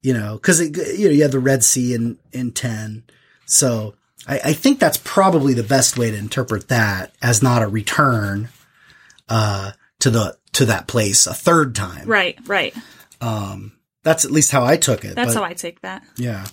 you 0.00 0.14
know, 0.14 0.34
because 0.34 0.60
you 0.60 1.08
know 1.08 1.12
you 1.12 1.22
have 1.22 1.32
the 1.32 1.40
Red 1.40 1.64
Sea 1.64 1.94
in 1.94 2.18
in 2.32 2.52
ten, 2.52 3.04
so. 3.46 3.94
I, 4.24 4.38
I 4.44 4.52
think 4.52 4.78
that's 4.78 5.00
probably 5.02 5.52
the 5.52 5.64
best 5.64 5.98
way 5.98 6.12
to 6.12 6.16
interpret 6.16 6.68
that 6.68 7.12
as 7.20 7.42
not 7.42 7.60
a 7.60 7.66
return, 7.66 8.50
uh, 9.28 9.72
to 9.98 10.10
the, 10.10 10.38
to 10.52 10.66
that 10.66 10.86
place 10.86 11.26
a 11.26 11.34
third 11.34 11.74
time. 11.74 12.06
Right, 12.06 12.38
right. 12.46 12.72
That's 14.04 14.24
at 14.24 14.30
least 14.30 14.50
how 14.50 14.64
I 14.64 14.76
took 14.76 15.04
it. 15.04 15.14
That's 15.14 15.34
but- 15.34 15.40
how 15.40 15.44
I 15.48 15.54
take 15.54 15.80
that. 15.82 16.02
Yeah. 16.16 16.44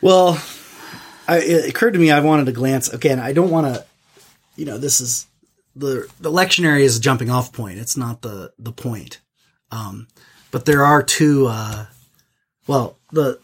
Well, 0.00 0.42
I, 1.26 1.38
it 1.38 1.68
occurred 1.70 1.92
to 1.92 1.98
me 1.98 2.10
I 2.10 2.20
wanted 2.20 2.46
to 2.46 2.52
glance 2.52 2.88
again. 2.88 3.18
I 3.18 3.32
don't 3.32 3.50
want 3.50 3.74
to, 3.74 3.84
you 4.56 4.64
know, 4.66 4.78
this 4.78 5.00
is 5.00 5.26
the 5.74 6.08
the 6.20 6.30
lectionary 6.30 6.80
is 6.80 6.98
a 6.98 7.00
jumping 7.00 7.30
off 7.30 7.52
point. 7.52 7.78
It's 7.78 7.96
not 7.96 8.22
the 8.22 8.52
the 8.58 8.72
point. 8.72 9.20
Um, 9.70 10.08
but 10.50 10.66
there 10.66 10.84
are 10.84 11.02
two. 11.02 11.46
Uh, 11.48 11.86
well, 12.66 12.96
the 13.12 13.38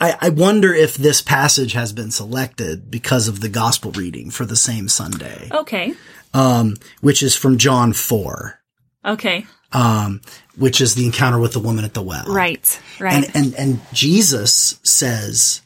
I, 0.00 0.16
I 0.20 0.28
wonder 0.28 0.74
if 0.74 0.96
this 0.96 1.22
passage 1.22 1.72
has 1.72 1.92
been 1.92 2.10
selected 2.10 2.90
because 2.90 3.28
of 3.28 3.40
the 3.40 3.48
gospel 3.48 3.92
reading 3.92 4.30
for 4.30 4.44
the 4.44 4.56
same 4.56 4.88
Sunday, 4.88 5.48
Okay. 5.50 5.94
um, 6.34 6.76
which 7.00 7.22
is 7.22 7.34
from 7.34 7.56
John 7.56 7.94
four, 7.94 8.60
Okay. 9.04 9.46
Um, 9.76 10.22
which 10.56 10.80
is 10.80 10.94
the 10.94 11.04
encounter 11.04 11.38
with 11.38 11.52
the 11.52 11.60
woman 11.60 11.84
at 11.84 11.92
the 11.92 12.02
well. 12.02 12.24
Right. 12.26 12.80
Right. 12.98 13.12
And 13.12 13.36
and 13.36 13.54
and 13.54 13.80
Jesus 13.92 14.80
says 14.82 15.60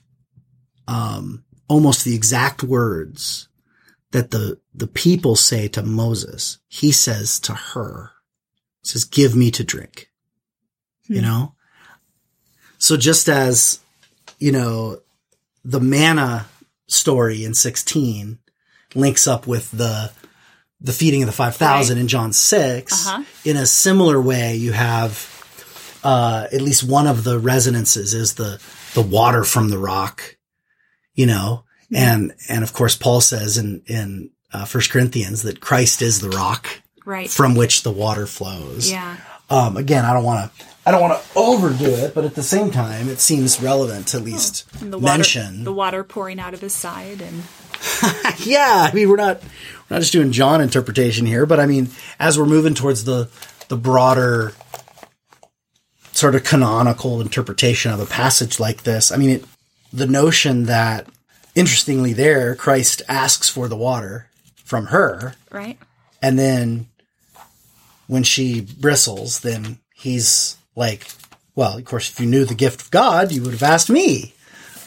um 0.89 1.45
almost 1.69 2.05
the 2.05 2.15
exact 2.15 2.65
words 2.65 3.49
that 4.11 4.33
the 4.33 4.59
the 4.75 4.89
people 4.89 5.37
say 5.37 5.69
to 5.69 5.83
Moses. 5.83 6.59
He 6.69 6.91
says 6.91 7.39
to 7.41 7.55
her. 7.55 8.11
He 8.83 8.89
says, 8.89 9.05
"Give 9.05 9.37
me 9.37 9.53
to 9.53 9.63
drink." 9.63 10.11
You 11.07 11.23
know? 11.23 11.55
So 12.79 12.97
just 12.97 13.29
as 13.29 13.81
you 14.39 14.53
know, 14.53 15.01
the 15.65 15.81
manna 15.81 16.47
story 16.87 17.45
in 17.45 17.55
16 17.55 18.39
links 18.95 19.29
up 19.29 19.47
with 19.47 19.71
the 19.71 20.13
the 20.81 20.93
feeding 20.93 21.23
of 21.23 21.27
the 21.27 21.33
5000 21.33 21.99
in 21.99 22.09
John 22.09 22.33
6, 22.33 22.93
Uh-huh. 23.07 23.23
in 23.45 23.57
a 23.57 23.67
similar 23.67 24.21
way 24.21 24.57
you 24.57 24.73
have 24.73 25.29
uh, 26.03 26.47
at 26.53 26.63
least 26.63 26.83
one 26.85 27.07
of 27.07 27.25
the 27.25 27.39
resonances 27.39 28.15
is 28.15 28.35
the 28.35 28.59
the 28.95 29.03
water 29.03 29.45
from 29.45 29.69
the 29.69 29.79
rock, 29.79 30.37
you 31.15 31.27
know, 31.27 31.65
and 31.95 32.33
and 32.49 32.63
of 32.65 32.73
course 32.73 32.97
Paul 32.97 33.21
says 33.21 33.59
in 33.59 33.83
in 33.87 34.31
uh, 34.53 34.65
First 34.65 34.91
Corinthians 34.91 35.43
that 35.43 35.61
Christ 35.61 36.01
is 36.03 36.21
the 36.21 36.31
rock 36.31 36.67
right. 37.05 37.29
from 37.31 37.55
which 37.55 37.83
the 37.83 37.93
water 37.93 38.27
flows. 38.27 38.91
yeah. 38.91 39.17
Um, 39.51 39.77
again, 39.77 40.05
I 40.05 40.13
don't 40.15 40.25
want 40.25 40.51
to 40.57 40.65
I 40.87 40.91
don't 40.93 41.03
want 41.03 41.23
to 41.23 41.29
overdo 41.39 41.85
it, 41.91 42.15
but 42.15 42.25
at 42.25 42.35
the 42.35 42.43
same 42.43 42.71
time, 42.71 43.09
it 43.11 43.21
seems 43.21 43.61
relevant 43.61 44.09
to 44.09 44.17
at 44.17 44.23
least 44.25 44.65
And 44.81 44.91
the 44.93 44.99
water, 44.99 45.19
mention. 45.19 45.65
the 45.65 45.73
water 45.75 46.03
pouring 46.05 46.41
out 46.41 46.55
of 46.55 46.61
his 46.63 46.73
side 46.75 47.21
and 47.21 47.43
yeah, 48.39 48.89
I 48.91 48.95
mean 48.95 49.09
we're 49.09 49.17
not 49.17 49.43
we're 49.43 49.97
not 49.97 50.01
just 50.01 50.13
doing 50.13 50.33
John 50.33 50.61
interpretation 50.61 51.27
here, 51.27 51.47
but 51.47 51.61
I 51.61 51.67
mean 51.67 51.89
as 52.19 52.39
we're 52.39 52.47
moving 52.47 52.75
towards 52.75 53.05
the 53.05 53.29
the 53.69 53.77
broader 53.77 54.53
sort 56.13 56.35
of 56.35 56.45
canonical 56.45 57.21
interpretation 57.21 57.93
of 57.93 58.01
a 58.01 58.07
passage 58.07 58.61
like 58.61 58.83
this, 58.83 59.11
I 59.11 59.17
mean 59.17 59.31
it, 59.31 59.45
the 59.93 60.07
notion 60.07 60.67
that 60.67 61.07
interestingly 61.55 62.13
there 62.13 62.55
Christ 62.55 63.03
asks 63.09 63.49
for 63.49 63.69
the 63.69 63.77
water 63.77 64.29
from 64.65 64.87
her 64.87 65.35
right. 65.51 65.77
and 66.23 66.39
then 66.39 66.87
when 68.07 68.23
she 68.23 68.61
bristles 68.61 69.41
then 69.41 69.79
he's 69.95 70.57
like 70.77 71.09
well 71.57 71.77
of 71.77 71.85
course 71.85 72.09
if 72.09 72.21
you 72.21 72.27
knew 72.27 72.45
the 72.45 72.55
gift 72.55 72.83
of 72.83 72.91
God 72.93 73.33
you 73.33 73.43
would 73.43 73.53
have 73.53 73.65
asked 73.65 73.91
me 73.91 74.33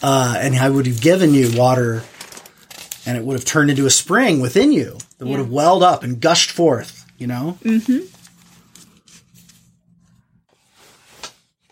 uh, 0.02 0.36
and 0.38 0.54
I 0.56 0.70
would 0.70 0.86
have 0.86 1.00
given 1.00 1.34
you 1.34 1.50
water 1.56 2.02
and 3.06 3.16
it 3.16 3.24
would 3.24 3.34
have 3.34 3.44
turned 3.44 3.70
into 3.70 3.86
a 3.86 3.90
spring 3.90 4.40
within 4.40 4.72
you 4.72 4.98
that 5.18 5.26
would 5.26 5.38
have 5.38 5.50
welled 5.50 5.82
up 5.82 6.02
and 6.02 6.20
gushed 6.20 6.50
forth, 6.50 7.04
you 7.18 7.26
know? 7.26 7.58
Mm-hmm. 7.62 8.06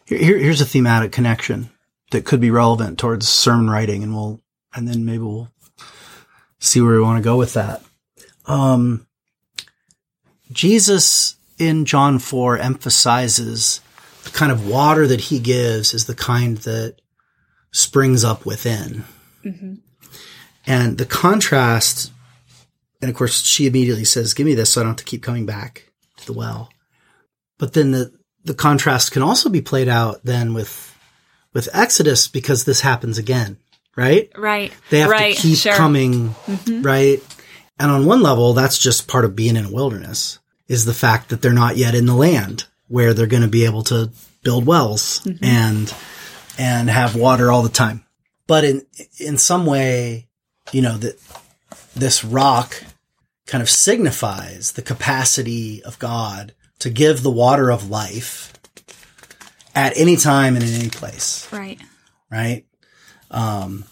Here, 0.06 0.18
here- 0.18 0.38
here's 0.38 0.60
a 0.60 0.66
thematic 0.66 1.12
connection 1.12 1.70
that 2.10 2.24
could 2.24 2.40
be 2.40 2.50
relevant 2.50 2.98
towards 2.98 3.26
sermon 3.28 3.70
writing, 3.70 4.02
and 4.02 4.14
we'll, 4.14 4.40
and 4.74 4.86
then 4.86 5.04
maybe 5.04 5.22
we'll 5.22 5.48
see 6.58 6.80
where 6.80 6.94
we 6.94 7.00
want 7.00 7.18
to 7.18 7.24
go 7.24 7.36
with 7.36 7.54
that. 7.54 7.82
Um, 8.46 9.06
Jesus 10.50 11.36
in 11.58 11.84
John 11.84 12.18
4 12.18 12.58
emphasizes 12.58 13.80
the 14.24 14.30
kind 14.30 14.52
of 14.52 14.66
water 14.68 15.06
that 15.06 15.20
he 15.20 15.38
gives 15.38 15.94
is 15.94 16.06
the 16.06 16.14
kind 16.14 16.58
that 16.58 16.96
springs 17.72 18.24
up 18.24 18.44
within. 18.44 19.04
And 20.66 20.98
the 20.98 21.06
contrast, 21.06 22.12
and 23.00 23.10
of 23.10 23.16
course, 23.16 23.42
she 23.42 23.66
immediately 23.66 24.04
says, 24.04 24.34
Give 24.34 24.46
me 24.46 24.54
this 24.54 24.70
so 24.70 24.80
I 24.80 24.84
don't 24.84 24.92
have 24.92 24.96
to 24.98 25.04
keep 25.04 25.22
coming 25.22 25.46
back 25.46 25.90
to 26.18 26.26
the 26.26 26.32
well. 26.32 26.70
But 27.58 27.74
then 27.74 27.90
the, 27.90 28.12
the 28.44 28.54
contrast 28.54 29.12
can 29.12 29.22
also 29.22 29.48
be 29.48 29.60
played 29.60 29.88
out 29.88 30.24
then 30.24 30.54
with, 30.54 30.96
with 31.52 31.68
Exodus 31.72 32.28
because 32.28 32.64
this 32.64 32.80
happens 32.80 33.18
again, 33.18 33.58
right? 33.96 34.30
Right. 34.36 34.72
They 34.90 35.00
have 35.00 35.10
right. 35.10 35.36
to 35.36 35.42
keep 35.42 35.58
sure. 35.58 35.74
coming, 35.74 36.30
mm-hmm. 36.30 36.82
right? 36.82 37.22
And 37.78 37.90
on 37.90 38.06
one 38.06 38.22
level, 38.22 38.52
that's 38.52 38.78
just 38.78 39.08
part 39.08 39.24
of 39.24 39.36
being 39.36 39.56
in 39.56 39.66
a 39.66 39.72
wilderness 39.72 40.38
is 40.68 40.84
the 40.84 40.94
fact 40.94 41.28
that 41.28 41.42
they're 41.42 41.52
not 41.52 41.76
yet 41.76 41.94
in 41.94 42.06
the 42.06 42.14
land 42.14 42.64
where 42.88 43.14
they're 43.14 43.26
going 43.26 43.42
to 43.42 43.48
be 43.48 43.64
able 43.64 43.82
to 43.84 44.10
build 44.42 44.66
wells 44.66 45.20
mm-hmm. 45.20 45.44
and, 45.44 45.94
and 46.58 46.90
have 46.90 47.16
water 47.16 47.50
all 47.50 47.62
the 47.62 47.68
time. 47.68 48.04
But 48.46 48.64
in, 48.64 48.86
in 49.18 49.38
some 49.38 49.66
way, 49.66 50.28
you 50.70 50.82
know, 50.82 50.96
that 50.98 51.18
this 51.96 52.24
rock 52.24 52.82
kind 53.46 53.60
of 53.62 53.68
signifies 53.68 54.72
the 54.72 54.82
capacity 54.82 55.82
of 55.82 55.98
God 55.98 56.54
to 56.78 56.90
give 56.90 57.22
the 57.22 57.30
water 57.30 57.70
of 57.70 57.90
life 57.90 58.52
at 59.74 59.96
any 59.96 60.16
time 60.16 60.54
and 60.54 60.64
in 60.64 60.72
any 60.74 60.90
place 60.90 61.50
Right. 61.52 61.80
right? 62.30 62.64
Um, 63.30 63.84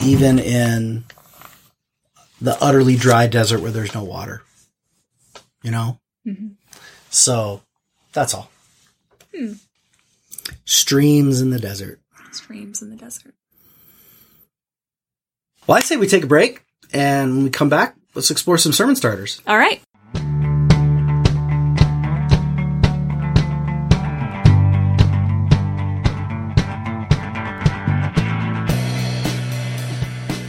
even 0.00 0.38
in 0.38 1.04
the 2.40 2.56
utterly 2.62 2.96
dry 2.96 3.26
desert 3.26 3.60
where 3.60 3.72
there's 3.72 3.94
no 3.94 4.04
water, 4.04 4.42
you 5.62 5.70
know? 5.70 5.98
So 7.10 7.62
that's 8.12 8.34
all. 8.34 8.50
Streams 10.64 11.40
in 11.40 11.50
the 11.50 11.58
desert. 11.58 12.00
Streams 12.32 12.82
in 12.82 12.90
the 12.90 12.96
desert. 12.96 13.34
Well, 15.68 15.76
I 15.76 15.80
say 15.80 15.98
we 15.98 16.06
take 16.06 16.24
a 16.24 16.26
break 16.26 16.62
and 16.94 17.34
when 17.34 17.44
we 17.44 17.50
come 17.50 17.68
back, 17.68 17.94
let's 18.14 18.30
explore 18.30 18.56
some 18.56 18.72
sermon 18.72 18.96
starters. 18.96 19.42
All 19.46 19.58
right. 19.58 19.82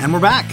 And 0.02 0.14
we're 0.14 0.22
back. 0.22 0.50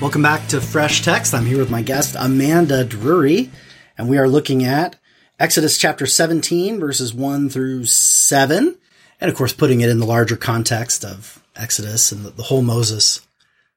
Welcome 0.00 0.22
back 0.22 0.48
to 0.48 0.60
Fresh 0.60 1.02
Text. 1.02 1.32
I'm 1.32 1.46
here 1.46 1.58
with 1.58 1.70
my 1.70 1.82
guest, 1.82 2.16
Amanda 2.18 2.82
Drury, 2.82 3.52
and 3.96 4.08
we 4.08 4.18
are 4.18 4.28
looking 4.28 4.64
at 4.64 4.96
Exodus 5.38 5.78
chapter 5.78 6.06
17, 6.06 6.80
verses 6.80 7.14
1 7.14 7.50
through 7.50 7.84
7, 7.84 8.76
and 9.20 9.30
of 9.30 9.36
course, 9.36 9.52
putting 9.52 9.80
it 9.80 9.88
in 9.88 10.00
the 10.00 10.06
larger 10.06 10.36
context 10.36 11.04
of 11.04 11.40
Exodus 11.54 12.10
and 12.10 12.24
the, 12.24 12.30
the 12.30 12.42
whole 12.42 12.62
Moses 12.62 13.20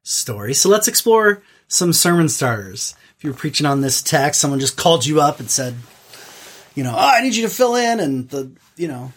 story. 0.03 0.53
So 0.53 0.69
let's 0.69 0.87
explore 0.87 1.43
some 1.67 1.93
sermon 1.93 2.29
starters. 2.29 2.95
If 3.17 3.23
you're 3.23 3.33
preaching 3.33 3.65
on 3.65 3.81
this 3.81 4.01
text, 4.01 4.41
someone 4.41 4.59
just 4.59 4.77
called 4.77 5.05
you 5.05 5.21
up 5.21 5.39
and 5.39 5.49
said, 5.49 5.75
you 6.75 6.83
know, 6.83 6.93
oh, 6.93 6.97
I 6.97 7.21
need 7.21 7.35
you 7.35 7.47
to 7.47 7.53
fill 7.53 7.75
in 7.75 7.99
and 7.99 8.29
the, 8.29 8.51
you 8.77 8.87
know, 8.87 9.11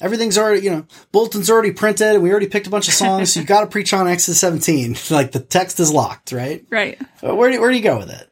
everything's 0.00 0.38
already, 0.38 0.62
you 0.62 0.70
know, 0.70 0.86
bulletin's 1.12 1.50
already 1.50 1.72
printed 1.72 2.14
and 2.14 2.22
we 2.22 2.30
already 2.30 2.48
picked 2.48 2.66
a 2.66 2.70
bunch 2.70 2.88
of 2.88 2.94
songs. 2.94 3.32
so 3.32 3.40
you 3.40 3.46
got 3.46 3.60
to 3.60 3.66
preach 3.70 3.92
on 3.92 4.08
Exodus 4.08 4.40
17. 4.40 4.96
like 5.10 5.32
the 5.32 5.40
text 5.40 5.78
is 5.80 5.92
locked, 5.92 6.32
right? 6.32 6.64
Right. 6.70 7.00
So 7.20 7.34
where 7.34 7.50
do, 7.50 7.60
where 7.60 7.70
do 7.70 7.76
you 7.76 7.82
go 7.82 7.98
with 7.98 8.10
it? 8.10 8.28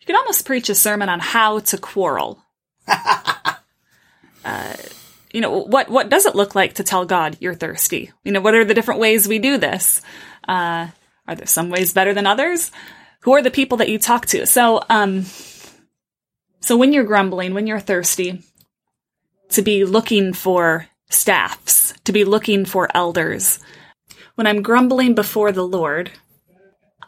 You 0.00 0.06
could 0.06 0.16
almost 0.16 0.44
preach 0.44 0.68
a 0.68 0.74
sermon 0.74 1.08
on 1.08 1.20
how 1.20 1.60
to 1.60 1.78
quarrel. 1.78 2.42
uh, 2.86 4.76
you 5.32 5.40
know, 5.40 5.62
what, 5.62 5.88
what 5.88 6.08
does 6.08 6.26
it 6.26 6.34
look 6.34 6.54
like 6.54 6.74
to 6.74 6.84
tell 6.84 7.04
God 7.04 7.36
you're 7.40 7.54
thirsty? 7.54 8.12
You 8.24 8.32
know, 8.32 8.40
what 8.40 8.54
are 8.54 8.64
the 8.64 8.74
different 8.74 9.00
ways 9.00 9.28
we 9.28 9.38
do 9.38 9.58
this? 9.58 10.02
Uh, 10.46 10.88
are 11.28 11.34
there 11.34 11.46
some 11.46 11.68
ways 11.68 11.92
better 11.92 12.14
than 12.14 12.26
others? 12.26 12.72
Who 13.20 13.34
are 13.34 13.42
the 13.42 13.50
people 13.50 13.78
that 13.78 13.90
you 13.90 13.98
talk 13.98 14.26
to? 14.26 14.46
So, 14.46 14.82
um, 14.88 15.26
so 16.60 16.76
when 16.76 16.92
you're 16.92 17.04
grumbling, 17.04 17.54
when 17.54 17.66
you're 17.66 17.78
thirsty, 17.78 18.42
to 19.50 19.62
be 19.62 19.84
looking 19.84 20.32
for 20.32 20.88
staffs, 21.10 21.92
to 22.04 22.12
be 22.12 22.24
looking 22.24 22.64
for 22.64 22.88
elders. 22.94 23.60
When 24.34 24.46
I'm 24.46 24.62
grumbling 24.62 25.14
before 25.14 25.52
the 25.52 25.66
Lord, 25.66 26.10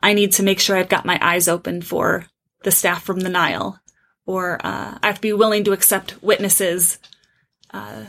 I 0.02 0.12
need 0.12 0.32
to 0.32 0.42
make 0.42 0.60
sure 0.60 0.76
I've 0.76 0.88
got 0.88 1.04
my 1.04 1.18
eyes 1.20 1.48
open 1.48 1.82
for 1.82 2.26
the 2.62 2.70
staff 2.70 3.02
from 3.02 3.20
the 3.20 3.28
Nile, 3.28 3.80
or 4.26 4.54
uh, 4.64 4.98
I 5.02 5.06
have 5.06 5.16
to 5.16 5.20
be 5.20 5.32
willing 5.32 5.64
to 5.64 5.72
accept 5.72 6.22
witnesses 6.22 6.98
uh, 7.72 8.04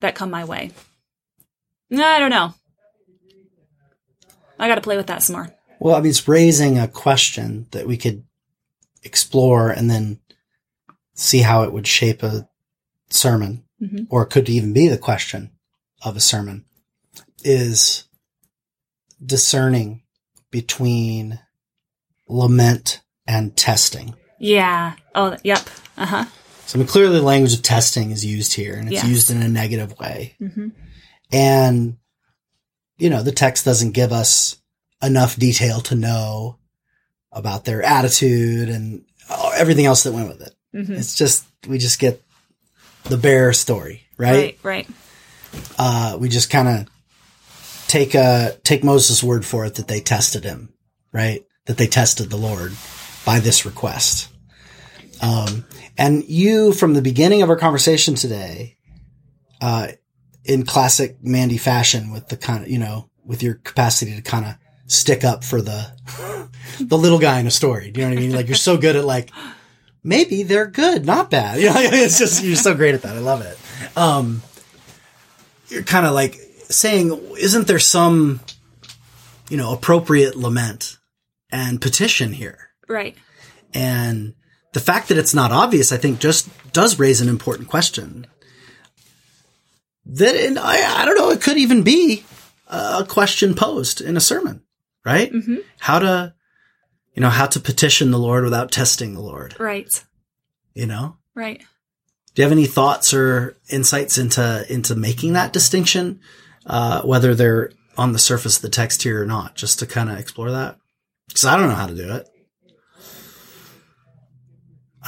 that 0.00 0.14
come 0.14 0.30
my 0.30 0.44
way. 0.44 0.70
I 1.92 2.18
don't 2.18 2.30
know. 2.30 2.54
I 4.58 4.68
got 4.68 4.76
to 4.76 4.80
play 4.80 4.96
with 4.96 5.08
that 5.08 5.22
some 5.22 5.36
more. 5.36 5.48
Well, 5.78 5.94
I 5.94 6.00
mean, 6.00 6.10
it's 6.10 6.26
raising 6.26 6.78
a 6.78 6.88
question 6.88 7.66
that 7.72 7.86
we 7.86 7.96
could 7.96 8.24
explore 9.02 9.70
and 9.70 9.90
then 9.90 10.20
see 11.14 11.40
how 11.40 11.62
it 11.62 11.72
would 11.72 11.86
shape 11.86 12.22
a 12.22 12.48
sermon, 13.10 13.64
mm-hmm. 13.80 14.04
or 14.10 14.22
it 14.22 14.30
could 14.30 14.48
even 14.48 14.72
be 14.72 14.88
the 14.88 14.98
question 14.98 15.50
of 16.02 16.16
a 16.16 16.20
sermon, 16.20 16.64
is 17.44 18.04
discerning 19.24 20.02
between 20.50 21.38
lament 22.28 23.02
and 23.26 23.56
testing. 23.56 24.14
Yeah. 24.38 24.94
Oh, 25.14 25.36
yep. 25.42 25.68
Uh 25.96 26.06
huh. 26.06 26.24
So, 26.66 26.76
I 26.76 26.80
mean, 26.80 26.88
clearly 26.88 27.18
the 27.18 27.22
language 27.22 27.54
of 27.54 27.62
testing 27.62 28.10
is 28.10 28.24
used 28.24 28.52
here 28.54 28.74
and 28.74 28.88
it's 28.88 29.02
Yes. 29.02 29.08
used 29.08 29.30
in 29.30 29.40
a 29.40 29.48
negative 29.48 29.96
way. 29.98 30.36
Mm-hmm. 30.40 30.68
And, 31.32 31.96
you 32.98 33.10
know, 33.10 33.22
the 33.22 33.32
text 33.32 33.64
doesn't 33.64 33.92
give 33.92 34.12
us 34.12 34.60
enough 35.02 35.36
detail 35.36 35.80
to 35.82 35.94
know 35.94 36.58
about 37.32 37.64
their 37.64 37.82
attitude 37.82 38.68
and 38.68 39.04
everything 39.54 39.86
else 39.86 40.04
that 40.04 40.12
went 40.12 40.28
with 40.28 40.40
it. 40.40 40.54
Mm-hmm. 40.74 40.94
It's 40.94 41.16
just, 41.16 41.44
we 41.68 41.78
just 41.78 41.98
get 41.98 42.22
the 43.04 43.16
bare 43.16 43.52
story, 43.52 44.02
right? 44.16 44.58
Right. 44.62 44.86
Right. 44.86 44.88
Uh, 45.78 46.16
we 46.18 46.28
just 46.28 46.50
kind 46.50 46.68
of 46.68 46.88
take, 47.88 48.14
uh, 48.14 48.52
take 48.62 48.84
Moses' 48.84 49.22
word 49.22 49.44
for 49.44 49.64
it 49.66 49.74
that 49.76 49.88
they 49.88 50.00
tested 50.00 50.44
him, 50.44 50.72
right? 51.12 51.44
That 51.66 51.76
they 51.76 51.86
tested 51.86 52.30
the 52.30 52.36
Lord 52.36 52.72
by 53.24 53.40
this 53.40 53.66
request. 53.66 54.28
Um, 55.22 55.64
and 55.96 56.24
you, 56.24 56.72
from 56.72 56.94
the 56.94 57.02
beginning 57.02 57.42
of 57.42 57.50
our 57.50 57.56
conversation 57.56 58.14
today, 58.14 58.76
uh, 59.60 59.88
in 60.46 60.64
classic 60.64 61.16
Mandy 61.22 61.58
fashion 61.58 62.12
with 62.12 62.28
the 62.28 62.36
kind 62.36 62.62
of, 62.62 62.70
you 62.70 62.78
know, 62.78 63.10
with 63.24 63.42
your 63.42 63.54
capacity 63.54 64.14
to 64.14 64.22
kind 64.22 64.44
of 64.44 64.54
stick 64.86 65.24
up 65.24 65.44
for 65.44 65.60
the, 65.60 65.90
the 66.80 66.96
little 66.96 67.18
guy 67.18 67.40
in 67.40 67.46
a 67.46 67.50
story. 67.50 67.90
Do 67.90 68.00
you 68.00 68.06
know 68.06 68.14
what 68.14 68.18
I 68.18 68.22
mean? 68.22 68.34
Like 68.34 68.46
you're 68.46 68.54
so 68.54 68.76
good 68.76 68.96
at 68.96 69.04
like, 69.04 69.30
maybe 70.04 70.44
they're 70.44 70.68
good, 70.68 71.04
not 71.04 71.30
bad. 71.30 71.58
You 71.60 71.66
know, 71.66 71.74
it's 71.76 72.18
just, 72.18 72.44
you're 72.44 72.56
so 72.56 72.74
great 72.74 72.94
at 72.94 73.02
that. 73.02 73.16
I 73.16 73.20
love 73.20 73.42
it. 73.42 73.58
Um, 73.96 74.42
you're 75.68 75.82
kind 75.82 76.06
of 76.06 76.14
like 76.14 76.34
saying, 76.68 77.10
isn't 77.38 77.66
there 77.66 77.80
some, 77.80 78.40
you 79.48 79.56
know, 79.56 79.72
appropriate 79.72 80.36
lament 80.36 80.98
and 81.50 81.80
petition 81.80 82.32
here? 82.32 82.70
Right. 82.88 83.16
And 83.74 84.34
the 84.72 84.80
fact 84.80 85.08
that 85.08 85.18
it's 85.18 85.34
not 85.34 85.50
obvious, 85.50 85.90
I 85.90 85.96
think, 85.96 86.20
just 86.20 86.48
does 86.72 86.98
raise 86.98 87.20
an 87.20 87.28
important 87.28 87.68
question. 87.68 88.26
That, 90.06 90.34
and 90.36 90.58
I, 90.58 91.02
I 91.02 91.04
don't 91.04 91.16
know, 91.18 91.30
it 91.30 91.40
could 91.42 91.58
even 91.58 91.82
be 91.82 92.24
a 92.68 93.04
question 93.08 93.54
posed 93.54 94.00
in 94.00 94.16
a 94.16 94.20
sermon, 94.20 94.62
right? 95.04 95.32
Mhm. 95.32 95.64
How 95.80 95.98
to, 95.98 96.34
you 97.14 97.20
know, 97.20 97.30
how 97.30 97.46
to 97.46 97.60
petition 97.60 98.10
the 98.10 98.18
Lord 98.18 98.44
without 98.44 98.70
testing 98.70 99.14
the 99.14 99.20
Lord, 99.20 99.54
Right. 99.58 100.02
you 100.74 100.86
know? 100.86 101.16
Right. 101.34 101.60
Do 102.34 102.42
you 102.42 102.44
have 102.44 102.52
any 102.52 102.66
thoughts 102.66 103.12
or 103.14 103.56
insights 103.68 104.18
into, 104.18 104.64
into 104.72 104.94
making 104.94 105.32
that 105.34 105.52
distinction? 105.52 106.20
Uh, 106.66 107.00
whether 107.02 107.34
they're 107.34 107.70
on 107.96 108.12
the 108.12 108.18
surface 108.18 108.56
of 108.56 108.62
the 108.62 108.68
text 108.68 109.02
here 109.04 109.22
or 109.22 109.26
not, 109.26 109.54
just 109.54 109.78
to 109.78 109.86
kind 109.86 110.10
of 110.10 110.18
explore 110.18 110.50
that? 110.50 110.76
Cause 111.32 111.44
I 111.44 111.56
don't 111.56 111.68
know 111.68 111.74
how 111.74 111.86
to 111.86 111.94
do 111.94 112.12
it. 112.14 112.28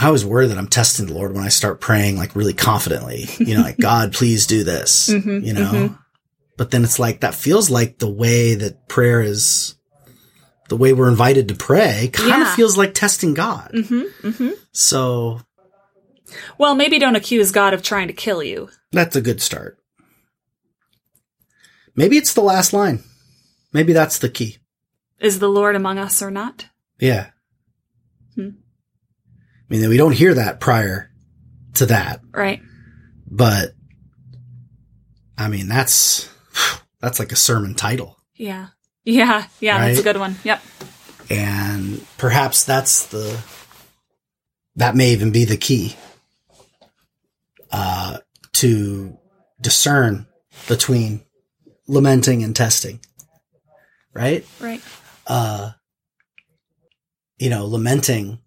I 0.00 0.06
always 0.06 0.24
worry 0.24 0.46
that 0.46 0.58
I'm 0.58 0.68
testing 0.68 1.06
the 1.06 1.14
Lord 1.14 1.34
when 1.34 1.42
I 1.44 1.48
start 1.48 1.80
praying 1.80 2.16
like 2.16 2.36
really 2.36 2.54
confidently, 2.54 3.26
you 3.38 3.54
know, 3.56 3.62
like, 3.62 3.78
God, 3.80 4.12
please 4.12 4.46
do 4.46 4.62
this, 4.64 5.08
Mhm, 5.10 5.44
you 5.44 5.52
know? 5.52 5.70
mhm. 5.72 5.98
But 6.56 6.70
then 6.70 6.84
it's 6.84 6.98
like, 6.98 7.20
that 7.20 7.34
feels 7.34 7.68
like 7.70 7.98
the 7.98 8.08
way 8.10 8.54
that 8.54 8.88
prayer 8.88 9.20
is, 9.20 9.74
the 10.68 10.76
way 10.76 10.92
we're 10.92 11.08
invited 11.08 11.48
to 11.48 11.54
pray 11.54 12.10
kind 12.12 12.42
of 12.42 12.48
Yeah. 12.48 12.54
feels 12.56 12.76
like 12.76 12.94
testing 12.94 13.34
God. 13.34 13.70
Mm-hmm. 13.74 14.28
Mm-hmm. 14.28 14.50
So 14.72 15.40
Well, 16.58 16.74
maybe 16.74 16.98
don't 16.98 17.16
accuse 17.16 17.50
God 17.52 17.74
of 17.74 17.82
trying 17.82 18.06
to 18.08 18.12
kill 18.14 18.42
you. 18.42 18.68
that's 18.92 19.16
a 19.16 19.20
good 19.20 19.40
start. 19.42 19.78
Maybe 21.96 22.16
it's 22.16 22.34
the 22.34 22.42
last 22.42 22.72
line. 22.72 23.02
Maybe 23.72 23.92
that's 23.92 24.18
the 24.18 24.28
key. 24.28 24.58
Is 25.20 25.40
the 25.40 25.48
Lord 25.48 25.74
among 25.74 25.98
us 25.98 26.22
or 26.22 26.30
not? 26.30 26.66
Yeah. 27.00 27.30
Hmm. 28.36 28.50
I 29.70 29.74
mean, 29.74 29.88
we 29.88 29.96
don't 29.96 30.12
hear 30.14 30.34
that 30.34 30.60
prior 30.60 31.10
to 31.74 31.86
that, 31.86 32.20
Right. 32.32 32.62
but 33.30 33.74
I 35.36 35.48
mean, 35.48 35.68
that's, 35.68 36.28
that's 37.00 37.18
like 37.18 37.32
a 37.32 37.36
sermon 37.36 37.74
title. 37.74 38.16
Yeah. 38.34 38.68
Yeah. 39.04 39.46
Yeah. 39.60 39.78
That's 39.86 40.00
a 40.00 40.02
good 40.02 40.16
one. 40.16 40.36
Yep. 40.44 40.62
And 41.30 42.04
perhaps 42.16 42.64
that's 42.64 43.06
the, 43.06 43.38
that 44.76 44.96
may 44.96 45.10
even 45.12 45.30
be 45.30 45.44
the 45.44 45.56
key, 45.56 45.94
uh, 47.70 48.18
to 48.54 49.18
discern 49.60 50.26
between 50.66 51.20
lamenting 51.86 52.42
and 52.42 52.56
testing. 52.56 53.00
Right? 54.14 54.46
Right. 54.60 54.80
uh, 55.26 55.72
you 57.38 57.50
know, 57.50 57.66
lamenting 57.66 58.40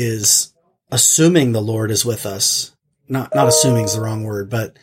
is 0.00 0.52
assuming 0.90 1.52
the 1.52 1.60
Lord 1.62 1.90
is 1.90 2.04
with 2.04 2.26
us. 2.26 2.74
Not, 3.08 3.34
not 3.34 3.48
assuming 3.48 3.84
is 3.84 3.94
the 3.94 4.00
wrong 4.00 4.22
word, 4.24 4.48
but, 4.50 4.76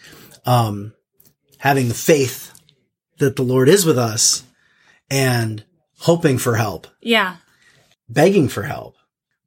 um, 0.45 0.93
having 1.59 1.87
the 1.87 1.93
faith 1.93 2.51
that 3.19 3.35
the 3.35 3.41
Lord 3.43 3.67
is 3.69 3.85
with 3.85 3.97
us 3.97 4.43
and 5.09 5.63
hoping 5.99 6.37
for 6.37 6.55
help, 6.55 6.87
Yeah. 7.01 7.37
begging 8.09 8.47
for 8.49 8.63
help. 8.63 8.95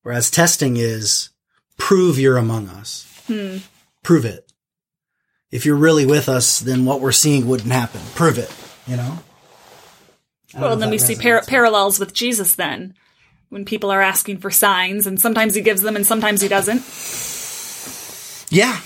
Whereas 0.02 0.30
testing 0.30 0.76
is 0.76 1.28
prove 1.76 2.18
you're 2.18 2.36
among 2.38 2.68
us. 2.68 3.06
Hmm. 3.26 3.58
Prove 4.02 4.24
it. 4.24 4.50
If 5.50 5.66
you're 5.66 5.76
really 5.76 6.06
with 6.06 6.28
us, 6.28 6.58
then 6.60 6.84
what 6.84 7.00
we're 7.00 7.12
seeing 7.12 7.46
wouldn't 7.46 7.72
happen. 7.72 8.00
Prove 8.14 8.38
it, 8.38 8.50
you 8.86 8.96
know? 8.96 9.18
Know 10.54 10.60
Well, 10.62 10.72
and 10.72 10.82
then 10.82 10.90
we 10.90 10.98
see 10.98 11.14
par- 11.16 11.42
parallels 11.46 11.98
with 12.00 12.12
Jesus 12.14 12.54
then. 12.54 12.94
When 13.50 13.64
people 13.64 13.90
are 13.90 14.00
asking 14.00 14.38
for 14.38 14.50
signs, 14.50 15.06
and 15.06 15.20
sometimes 15.20 15.54
he 15.54 15.60
gives 15.60 15.82
them 15.82 15.96
and 15.96 16.06
sometimes 16.06 16.40
he 16.40 16.48
doesn't. 16.48 16.82
Yeah. 18.50 18.80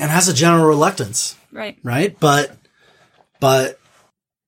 And 0.00 0.10
has 0.10 0.28
a 0.28 0.34
general 0.34 0.66
reluctance, 0.66 1.36
Right. 1.52 1.78
right? 1.82 2.18
But, 2.18 2.56
but, 3.40 3.78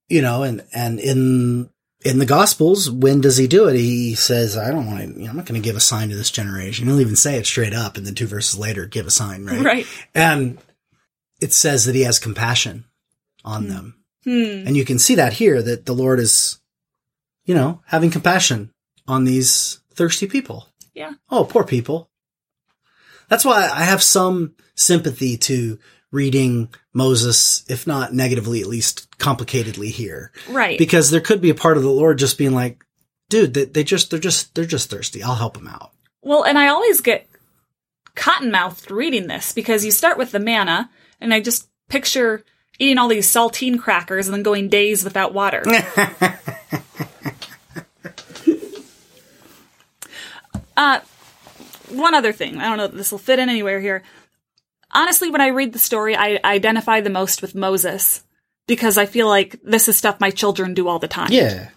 you 0.09 0.21
know, 0.21 0.43
and, 0.43 0.63
and 0.73 0.99
in, 0.99 1.69
in 2.05 2.19
the 2.19 2.25
gospels, 2.25 2.89
when 2.89 3.21
does 3.21 3.37
he 3.37 3.47
do 3.47 3.67
it? 3.67 3.75
He 3.75 4.15
says, 4.15 4.57
I 4.57 4.69
don't 4.71 4.85
want 4.87 4.99
to, 4.99 5.07
you 5.07 5.25
know, 5.25 5.29
I'm 5.31 5.35
not 5.37 5.45
going 5.45 5.61
to 5.61 5.65
give 5.65 5.75
a 5.75 5.79
sign 5.81 6.09
to 6.09 6.15
this 6.15 6.31
generation. 6.31 6.87
He'll 6.87 7.01
even 7.01 7.15
say 7.15 7.37
it 7.37 7.45
straight 7.45 7.73
up. 7.73 7.97
And 7.97 8.05
then 8.05 8.15
two 8.15 8.27
verses 8.27 8.57
later, 8.57 8.85
give 8.85 9.05
a 9.07 9.11
sign, 9.11 9.45
right? 9.45 9.61
Right. 9.63 9.87
And 10.15 10.57
it 11.41 11.53
says 11.53 11.85
that 11.85 11.95
he 11.95 12.01
has 12.03 12.19
compassion 12.19 12.85
on 13.43 13.67
them. 13.67 13.95
Hmm. 14.23 14.67
And 14.67 14.77
you 14.77 14.85
can 14.85 14.99
see 14.99 15.15
that 15.15 15.33
here 15.33 15.61
that 15.61 15.85
the 15.85 15.93
Lord 15.93 16.19
is, 16.19 16.59
you 17.45 17.53
know, 17.55 17.81
having 17.85 18.09
compassion 18.11 18.71
on 19.07 19.23
these 19.23 19.79
thirsty 19.93 20.27
people. 20.27 20.67
Yeah. 20.93 21.13
Oh, 21.29 21.45
poor 21.45 21.63
people. 21.63 22.09
That's 23.29 23.45
why 23.45 23.69
I 23.69 23.83
have 23.83 24.01
some 24.01 24.55
sympathy 24.75 25.37
to 25.37 25.79
reading 26.11 26.73
Moses, 26.93 27.63
if 27.69 27.85
not 27.85 28.13
negatively, 28.13 28.61
at 28.61 28.67
least 28.67 29.09
complicatedly 29.17 29.89
here. 29.89 30.31
Right. 30.49 30.79
Because 30.79 31.11
there 31.11 31.21
could 31.21 31.41
be 31.41 31.49
a 31.49 31.55
part 31.55 31.77
of 31.77 31.83
the 31.83 31.89
Lord 31.89 32.17
just 32.17 32.37
being 32.37 32.53
like, 32.53 32.83
dude, 33.29 33.53
they, 33.53 33.65
they 33.65 33.83
just 33.83 34.09
they're 34.09 34.19
just 34.19 34.55
they're 34.55 34.65
just 34.65 34.89
thirsty. 34.89 35.21
I'll 35.23 35.35
help 35.35 35.55
them 35.55 35.67
out. 35.67 35.91
Well, 36.21 36.43
and 36.43 36.57
I 36.57 36.67
always 36.69 37.01
get 37.01 37.27
cotton 38.15 38.51
mouthed 38.51 38.89
reading 38.89 39.27
this 39.27 39.53
because 39.53 39.85
you 39.85 39.91
start 39.91 40.17
with 40.17 40.31
the 40.31 40.39
manna, 40.39 40.89
and 41.21 41.33
I 41.33 41.39
just 41.39 41.69
picture 41.89 42.43
eating 42.79 42.97
all 42.97 43.07
these 43.07 43.31
saltine 43.31 43.79
crackers 43.79 44.27
and 44.27 44.35
then 44.35 44.43
going 44.43 44.69
days 44.69 45.03
without 45.03 45.33
water. 45.33 45.63
uh, 50.77 51.01
one 51.89 52.13
other 52.13 52.31
thing. 52.31 52.59
I 52.59 52.69
don't 52.69 52.77
know 52.77 52.85
if 52.85 52.93
this 52.93 53.11
will 53.11 53.19
fit 53.19 53.39
in 53.39 53.49
anywhere 53.49 53.79
here. 53.79 54.03
Honestly, 54.91 55.29
when 55.29 55.41
I 55.41 55.47
read 55.47 55.73
the 55.73 55.79
story, 55.79 56.15
I 56.15 56.39
identify 56.43 57.01
the 57.01 57.09
most 57.09 57.41
with 57.41 57.55
Moses 57.55 58.23
because 58.67 58.97
I 58.97 59.05
feel 59.05 59.27
like 59.27 59.59
this 59.63 59.87
is 59.87 59.97
stuff 59.97 60.21
my 60.21 60.29
children 60.29 60.73
do 60.73 60.87
all 60.87 60.99
the 60.99 61.07
time. 61.07 61.31
Yeah, 61.31 61.69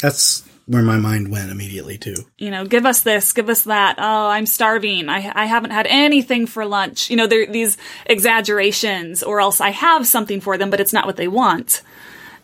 that's 0.00 0.48
where 0.66 0.82
my 0.82 0.96
mind 0.96 1.30
went 1.30 1.50
immediately 1.50 1.98
too. 1.98 2.14
You 2.38 2.50
know, 2.50 2.64
give 2.64 2.86
us 2.86 3.02
this, 3.02 3.32
give 3.32 3.50
us 3.50 3.64
that. 3.64 3.96
Oh, 3.98 4.28
I'm 4.28 4.46
starving. 4.46 5.08
I, 5.08 5.30
I 5.34 5.44
haven't 5.44 5.72
had 5.72 5.86
anything 5.88 6.46
for 6.46 6.64
lunch. 6.64 7.10
You 7.10 7.16
know, 7.16 7.26
there 7.26 7.46
these 7.46 7.76
exaggerations, 8.06 9.22
or 9.22 9.40
else 9.40 9.60
I 9.60 9.70
have 9.70 10.06
something 10.06 10.40
for 10.40 10.56
them, 10.56 10.70
but 10.70 10.80
it's 10.80 10.92
not 10.92 11.06
what 11.06 11.16
they 11.16 11.28
want. 11.28 11.82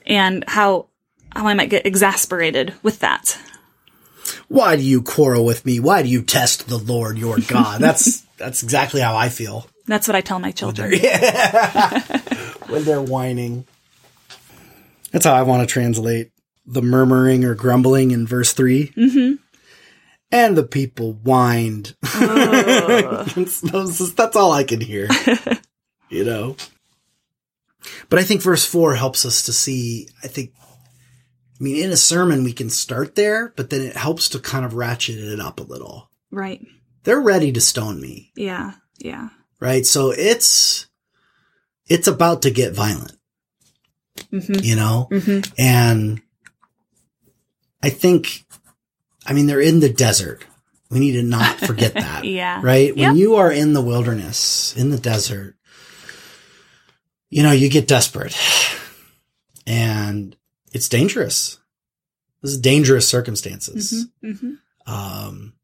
And 0.07 0.45
how 0.49 0.87
how 1.35 1.47
I 1.47 1.55
might 1.55 1.71
get 1.71 1.87
exasperated 1.87 2.75
with 2.83 2.99
that. 3.01 3.39
Why 4.49 4.77
do 4.77 4.83
you 4.83 5.03
quarrel 5.03 5.45
with 5.45 5.65
me? 5.65 5.81
Why 5.81 6.03
do 6.03 6.09
you 6.09 6.23
test 6.23 6.69
the 6.69 6.79
Lord 6.79 7.19
your 7.19 7.39
God? 7.39 7.81
That's 7.81 8.23
that's 8.37 8.63
exactly 8.63 9.01
how 9.01 9.17
I 9.17 9.29
feel 9.29 9.67
That's 9.87 10.09
what 10.09 10.17
I 10.17 10.23
tell 10.23 10.39
my 10.39 10.51
children. 10.51 10.93
when 12.69 12.85
they're 12.85 13.03
whining. 13.03 13.67
That's 15.13 15.25
how 15.25 15.35
I 15.35 15.43
want 15.43 15.69
to 15.69 15.73
translate 15.73 16.31
the 16.65 16.83
murmuring 16.83 17.45
or 17.45 17.55
grumbling 17.55 18.13
in 18.13 18.27
verse 18.27 18.53
3. 18.53 18.93
Mm-hmm. 18.97 19.35
And 20.33 20.57
the 20.57 20.63
people 20.63 21.15
whined. 21.25 21.97
Moses. 23.73 24.13
That's 24.13 24.37
all 24.37 24.53
I 24.53 24.63
can 24.63 24.81
hear. 24.81 25.09
you 26.09 26.25
know? 26.25 26.57
But 28.09 28.21
I 28.21 28.23
think 28.23 28.43
verse 28.43 28.65
4 28.65 28.95
helps 28.95 29.27
us 29.27 29.43
to 29.47 29.53
see, 29.53 30.09
I 30.23 30.29
think, 30.29 30.53
I 31.61 31.63
mean, 31.63 31.85
in 31.85 31.91
a 31.91 31.97
sermon, 31.97 32.43
we 32.43 32.55
can 32.55 32.71
start 32.71 33.17
there, 33.17 33.53
but 33.55 33.69
then 33.69 33.83
it 33.83 33.97
helps 33.97 34.31
to 34.31 34.39
kind 34.39 34.65
of 34.65 34.75
ratchet 34.75 35.19
it 35.19 35.41
up 35.41 35.61
a 35.61 35.65
little. 35.65 36.11
Right. 36.31 36.67
They're 37.05 37.21
ready 37.21 37.53
to 37.53 37.61
stone 37.61 38.01
me, 38.01 38.33
Yeah. 38.35 38.73
Yeah. 38.99 39.29
right? 39.61 39.85
So 39.85 40.11
it's, 40.11 40.87
it's 41.87 42.09
about 42.09 42.43
to 42.43 42.51
get 42.51 42.73
violent, 42.73 43.17
mm-hmm. 44.33 44.55
you 44.63 44.75
know? 44.75 45.09
Mm-hmm. 45.11 45.53
And 45.59 46.23
I 47.83 47.91
think, 47.91 48.45
I 49.27 49.35
mean, 49.35 49.47
they're 49.47 49.61
in 49.61 49.81
the 49.81 49.93
desert. 49.93 50.45
We 50.91 50.99
need 50.99 51.13
to 51.13 51.23
not 51.23 51.59
forget 51.59 51.93
that. 51.95 52.25
Yeah. 52.25 52.61
Right? 52.63 52.97
When 52.97 53.17
you 53.17 53.37
are 53.37 53.53
in 53.53 53.75
the 53.75 53.83
wilderness, 53.83 54.75
in 54.77 54.91
the 54.91 54.99
desert, 54.99 55.57
you 57.29 57.43
know, 57.43 57.53
you 57.53 57.69
get 57.69 57.87
desperate 57.87 58.37
and 59.67 60.37
it's 60.73 60.89
dangerous. 60.89 61.59
This 62.43 62.53
is 62.53 62.59
dangerous 62.61 63.09
circumstances. 63.09 64.07
hmm 64.23 64.55
Um, 64.87 65.55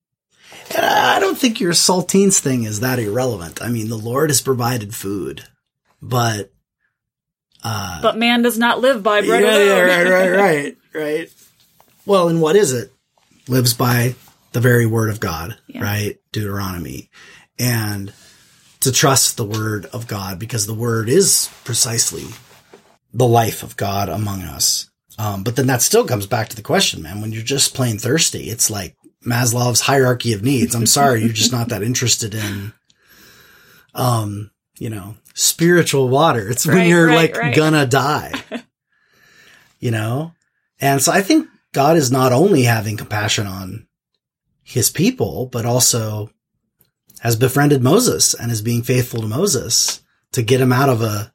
and 0.74 0.84
I 0.84 1.18
don't 1.20 1.38
think 1.38 1.60
your 1.60 1.72
saltines 1.72 2.38
thing 2.38 2.64
is 2.64 2.80
that 2.80 2.98
irrelevant. 2.98 3.62
I 3.62 3.68
mean, 3.68 3.88
the 3.88 3.96
Lord 3.96 4.30
has 4.30 4.40
provided 4.40 4.94
food, 4.94 5.44
but, 6.02 6.52
uh, 7.64 8.02
But 8.02 8.16
man 8.18 8.42
does 8.42 8.58
not 8.58 8.80
live 8.80 9.02
by 9.02 9.22
bread 9.22 9.42
yeah, 9.42 9.56
alone. 9.56 9.66
yeah, 9.66 9.80
right, 9.82 10.06
right, 10.10 10.30
right, 10.38 10.76
right. 10.94 11.32
Well, 12.04 12.28
and 12.28 12.40
what 12.40 12.56
is 12.56 12.72
it? 12.72 12.92
Lives 13.48 13.74
by 13.74 14.14
the 14.52 14.60
very 14.60 14.86
word 14.86 15.10
of 15.10 15.18
God, 15.20 15.56
Yeah. 15.66 15.82
right? 15.82 16.18
Deuteronomy. 16.32 17.10
And 17.58 18.12
to 18.80 18.92
trust 18.92 19.36
the 19.36 19.44
word 19.46 19.86
of 19.86 20.06
God 20.06 20.38
because 20.38 20.66
the 20.66 20.74
word 20.74 21.08
is 21.08 21.48
precisely 21.64 22.26
the 23.12 23.26
life 23.26 23.62
of 23.62 23.76
God 23.76 24.08
among 24.08 24.42
us. 24.42 24.90
Um, 25.18 25.42
but 25.42 25.56
then 25.56 25.66
that 25.68 25.82
still 25.82 26.04
comes 26.06 26.26
back 26.26 26.48
to 26.48 26.56
the 26.56 26.62
question, 26.62 27.02
man, 27.02 27.20
when 27.20 27.32
you're 27.32 27.42
just 27.42 27.74
plain 27.74 27.98
thirsty, 27.98 28.50
it's 28.50 28.70
like 28.70 28.96
Maslow's 29.24 29.80
hierarchy 29.80 30.32
of 30.32 30.42
needs. 30.42 30.74
I'm 30.74 30.86
sorry, 30.86 31.20
you're 31.20 31.32
just 31.32 31.52
not 31.52 31.68
that 31.70 31.82
interested 31.82 32.34
in, 32.34 32.72
um, 33.94 34.50
you 34.78 34.90
know, 34.90 35.16
spiritual 35.34 36.08
water. 36.08 36.48
It's 36.48 36.66
when 36.66 36.86
you're 36.88 37.06
right, 37.06 37.32
like 37.32 37.36
right. 37.36 37.54
gonna 37.54 37.86
die, 37.86 38.32
you 39.80 39.90
know? 39.90 40.32
And 40.80 41.00
so 41.00 41.12
I 41.12 41.22
think 41.22 41.48
God 41.72 41.96
is 41.96 42.12
not 42.12 42.32
only 42.32 42.64
having 42.64 42.98
compassion 42.98 43.46
on 43.46 43.86
his 44.62 44.90
people, 44.90 45.46
but 45.46 45.64
also 45.64 46.30
has 47.20 47.36
befriended 47.36 47.82
Moses 47.82 48.34
and 48.34 48.52
is 48.52 48.60
being 48.60 48.82
faithful 48.82 49.22
to 49.22 49.26
Moses 49.26 50.02
to 50.32 50.42
get 50.42 50.60
him 50.60 50.72
out 50.72 50.90
of 50.90 51.00
a, 51.00 51.32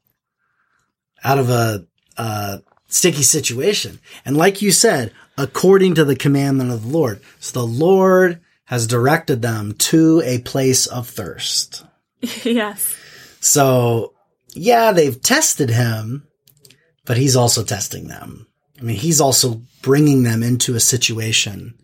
out 1.24 1.38
of 1.38 1.50
a, 1.50 1.86
uh, 2.16 2.58
sticky 2.92 3.22
situation. 3.22 3.98
And 4.24 4.36
like 4.36 4.62
you 4.62 4.70
said, 4.70 5.12
according 5.38 5.94
to 5.94 6.04
the 6.04 6.16
commandment 6.16 6.70
of 6.70 6.82
the 6.82 6.88
Lord. 6.88 7.20
So 7.40 7.60
the 7.60 7.66
Lord 7.66 8.40
has 8.66 8.86
directed 8.86 9.42
them 9.42 9.74
to 9.74 10.22
a 10.24 10.38
place 10.40 10.86
of 10.86 11.08
thirst. 11.08 11.84
yes. 12.44 12.96
So 13.40 14.14
yeah, 14.54 14.92
they've 14.92 15.20
tested 15.20 15.70
him, 15.70 16.28
but 17.04 17.16
he's 17.16 17.36
also 17.36 17.64
testing 17.64 18.08
them. 18.08 18.46
I 18.78 18.84
mean, 18.84 18.96
he's 18.96 19.20
also 19.20 19.62
bringing 19.80 20.22
them 20.22 20.42
into 20.42 20.74
a 20.74 20.80
situation 20.80 21.78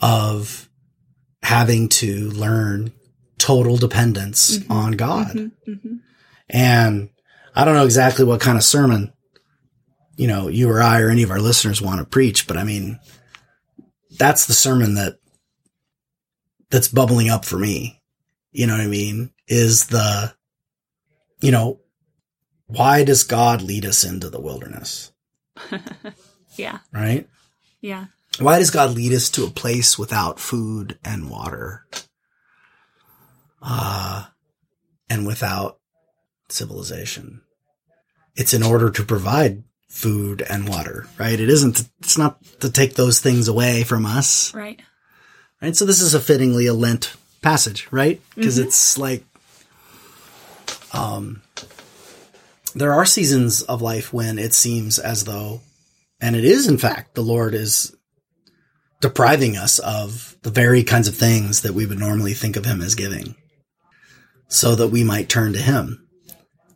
of 0.00 0.68
having 1.42 1.88
to 1.88 2.30
learn 2.30 2.92
total 3.38 3.76
dependence 3.76 4.58
mm-hmm. 4.58 4.72
on 4.72 4.92
God. 4.92 5.28
Mm-hmm. 5.28 5.70
Mm-hmm. 5.70 5.94
And 6.50 7.10
I 7.54 7.64
don't 7.64 7.74
know 7.74 7.84
exactly 7.84 8.24
what 8.24 8.40
kind 8.40 8.56
of 8.56 8.64
sermon, 8.64 9.12
you 10.18 10.26
know, 10.26 10.48
you 10.48 10.68
or 10.68 10.82
I 10.82 11.00
or 11.00 11.08
any 11.08 11.22
of 11.22 11.30
our 11.30 11.40
listeners 11.40 11.80
want 11.80 12.00
to 12.00 12.04
preach, 12.04 12.46
but 12.46 12.56
I 12.56 12.64
mean, 12.64 12.98
that's 14.18 14.46
the 14.46 14.52
sermon 14.52 14.96
that, 14.96 15.14
that's 16.70 16.88
bubbling 16.88 17.30
up 17.30 17.44
for 17.44 17.56
me. 17.56 18.02
You 18.50 18.66
know 18.66 18.74
what 18.74 18.82
I 18.82 18.88
mean? 18.88 19.30
Is 19.46 19.86
the, 19.86 20.34
you 21.40 21.52
know, 21.52 21.80
why 22.66 23.04
does 23.04 23.22
God 23.22 23.62
lead 23.62 23.86
us 23.86 24.04
into 24.04 24.28
the 24.28 24.40
wilderness? 24.40 25.12
Yeah. 26.58 26.78
Right? 26.92 27.28
Yeah. 27.80 28.06
Why 28.40 28.58
does 28.58 28.70
God 28.70 28.90
lead 28.90 29.12
us 29.12 29.30
to 29.30 29.44
a 29.44 29.50
place 29.50 29.98
without 29.98 30.40
food 30.40 30.98
and 31.04 31.30
water? 31.30 31.86
Uh, 33.62 34.24
and 35.08 35.26
without 35.26 35.78
civilization? 36.48 37.42
It's 38.34 38.52
in 38.52 38.62
order 38.62 38.90
to 38.90 39.04
provide 39.04 39.62
food 39.88 40.42
and 40.48 40.68
water, 40.68 41.06
right? 41.18 41.38
It 41.40 41.48
isn't, 41.48 41.88
it's 42.00 42.18
not 42.18 42.42
to 42.60 42.70
take 42.70 42.94
those 42.94 43.20
things 43.20 43.48
away 43.48 43.82
from 43.84 44.04
us, 44.06 44.54
Right. 44.54 44.80
right? 45.62 45.74
So 45.76 45.84
this 45.86 46.00
is 46.00 46.14
a 46.14 46.20
fittingly 46.20 46.66
a 46.66 46.74
Lent 46.74 47.14
passage, 47.42 47.88
right? 47.90 48.20
Because 48.34 48.58
it's 48.58 48.98
like, 48.98 49.24
um, 50.92 51.42
there 52.74 52.92
are 52.92 53.04
seasons 53.06 53.62
of 53.62 53.82
life 53.82 54.12
when 54.12 54.38
it 54.38 54.54
seems 54.54 54.98
as 54.98 55.24
though, 55.24 55.60
and 56.20 56.36
it 56.36 56.44
is 56.44 56.66
in 56.68 56.78
fact, 56.78 57.14
the 57.14 57.22
Lord 57.22 57.54
is 57.54 57.94
depriving 59.00 59.56
us 59.56 59.78
of 59.78 60.36
the 60.42 60.50
very 60.50 60.82
kinds 60.82 61.08
of 61.08 61.16
things 61.16 61.62
that 61.62 61.72
we 61.74 61.86
would 61.86 61.98
normally 61.98 62.34
think 62.34 62.56
of 62.56 62.64
Him 62.66 62.82
as 62.82 62.94
giving, 62.94 63.36
so 64.48 64.74
that 64.74 64.88
we 64.88 65.04
might 65.04 65.28
turn 65.28 65.52
to 65.54 65.58
Him. 65.60 66.06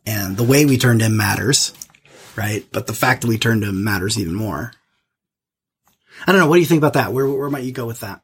And 0.05 0.35
the 0.37 0.43
way 0.43 0.65
we 0.65 0.77
turn 0.77 0.99
to 0.99 1.05
Him 1.05 1.17
matters, 1.17 1.73
right? 2.35 2.65
But 2.71 2.87
the 2.87 2.93
fact 2.93 3.21
that 3.21 3.27
we 3.27 3.37
turn 3.37 3.61
to 3.61 3.67
Him 3.67 3.83
matters 3.83 4.17
even 4.19 4.35
more. 4.35 4.71
I 6.27 6.31
don't 6.31 6.39
know. 6.41 6.47
What 6.47 6.55
do 6.55 6.61
you 6.61 6.67
think 6.67 6.79
about 6.79 6.93
that? 6.93 7.11
Where 7.13 7.27
where 7.27 7.49
might 7.49 7.63
you 7.63 7.71
go 7.71 7.85
with 7.85 7.99
that? 8.01 8.21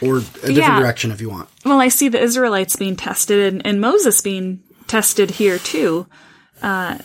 Or 0.00 0.18
a 0.18 0.20
different 0.20 0.56
Yeah. 0.56 0.78
direction 0.80 1.10
if 1.10 1.20
you 1.20 1.30
want. 1.30 1.48
Well, 1.64 1.80
I 1.80 1.88
see 1.88 2.08
the 2.08 2.20
Israelites 2.20 2.76
being 2.76 2.96
tested 2.96 3.52
and, 3.52 3.66
and 3.66 3.80
Moses 3.80 4.20
being 4.20 4.60
tested 4.86 5.30
here 5.32 5.58
too. 5.58 6.06
Uh, 6.62 6.98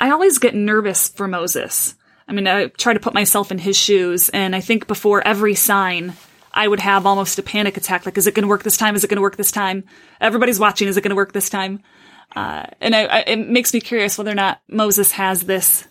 I 0.00 0.10
always 0.10 0.38
get 0.38 0.54
nervous 0.54 1.08
for 1.08 1.26
Moses. 1.28 1.94
I 2.26 2.32
mean, 2.32 2.46
I 2.46 2.66
try 2.66 2.92
to 2.94 3.00
put 3.00 3.14
myself 3.14 3.50
in 3.50 3.58
his 3.58 3.76
shoes, 3.76 4.28
and 4.30 4.56
I 4.56 4.60
think 4.60 4.86
before 4.86 5.26
every 5.26 5.54
sign, 5.54 6.14
I 6.52 6.66
would 6.68 6.80
have 6.80 7.04
almost 7.06 7.38
a 7.38 7.42
panic 7.42 7.76
attack. 7.76 8.06
Like, 8.06 8.16
is 8.16 8.26
it 8.26 8.34
going 8.34 8.42
to 8.44 8.48
work 8.48 8.62
this 8.62 8.76
time? 8.76 8.94
Is 8.96 9.04
it 9.04 9.08
going 9.08 9.16
to 9.16 9.22
work 9.22 9.36
this 9.36 9.52
time? 9.52 9.84
Everybody's 10.20 10.58
watching. 10.58 10.88
Is 10.88 10.96
it 10.96 11.02
going 11.02 11.10
to 11.10 11.16
work 11.16 11.32
this 11.32 11.50
time? 11.50 11.80
Uh, 12.34 12.66
and 12.80 12.94
I, 12.94 13.04
I, 13.04 13.18
it 13.20 13.36
makes 13.36 13.72
me 13.72 13.80
curious 13.80 14.18
whether 14.18 14.30
or 14.30 14.34
not 14.34 14.60
Moses 14.68 15.12
has 15.12 15.42
this 15.42 15.86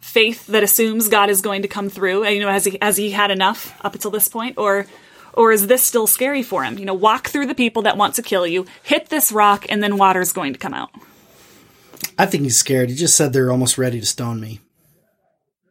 faith 0.00 0.46
that 0.46 0.62
assumes 0.62 1.08
God 1.08 1.28
is 1.28 1.40
going 1.40 1.62
to 1.62 1.68
come 1.68 1.88
through. 1.90 2.24
And, 2.24 2.34
you 2.34 2.40
know, 2.40 2.50
has 2.50 2.64
he 2.64 2.78
has 2.80 2.96
he 2.96 3.10
had 3.10 3.30
enough 3.30 3.76
up 3.84 3.94
until 3.94 4.10
this 4.10 4.28
point, 4.28 4.58
or 4.58 4.86
or 5.32 5.52
is 5.52 5.66
this 5.66 5.82
still 5.82 6.06
scary 6.06 6.42
for 6.42 6.64
him? 6.64 6.78
You 6.78 6.84
know, 6.84 6.94
walk 6.94 7.28
through 7.28 7.46
the 7.46 7.54
people 7.54 7.82
that 7.82 7.96
want 7.96 8.14
to 8.14 8.22
kill 8.22 8.46
you, 8.46 8.66
hit 8.82 9.08
this 9.08 9.32
rock, 9.32 9.66
and 9.68 9.82
then 9.82 9.96
water's 9.98 10.32
going 10.32 10.52
to 10.52 10.58
come 10.58 10.74
out. 10.74 10.90
I 12.18 12.26
think 12.26 12.44
he's 12.44 12.56
scared. 12.56 12.90
He 12.90 12.96
just 12.96 13.16
said 13.16 13.32
they're 13.32 13.50
almost 13.50 13.78
ready 13.78 14.00
to 14.00 14.06
stone 14.06 14.40
me. 14.40 14.60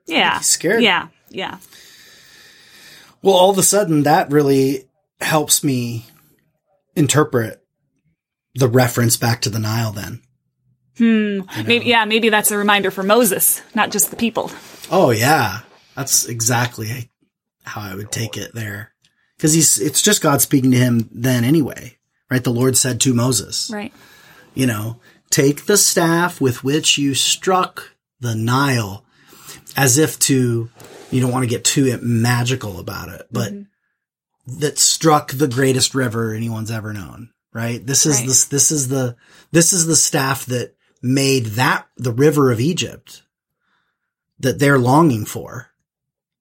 Yeah, 0.06 0.38
He's 0.38 0.48
scared. 0.48 0.82
Yeah, 0.82 1.10
yeah, 1.30 1.58
Well, 3.22 3.36
all 3.36 3.50
of 3.50 3.58
a 3.58 3.64
sudden 3.64 4.04
that 4.04 4.32
really 4.32 4.88
helps 5.20 5.64
me 5.64 6.06
interpret 6.96 7.62
the 8.58 8.68
reference 8.68 9.18
back 9.18 9.42
to 9.42 9.50
the 9.50 9.60
Nile 9.60 9.92
then. 9.92 10.22
Hmm. 10.98 11.42
Maybe, 11.68 11.86
yeah, 11.86 12.06
maybe 12.06 12.30
that's 12.30 12.52
a 12.52 12.58
reminder 12.58 12.90
for 12.90 13.04
Moses, 13.04 13.62
not 13.76 13.92
just 13.92 14.10
the 14.10 14.16
people. 14.16 14.52
Oh 14.90 15.12
yeah. 15.12 15.60
That's 15.96 16.26
exactly 16.26 17.10
how 17.64 17.82
I 17.82 17.96
would 17.96 18.12
take 18.12 18.38
it 18.38 18.54
there. 18.54 18.94
Cause 19.40 19.54
he's, 19.54 19.80
it's 19.80 20.02
just 20.02 20.24
God 20.24 20.42
speaking 20.42 20.72
to 20.72 20.78
him 20.78 21.10
then 21.12 21.44
anyway, 21.44 21.98
right? 22.32 22.44
The 22.44 22.50
Lord 22.52 22.76
said 22.76 23.00
to 23.02 23.14
Moses, 23.14 23.70
Right. 23.72 23.94
you 24.56 24.66
know, 24.66 25.00
take 25.30 25.66
the 25.66 25.78
staff 25.78 26.42
with 26.42 26.64
which 26.64 26.98
you 26.98 27.14
struck 27.14 27.92
the 28.20 28.34
Nile 28.34 29.06
as 29.76 30.00
if 30.00 30.18
to, 30.20 30.70
you 31.12 31.22
don't 31.22 31.32
want 31.32 31.44
to 31.44 31.50
get 31.50 31.64
too 31.64 32.00
magical 32.02 32.80
about 32.80 33.10
it, 33.10 33.28
but 33.32 33.54
mm-hmm. 33.54 34.60
that 34.60 34.80
struck 34.80 35.32
the 35.34 35.48
greatest 35.48 35.94
river 35.94 36.34
anyone's 36.34 36.72
ever 36.72 36.94
known, 36.94 37.30
right? 37.54 37.86
This 37.86 38.06
is 38.06 38.18
Right. 38.20 38.28
this, 38.28 38.46
this 38.46 38.72
is 38.72 38.88
the, 38.88 39.16
this 39.52 39.74
is 39.74 39.86
the 39.86 39.96
staff 39.96 40.46
that 40.48 40.76
made 41.02 41.46
that 41.46 41.88
the 41.98 42.12
river 42.12 42.52
of 42.52 42.60
Egypt 42.60 43.24
that 44.40 44.60
they're 44.60 44.80
longing 44.80 45.26
for, 45.26 45.72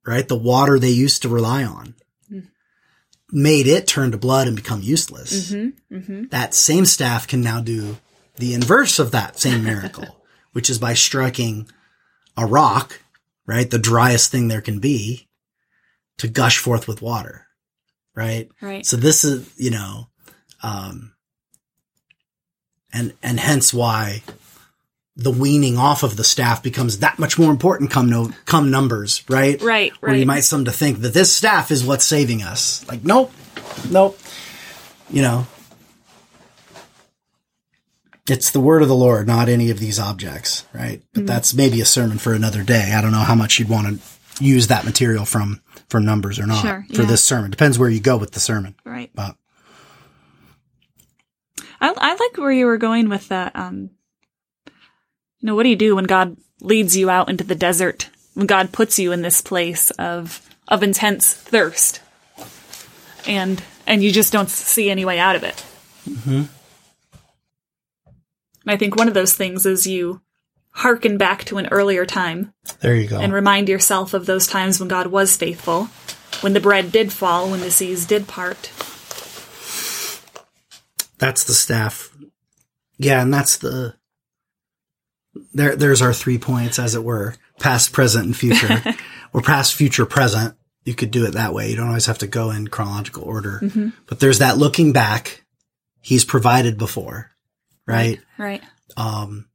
right? 0.07 0.27
The 0.27 0.37
water 0.37 0.79
they 0.79 0.91
used 0.91 1.23
to 1.23 1.29
rely 1.29 1.65
on 1.65 1.95
mm-hmm. 2.31 2.47
made 3.33 3.67
it 3.67 3.87
turn 3.87 4.11
to 4.13 4.19
blood 4.19 4.47
and 4.47 4.57
become 4.57 4.83
useless. 4.83 5.51
Mm-hmm. 5.51 5.97
Mm-hmm. 5.97 6.27
That 6.29 6.55
same 6.55 6.85
staff 6.85 7.27
can 7.27 7.43
now 7.43 7.61
do 7.61 7.97
the 8.37 8.55
inverse 8.55 8.99
of 8.99 9.13
that 9.13 9.39
same 9.39 9.65
miracle, 9.65 10.25
which 10.53 10.69
is 10.69 10.79
by 10.79 10.95
striking 10.95 11.69
a 12.37 12.47
rock, 12.47 13.01
right? 13.47 13.71
The 13.71 13.79
driest 13.79 14.31
thing 14.31 14.49
there 14.49 14.61
can 14.61 14.79
be 14.79 15.29
to 16.19 16.29
gush 16.29 16.59
forth 16.59 16.87
with 16.87 17.03
water, 17.03 17.47
right? 18.15 18.49
Right. 18.61 18.85
So 18.85 18.97
this 18.97 19.25
is, 19.25 19.51
you 19.59 19.71
know, 19.71 20.09
um, 20.63 21.13
and, 22.93 23.13
and 23.23 23.39
hence 23.41 23.73
why 23.75 24.23
the 25.17 25.31
weaning 25.31 25.79
off 25.79 26.03
of 26.03 26.17
the 26.17 26.25
staff 26.25 26.63
becomes 26.63 26.99
that 26.99 27.19
much 27.19 27.39
more 27.39 27.51
important 27.51 27.91
come 27.91 28.11
no, 28.11 28.31
come 28.45 28.71
numbers, 28.71 29.25
right? 29.29 29.61
Right, 29.63 29.93
Where 30.01 30.15
you 30.15 30.27
might 30.27 30.41
some 30.41 30.67
to 30.67 30.71
think 30.73 31.01
that 31.01 31.15
this 31.15 31.35
staff 31.35 31.71
is 31.71 31.85
what's 31.85 32.05
saving 32.05 32.43
us. 32.43 32.87
Like, 32.89 33.03
nope, 33.05 33.33
nope. 33.91 34.19
You 35.11 35.23
know, 35.23 35.47
it's 38.29 38.51
the 38.51 38.61
word 38.61 38.83
of 38.83 38.89
the 38.89 38.95
Lord, 38.95 39.27
not 39.27 39.49
any 39.49 39.71
of 39.71 39.79
these 39.79 39.99
objects, 39.99 40.65
right? 40.75 41.03
But 41.13 41.21
Mm-hmm. 41.21 41.27
that's 41.27 41.55
maybe 41.55 41.81
a 41.81 41.85
sermon 41.87 42.19
for 42.19 42.35
another 42.35 42.63
day. 42.63 42.93
I 42.95 43.01
don't 43.01 43.13
know 43.13 43.19
how 43.19 43.35
much 43.37 43.59
you'd 43.59 43.69
want 43.69 43.87
to 44.01 44.45
use 44.45 44.67
that 44.67 44.85
material 44.85 45.25
from, 45.25 45.63
from 45.89 46.05
numbers 46.05 46.39
or 46.39 46.47
not 46.47 46.61
Sure, 46.61 46.85
for 46.93 47.03
yeah. 47.03 47.09
this 47.09 47.23
sermon. 47.25 47.51
Depends 47.51 47.79
where 47.79 47.89
you 47.89 48.01
go 48.01 48.17
with 48.17 48.33
the 48.33 48.41
sermon. 48.41 48.75
Right. 48.85 49.11
But 49.15 49.37
I, 51.81 51.93
I 51.97 52.15
like 52.15 52.37
where 52.37 52.53
you 52.53 52.67
were 52.67 52.79
going 52.79 53.09
with 53.09 53.29
that. 53.29 53.55
Um, 53.55 53.91
you 54.67 55.47
know, 55.47 55.55
what 55.55 55.65
do 55.65 55.69
you 55.69 55.77
do 55.77 55.97
when 55.97 56.05
God 56.05 56.37
leads 56.61 56.97
you 56.97 57.11
out 57.11 57.29
into 57.29 57.45
the 57.45 57.55
desert? 57.55 58.09
When 58.35 58.47
God 58.47 58.73
puts 58.73 58.99
you 58.99 59.13
in 59.13 59.23
this 59.23 59.41
place 59.41 59.91
of 59.93 60.43
of 60.69 60.83
intense 60.83 61.33
thirst, 61.33 62.01
and 63.27 63.63
and 63.87 64.03
you 64.03 64.13
just 64.13 64.33
don't 64.33 64.51
see 64.51 64.91
any 64.91 65.05
way 65.05 65.19
out 65.19 65.37
of 65.37 65.43
it. 65.43 65.65
Mm-hmm. 66.09 66.45
And 68.67 68.73
I 68.73 68.77
think 68.77 68.97
one 68.97 69.09
of 69.09 69.15
those 69.15 69.35
things 69.35 69.65
is 69.65 69.87
you 69.87 70.21
hearken 70.71 71.17
back 71.17 71.45
to 71.45 71.57
an 71.57 71.69
earlier 71.69 72.05
time 72.05 72.53
there 72.81 72.95
you 72.95 73.09
go. 73.09 73.19
and 73.19 73.33
remind 73.33 73.69
yourself 73.69 74.13
of 74.13 74.27
those 74.27 74.47
times 74.47 74.79
when 74.79 74.89
God 74.89 75.07
was 75.07 75.35
faithful, 75.35 75.85
when 76.43 76.53
the 76.53 76.61
bread 76.61 76.93
did 76.93 77.13
fall, 77.13 77.51
when 77.51 77.61
the 77.61 77.71
seas 77.71 78.05
did 78.05 78.29
part. 78.29 78.71
That's 81.19 81.45
the 81.45 81.55
staff. 81.55 82.15
Yeah, 82.99 83.23
and 83.23 83.33
that's 83.33 83.59
the 83.59 83.95
there 85.53 85.77
there's 85.77 86.03
our 86.03 86.13
three 86.13 86.39
points 86.39 86.79
as 86.79 86.95
it 86.95 87.05
were. 87.05 87.35
Past, 87.61 87.93
present, 87.93 88.27
and 88.27 88.37
future. 88.37 88.83
or 89.33 89.43
past, 89.43 89.75
future, 89.75 90.07
present. 90.07 90.55
You 90.85 90.95
could 90.95 91.11
do 91.11 91.27
it 91.27 91.33
that 91.33 91.53
way. 91.53 91.71
You 91.71 91.77
don't 91.77 91.89
always 91.89 92.07
have 92.07 92.19
to 92.19 92.27
go 92.27 92.51
in 92.51 92.69
chronological 92.69 93.25
order. 93.25 93.61
But 94.07 94.21
there's 94.21 94.39
that 94.39 94.57
looking 94.57 94.93
back. 94.93 95.45
He's 96.01 96.25
provided 96.25 96.79
before. 96.79 97.31
Right? 97.87 98.21
Right. 98.39 98.63
Um 98.97 99.49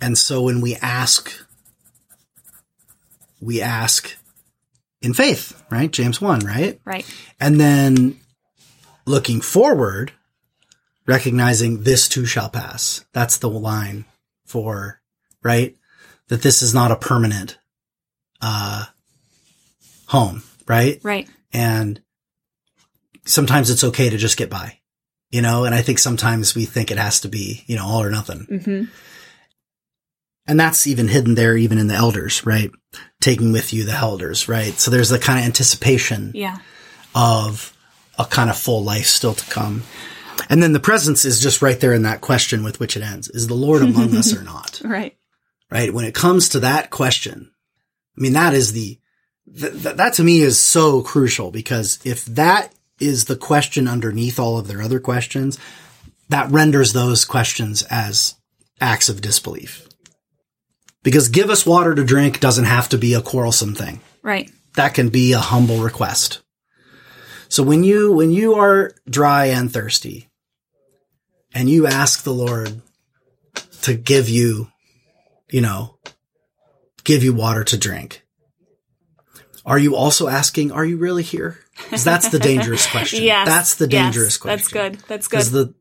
and 0.00 0.16
so 0.16 0.42
when 0.42 0.60
we 0.60 0.76
ask 0.76 1.32
we 3.40 3.60
ask 3.60 4.16
in 5.00 5.14
faith, 5.14 5.62
right? 5.70 5.90
James 5.90 6.20
1, 6.20 6.40
right? 6.40 6.80
Right. 6.84 7.06
And 7.38 7.60
then 7.60 8.18
looking 9.06 9.40
forward, 9.40 10.12
recognizing 11.08 11.82
this 11.82 12.08
too 12.08 12.26
shall 12.26 12.50
pass. 12.50 13.04
That's 13.12 13.38
the 13.38 13.48
line 13.50 14.04
for, 14.46 15.00
right? 15.42 15.74
That 16.28 16.42
this 16.42 16.62
is 16.62 16.72
not 16.74 16.92
a 16.92 16.96
permanent, 16.96 17.58
uh, 18.40 18.84
home, 20.06 20.42
right? 20.68 21.00
Right. 21.02 21.28
And 21.52 22.00
sometimes 23.24 23.70
it's 23.70 23.84
okay 23.84 24.10
to 24.10 24.16
just 24.18 24.36
get 24.36 24.50
by, 24.50 24.78
you 25.30 25.40
know? 25.42 25.64
And 25.64 25.74
I 25.74 25.82
think 25.82 25.98
sometimes 25.98 26.54
we 26.54 26.66
think 26.66 26.90
it 26.90 26.98
has 26.98 27.20
to 27.20 27.28
be, 27.28 27.64
you 27.66 27.76
know, 27.76 27.86
all 27.86 28.02
or 28.02 28.10
nothing. 28.10 28.60
hmm 28.62 28.84
And 30.46 30.60
that's 30.60 30.86
even 30.86 31.08
hidden 31.08 31.34
there, 31.34 31.56
even 31.56 31.78
in 31.78 31.88
the 31.88 31.94
elders, 31.94 32.44
right? 32.46 32.70
Taking 33.20 33.52
with 33.52 33.72
you 33.72 33.84
the 33.84 33.92
elders, 33.94 34.48
right? 34.48 34.74
So 34.78 34.90
there's 34.90 35.08
the 35.10 35.18
kind 35.18 35.38
of 35.40 35.44
anticipation 35.46 36.32
Yeah. 36.34 36.58
of 37.14 37.74
a 38.18 38.24
kind 38.26 38.50
of 38.50 38.56
full 38.58 38.82
life 38.84 39.06
still 39.06 39.34
to 39.34 39.50
come. 39.50 39.82
And 40.48 40.62
then 40.62 40.72
the 40.72 40.80
presence 40.80 41.24
is 41.24 41.40
just 41.40 41.62
right 41.62 41.78
there 41.80 41.92
in 41.92 42.02
that 42.02 42.20
question 42.20 42.62
with 42.62 42.80
which 42.80 42.96
it 42.96 43.02
ends. 43.02 43.28
Is 43.28 43.46
the 43.46 43.54
Lord 43.54 43.82
among 43.82 44.14
us 44.16 44.34
or 44.36 44.42
not? 44.44 44.80
Right. 44.84 45.16
Right? 45.70 45.92
When 45.92 46.04
it 46.04 46.14
comes 46.14 46.50
to 46.50 46.60
that 46.60 46.90
question, 46.90 47.50
I 48.16 48.20
mean, 48.20 48.32
that 48.34 48.54
is 48.54 48.72
the, 48.72 48.98
th- 49.58 49.82
th- 49.82 49.96
that 49.96 50.14
to 50.14 50.24
me 50.24 50.40
is 50.40 50.58
so 50.58 51.02
crucial 51.02 51.50
because 51.50 51.98
if 52.04 52.24
that 52.26 52.72
is 53.00 53.26
the 53.26 53.36
question 53.36 53.86
underneath 53.88 54.38
all 54.38 54.58
of 54.58 54.66
their 54.68 54.82
other 54.82 55.00
questions, 55.00 55.58
that 56.30 56.50
renders 56.50 56.92
those 56.92 57.24
questions 57.24 57.82
as 57.90 58.34
acts 58.80 59.08
of 59.08 59.20
disbelief. 59.20 59.86
Because 61.02 61.28
give 61.28 61.48
us 61.50 61.64
water 61.66 61.94
to 61.94 62.04
drink 62.04 62.40
doesn't 62.40 62.64
have 62.64 62.88
to 62.90 62.98
be 62.98 63.14
a 63.14 63.22
quarrelsome 63.22 63.74
thing 63.74 64.00
Right. 64.22 64.50
that 64.76 64.94
can 64.94 65.08
be 65.10 65.32
a 65.32 65.38
humble 65.38 65.78
request. 65.78 66.42
So 67.48 67.62
when 67.62 67.82
you, 67.84 68.12
when 68.12 68.30
you 68.30 68.54
are 68.54 68.92
dry 69.08 69.46
and 69.46 69.72
thirsty 69.72 70.27
and 71.54 71.68
you 71.70 71.86
ask 71.86 72.22
the 72.22 72.32
Lord 72.32 72.80
to 73.82 73.94
give 73.94 74.28
you, 74.28 74.68
you 75.50 75.60
know, 75.60 75.98
give 77.04 77.22
you 77.24 77.32
water 77.32 77.64
to 77.64 77.78
drink, 77.78 78.22
are 79.64 79.78
you 79.78 79.94
also 79.96 80.28
asking, 80.28 80.72
are 80.72 80.84
you 80.84 80.96
really 80.96 81.22
here? 81.22 81.58
Because 81.76 82.04
that's 82.04 82.28
the 82.30 82.38
dangerous 82.38 82.86
question. 82.90 83.22
Yes. 83.22 83.46
That's 83.46 83.74
the 83.76 83.84
Yes. 83.88 83.90
dangerous 84.14 84.36
question. 84.38 84.56
That's 84.58 84.68
good. 84.68 85.08
That's 85.08 85.28
good. 85.28 85.36
Because 85.36 85.50
the, 85.52 85.74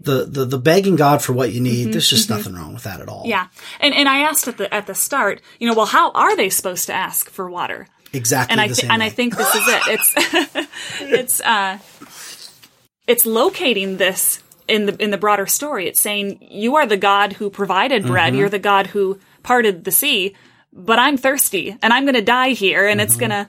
the, 0.00 0.24
the, 0.26 0.44
the 0.46 0.58
begging 0.58 0.96
God 0.96 1.22
for 1.22 1.32
what 1.32 1.52
you 1.52 1.60
need, 1.60 1.92
there's 1.92 2.08
just 2.08 2.28
nothing 2.30 2.54
wrong 2.54 2.74
with 2.74 2.82
that 2.84 3.00
at 3.00 3.08
all. 3.08 3.22
Yeah. 3.26 3.46
And 3.80 3.94
and 3.94 4.08
I 4.08 4.18
asked 4.20 4.48
at 4.48 4.58
the 4.58 4.72
at 4.74 4.86
the 4.86 4.94
start, 4.94 5.40
you 5.60 5.68
know, 5.68 5.74
well, 5.74 5.86
how 5.86 6.10
are 6.12 6.36
they 6.36 6.50
supposed 6.50 6.86
to 6.86 6.92
ask 6.92 7.30
for 7.30 7.48
water? 7.48 7.86
Exactly. 8.12 8.52
And 8.52 8.60
I 8.60 8.66
th- 8.68 8.84
and 8.90 9.00
way. 9.00 9.06
I 9.06 9.08
think 9.10 9.36
this 9.36 9.54
is 9.54 9.62
it. 9.66 9.82
It's 9.86 10.60
it's 11.00 11.40
uh 11.42 11.78
it's 13.06 13.24
locating 13.26 13.96
this 13.98 14.42
in 14.68 14.86
the 14.86 15.02
in 15.02 15.10
the 15.10 15.18
broader 15.18 15.46
story. 15.46 15.86
It's 15.88 16.00
saying 16.00 16.38
you 16.40 16.76
are 16.76 16.86
the 16.86 16.96
God 16.96 17.34
who 17.34 17.50
provided 17.50 18.06
bread. 18.06 18.32
Mm-hmm. 18.32 18.40
You're 18.40 18.48
the 18.48 18.58
God 18.58 18.86
who 18.88 19.18
parted 19.42 19.84
the 19.84 19.90
sea, 19.90 20.34
but 20.72 20.98
I'm 20.98 21.16
thirsty 21.16 21.76
and 21.82 21.92
I'm 21.92 22.04
going 22.04 22.14
to 22.14 22.22
die 22.22 22.50
here 22.50 22.86
and 22.86 23.00
Mm-hmm. 23.00 23.06
it's 23.06 23.16
going 23.16 23.30
to 23.30 23.48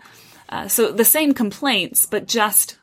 uh, 0.49 0.67
so 0.67 0.91
the 0.91 1.05
same 1.05 1.33
complaints, 1.33 2.05
but 2.05 2.27
just 2.27 2.77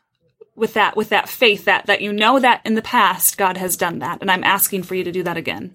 with 0.57 0.75
that 0.75 0.97
with 0.97 1.11
that 1.11 1.29
faith 1.29 1.65
that 1.67 1.87
that 1.87 2.01
you 2.03 2.13
know 2.13 2.39
that 2.41 2.61
in 2.65 2.75
the 2.75 2.83
past 2.83 3.39
God 3.39 3.57
has 3.57 3.77
done 3.77 4.01
that 4.01 4.21
and 4.21 4.31
I'm 4.31 4.45
asking 4.45 4.83
for 4.83 4.95
you 4.95 5.05
to 5.05 5.13
do 5.13 5.23
that 5.23 5.37
again. 5.37 5.75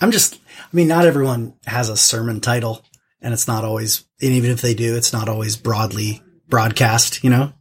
I'm 0.00 0.10
just, 0.10 0.34
I 0.60 0.76
mean, 0.76 0.88
not 0.88 1.06
everyone 1.06 1.54
has 1.66 1.88
a 1.88 1.96
sermon 1.96 2.40
title 2.40 2.84
and 3.22 3.32
it's 3.32 3.46
not 3.48 3.64
always, 3.64 4.04
and 4.20 4.32
even 4.32 4.50
if 4.50 4.60
they 4.60 4.74
do, 4.74 4.96
it's 4.96 5.12
not 5.12 5.28
always 5.28 5.56
broadly 5.56 6.22
broadcast, 6.48 7.24
you 7.24 7.30
know? 7.30 7.52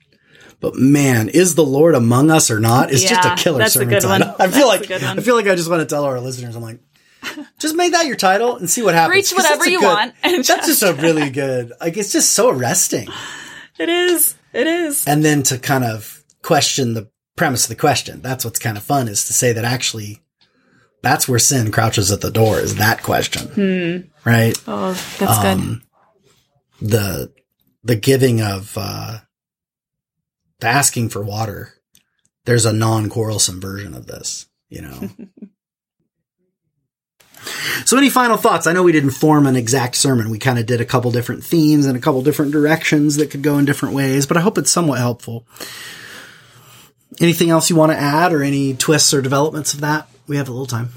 But 0.64 0.76
man, 0.76 1.28
is 1.28 1.56
the 1.56 1.64
Lord 1.66 1.94
among 1.94 2.32
us 2.32 2.50
or 2.50 2.60
not? 2.62 2.90
It's 2.90 3.04
just 3.04 3.26
a 3.26 3.36
killer 3.36 3.58
that's 3.60 3.76
a 3.76 3.80
sermon 3.80 4.00
good 4.00 4.04
one. 4.06 4.24
I 4.40 4.48
feel 4.48 4.70
That's 4.70 4.80
like, 4.80 4.84
a 4.84 4.88
good. 4.88 5.04
I 5.04 5.22
feel 5.22 5.36
like 5.36 5.48
I 5.48 5.56
just 5.56 5.70
want 5.70 5.82
to 5.82 5.86
tell 5.86 6.06
our 6.06 6.22
listeners, 6.22 6.56
I'm 6.56 6.62
like, 6.64 6.80
just 7.60 7.76
make 7.76 7.92
that 7.92 8.06
your 8.06 8.16
title 8.16 8.56
and 8.56 8.70
see 8.70 8.82
what 8.82 8.94
happens. 8.96 9.14
Preach 9.14 9.34
'Cause 9.36 9.44
whatever 9.44 9.70
you 9.70 9.82
good- 9.82 9.86
want 9.86 10.14
and 10.24 10.42
that's 10.42 10.68
just 10.68 10.82
a 10.82 10.94
really 10.94 11.30
good, 11.30 11.74
like, 11.82 11.98
it's 11.98 12.14
just 12.14 12.32
so 12.32 12.50
arresting. 12.50 13.10
It 13.78 13.90
is. 13.90 14.36
It 14.54 14.66
is. 14.68 15.06
And 15.06 15.22
then 15.26 15.44
to 15.44 15.58
kind 15.58 15.84
of 15.84 16.24
question 16.44 16.94
the 16.94 17.10
premise 17.36 17.64
of 17.66 17.70
the 17.70 17.76
question. 17.76 18.22
That's 18.22 18.46
what's 18.46 18.60
kind 18.60 18.78
of 18.78 18.84
fun 18.84 19.10
is 19.10 19.26
to 19.26 19.34
say 19.34 19.52
that 19.52 19.66
actually 19.66 20.22
that's 21.02 21.28
where 21.28 21.40
sin 21.40 21.72
crouches 21.74 22.10
at 22.10 22.22
the 22.22 22.32
door 22.32 22.60
is 22.60 22.76
that 22.76 23.04
question. 23.04 24.10
Right. 24.24 24.58
Oh, 24.66 24.94
that's 25.20 25.40
Um, 25.46 25.82
the 26.82 27.32
the 27.84 27.98
giving 27.98 28.42
of 28.42 28.78
uh, 28.78 29.20
asking 30.64 31.10
for 31.10 31.22
water. 31.22 31.74
There's 32.46 32.66
a 32.66 32.74
non 32.74 33.10
quarrelsome 33.10 33.62
version 33.62 33.94
of 33.94 34.08
this, 34.08 34.48
you 34.70 34.82
know. 34.82 35.10
so, 37.86 37.98
any 37.98 38.10
final 38.10 38.38
thoughts? 38.38 38.68
I 38.68 38.74
know 38.74 38.84
we 38.84 38.92
didn't 38.92 39.12
form 39.12 39.48
an 39.48 39.56
exact 39.56 39.96
sermon. 39.96 40.30
We 40.30 40.40
kind 40.40 40.60
of 40.60 40.66
did 40.66 40.82
a 40.82 40.86
couple 40.86 41.12
different 41.12 41.44
themes 41.44 41.86
and 41.86 41.98
a 41.98 42.02
couple 42.02 42.22
different 42.22 42.52
directions 42.52 43.16
that 43.18 43.32
could 43.32 43.44
go 43.44 43.58
in 43.58 43.66
different 43.66 43.96
ways, 43.96 44.26
but 44.26 44.38
I 44.38 44.42
hope 44.42 44.58
it's 44.58 44.72
somewhat 44.72 45.00
helpful. 45.00 45.48
Anything 47.22 47.50
else 47.50 47.70
you 47.70 47.76
want 47.76 47.92
to 47.92 47.98
add, 47.98 48.34
or 48.34 48.44
any 48.44 48.74
twists 48.74 49.14
or 49.14 49.22
developments 49.22 49.74
of 49.74 49.82
that? 49.82 50.10
We 50.28 50.38
have 50.38 50.50
a 50.50 50.52
little 50.52 50.66
time. 50.66 50.90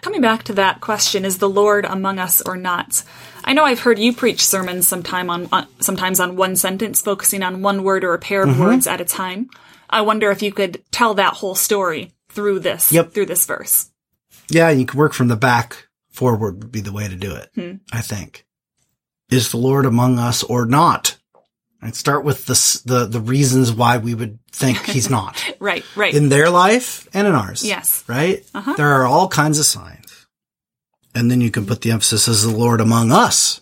Coming 0.00 0.20
back 0.20 0.42
to 0.44 0.52
that 0.54 0.80
question, 0.80 1.24
is 1.24 1.38
the 1.38 1.48
Lord 1.48 1.84
among 1.84 2.18
us 2.18 2.40
or 2.42 2.56
not? 2.56 3.04
I 3.44 3.52
know 3.54 3.64
I've 3.64 3.80
heard 3.80 3.98
you 3.98 4.12
preach 4.12 4.44
sermons 4.44 4.86
sometime 4.88 5.28
on, 5.30 5.48
on 5.52 5.66
sometimes 5.80 6.20
on 6.20 6.36
one 6.36 6.56
sentence, 6.56 7.00
focusing 7.02 7.42
on 7.42 7.62
one 7.62 7.82
word 7.82 8.04
or 8.04 8.14
a 8.14 8.18
pair 8.18 8.42
of 8.42 8.50
Mm-hmm. 8.50 8.62
words 8.62 8.86
at 8.86 9.00
a 9.00 9.04
time. 9.04 9.50
I 9.90 10.00
wonder 10.02 10.30
if 10.30 10.42
you 10.42 10.52
could 10.52 10.82
tell 10.90 11.14
that 11.14 11.34
whole 11.34 11.54
story 11.54 12.12
through 12.30 12.60
this, 12.60 12.90
Yep. 12.92 13.12
through 13.12 13.26
this 13.26 13.44
verse. 13.46 13.90
Yeah, 14.48 14.70
you 14.70 14.86
can 14.86 14.98
work 14.98 15.12
from 15.12 15.28
the 15.28 15.36
back 15.36 15.86
forward 16.10 16.58
would 16.62 16.72
be 16.72 16.80
the 16.80 16.92
way 16.92 17.08
to 17.08 17.16
do 17.16 17.34
it. 17.34 17.80
I 17.92 18.00
think. 18.00 18.46
Is 19.30 19.50
the 19.50 19.56
Lord 19.56 19.86
among 19.86 20.18
us 20.18 20.42
or 20.42 20.66
not? 20.66 21.16
I'd 21.80 21.96
start 21.96 22.22
with 22.24 22.46
the, 22.46 22.82
the, 22.90 23.06
the 23.06 23.20
reasons 23.20 23.72
why 23.72 23.98
we 23.98 24.14
would 24.14 24.38
think 24.52 24.78
he's 24.84 25.10
not 25.18 25.42
Right, 25.58 25.84
right. 25.96 26.14
in 26.14 26.28
their 26.28 26.48
life 26.48 27.08
and 27.12 27.26
in 27.26 27.34
ours. 27.34 27.64
Yes. 27.64 28.04
Right? 28.06 28.44
Uh-huh. 28.54 28.74
There 28.76 28.92
are 28.92 29.06
all 29.06 29.26
kinds 29.28 29.58
of 29.58 29.64
signs. 29.66 30.01
And 31.14 31.30
then 31.30 31.40
you 31.40 31.50
can 31.50 31.66
put 31.66 31.82
the 31.82 31.90
emphasis 31.90 32.26
as 32.28 32.42
the 32.42 32.56
Lord 32.56 32.80
among 32.80 33.10
us. 33.12 33.60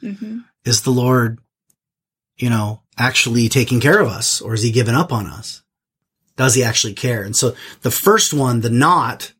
hmm 0.00 0.40
Is 0.64 0.82
the 0.82 0.90
Lord, 0.90 1.38
you 2.36 2.50
know, 2.50 2.82
actually 2.98 3.48
taking 3.48 3.80
care 3.80 4.00
of 4.00 4.08
us 4.08 4.40
or 4.40 4.54
is 4.54 4.62
he 4.62 4.70
giving 4.70 4.94
up 4.94 5.12
on 5.12 5.26
us? 5.26 5.62
Does 6.36 6.54
he 6.54 6.64
actually 6.64 6.94
care? 6.94 7.22
And 7.22 7.36
so 7.36 7.54
the 7.82 7.90
first 7.90 8.32
one, 8.34 8.60
the 8.60 8.70
not, 8.70 9.32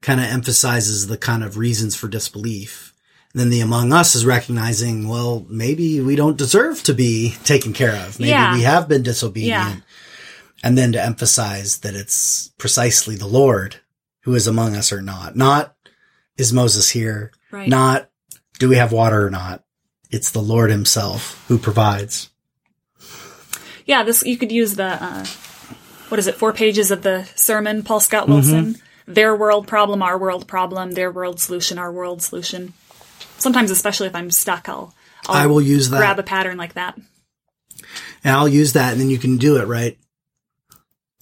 kind 0.00 0.20
of 0.20 0.26
emphasizes 0.26 1.06
the 1.06 1.16
kind 1.16 1.42
of 1.42 1.56
reasons 1.56 1.96
for 1.96 2.08
disbelief. 2.08 2.92
And 3.32 3.40
then 3.40 3.50
the 3.50 3.60
among 3.60 3.92
us 3.92 4.14
is 4.14 4.24
recognizing, 4.26 5.08
well, 5.08 5.44
maybe 5.48 6.00
we 6.00 6.14
don't 6.14 6.36
deserve 6.36 6.82
to 6.84 6.94
be 6.94 7.34
taken 7.44 7.72
care 7.72 7.96
of. 8.06 8.20
Maybe 8.20 8.30
Yeah. 8.30 8.54
we 8.54 8.62
have 8.62 8.86
been 8.88 9.02
disobedient. 9.02 9.50
Yeah. 9.50 9.76
And 10.62 10.78
then 10.78 10.92
to 10.92 11.02
emphasize 11.02 11.78
that 11.78 11.94
it's 11.94 12.48
precisely 12.58 13.16
the 13.16 13.26
Lord 13.26 13.76
who 14.22 14.34
is 14.34 14.46
among 14.46 14.76
us 14.76 14.92
or 14.92 15.02
not. 15.02 15.36
Not 15.36 15.74
is 16.36 16.52
Moses 16.52 16.88
here? 16.90 17.32
Right. 17.50 17.68
Not 17.68 18.10
do 18.58 18.68
we 18.68 18.76
have 18.76 18.92
water 18.92 19.26
or 19.26 19.30
not? 19.30 19.62
It's 20.10 20.30
the 20.30 20.40
Lord 20.42 20.70
himself 20.70 21.44
who 21.48 21.58
provides. 21.58 22.30
Yeah, 23.86 24.02
this 24.02 24.22
you 24.24 24.36
could 24.36 24.52
use 24.52 24.76
the 24.76 24.98
uh, 25.02 25.24
what 26.08 26.18
is 26.18 26.26
it? 26.26 26.36
Four 26.36 26.52
pages 26.52 26.90
of 26.90 27.02
the 27.02 27.24
sermon, 27.34 27.82
Paul 27.82 28.00
Scott 28.00 28.24
Mm-hmm. 28.24 28.32
Wilson. 28.32 28.76
Their 29.06 29.36
world 29.36 29.66
problem, 29.68 30.02
our 30.02 30.16
world 30.16 30.48
problem. 30.48 30.92
Their 30.92 31.10
world 31.10 31.38
solution, 31.40 31.78
our 31.78 31.92
world 31.92 32.22
solution. 32.22 32.72
Sometimes, 33.36 33.70
especially 33.70 34.06
if 34.06 34.14
I'm 34.14 34.30
stuck, 34.30 34.68
I'll, 34.68 34.94
I'll 35.26 35.34
I 35.42 35.46
will 35.46 35.60
use 35.60 35.90
that. 35.90 35.98
grab 35.98 36.18
a 36.18 36.22
pattern 36.22 36.56
like 36.56 36.72
that. 36.74 36.96
And 38.22 38.34
I'll 38.34 38.48
use 38.48 38.72
that 38.72 38.92
and 38.92 39.00
then 39.00 39.10
you 39.10 39.18
can 39.18 39.36
do 39.36 39.58
it, 39.58 39.66
right? 39.66 39.98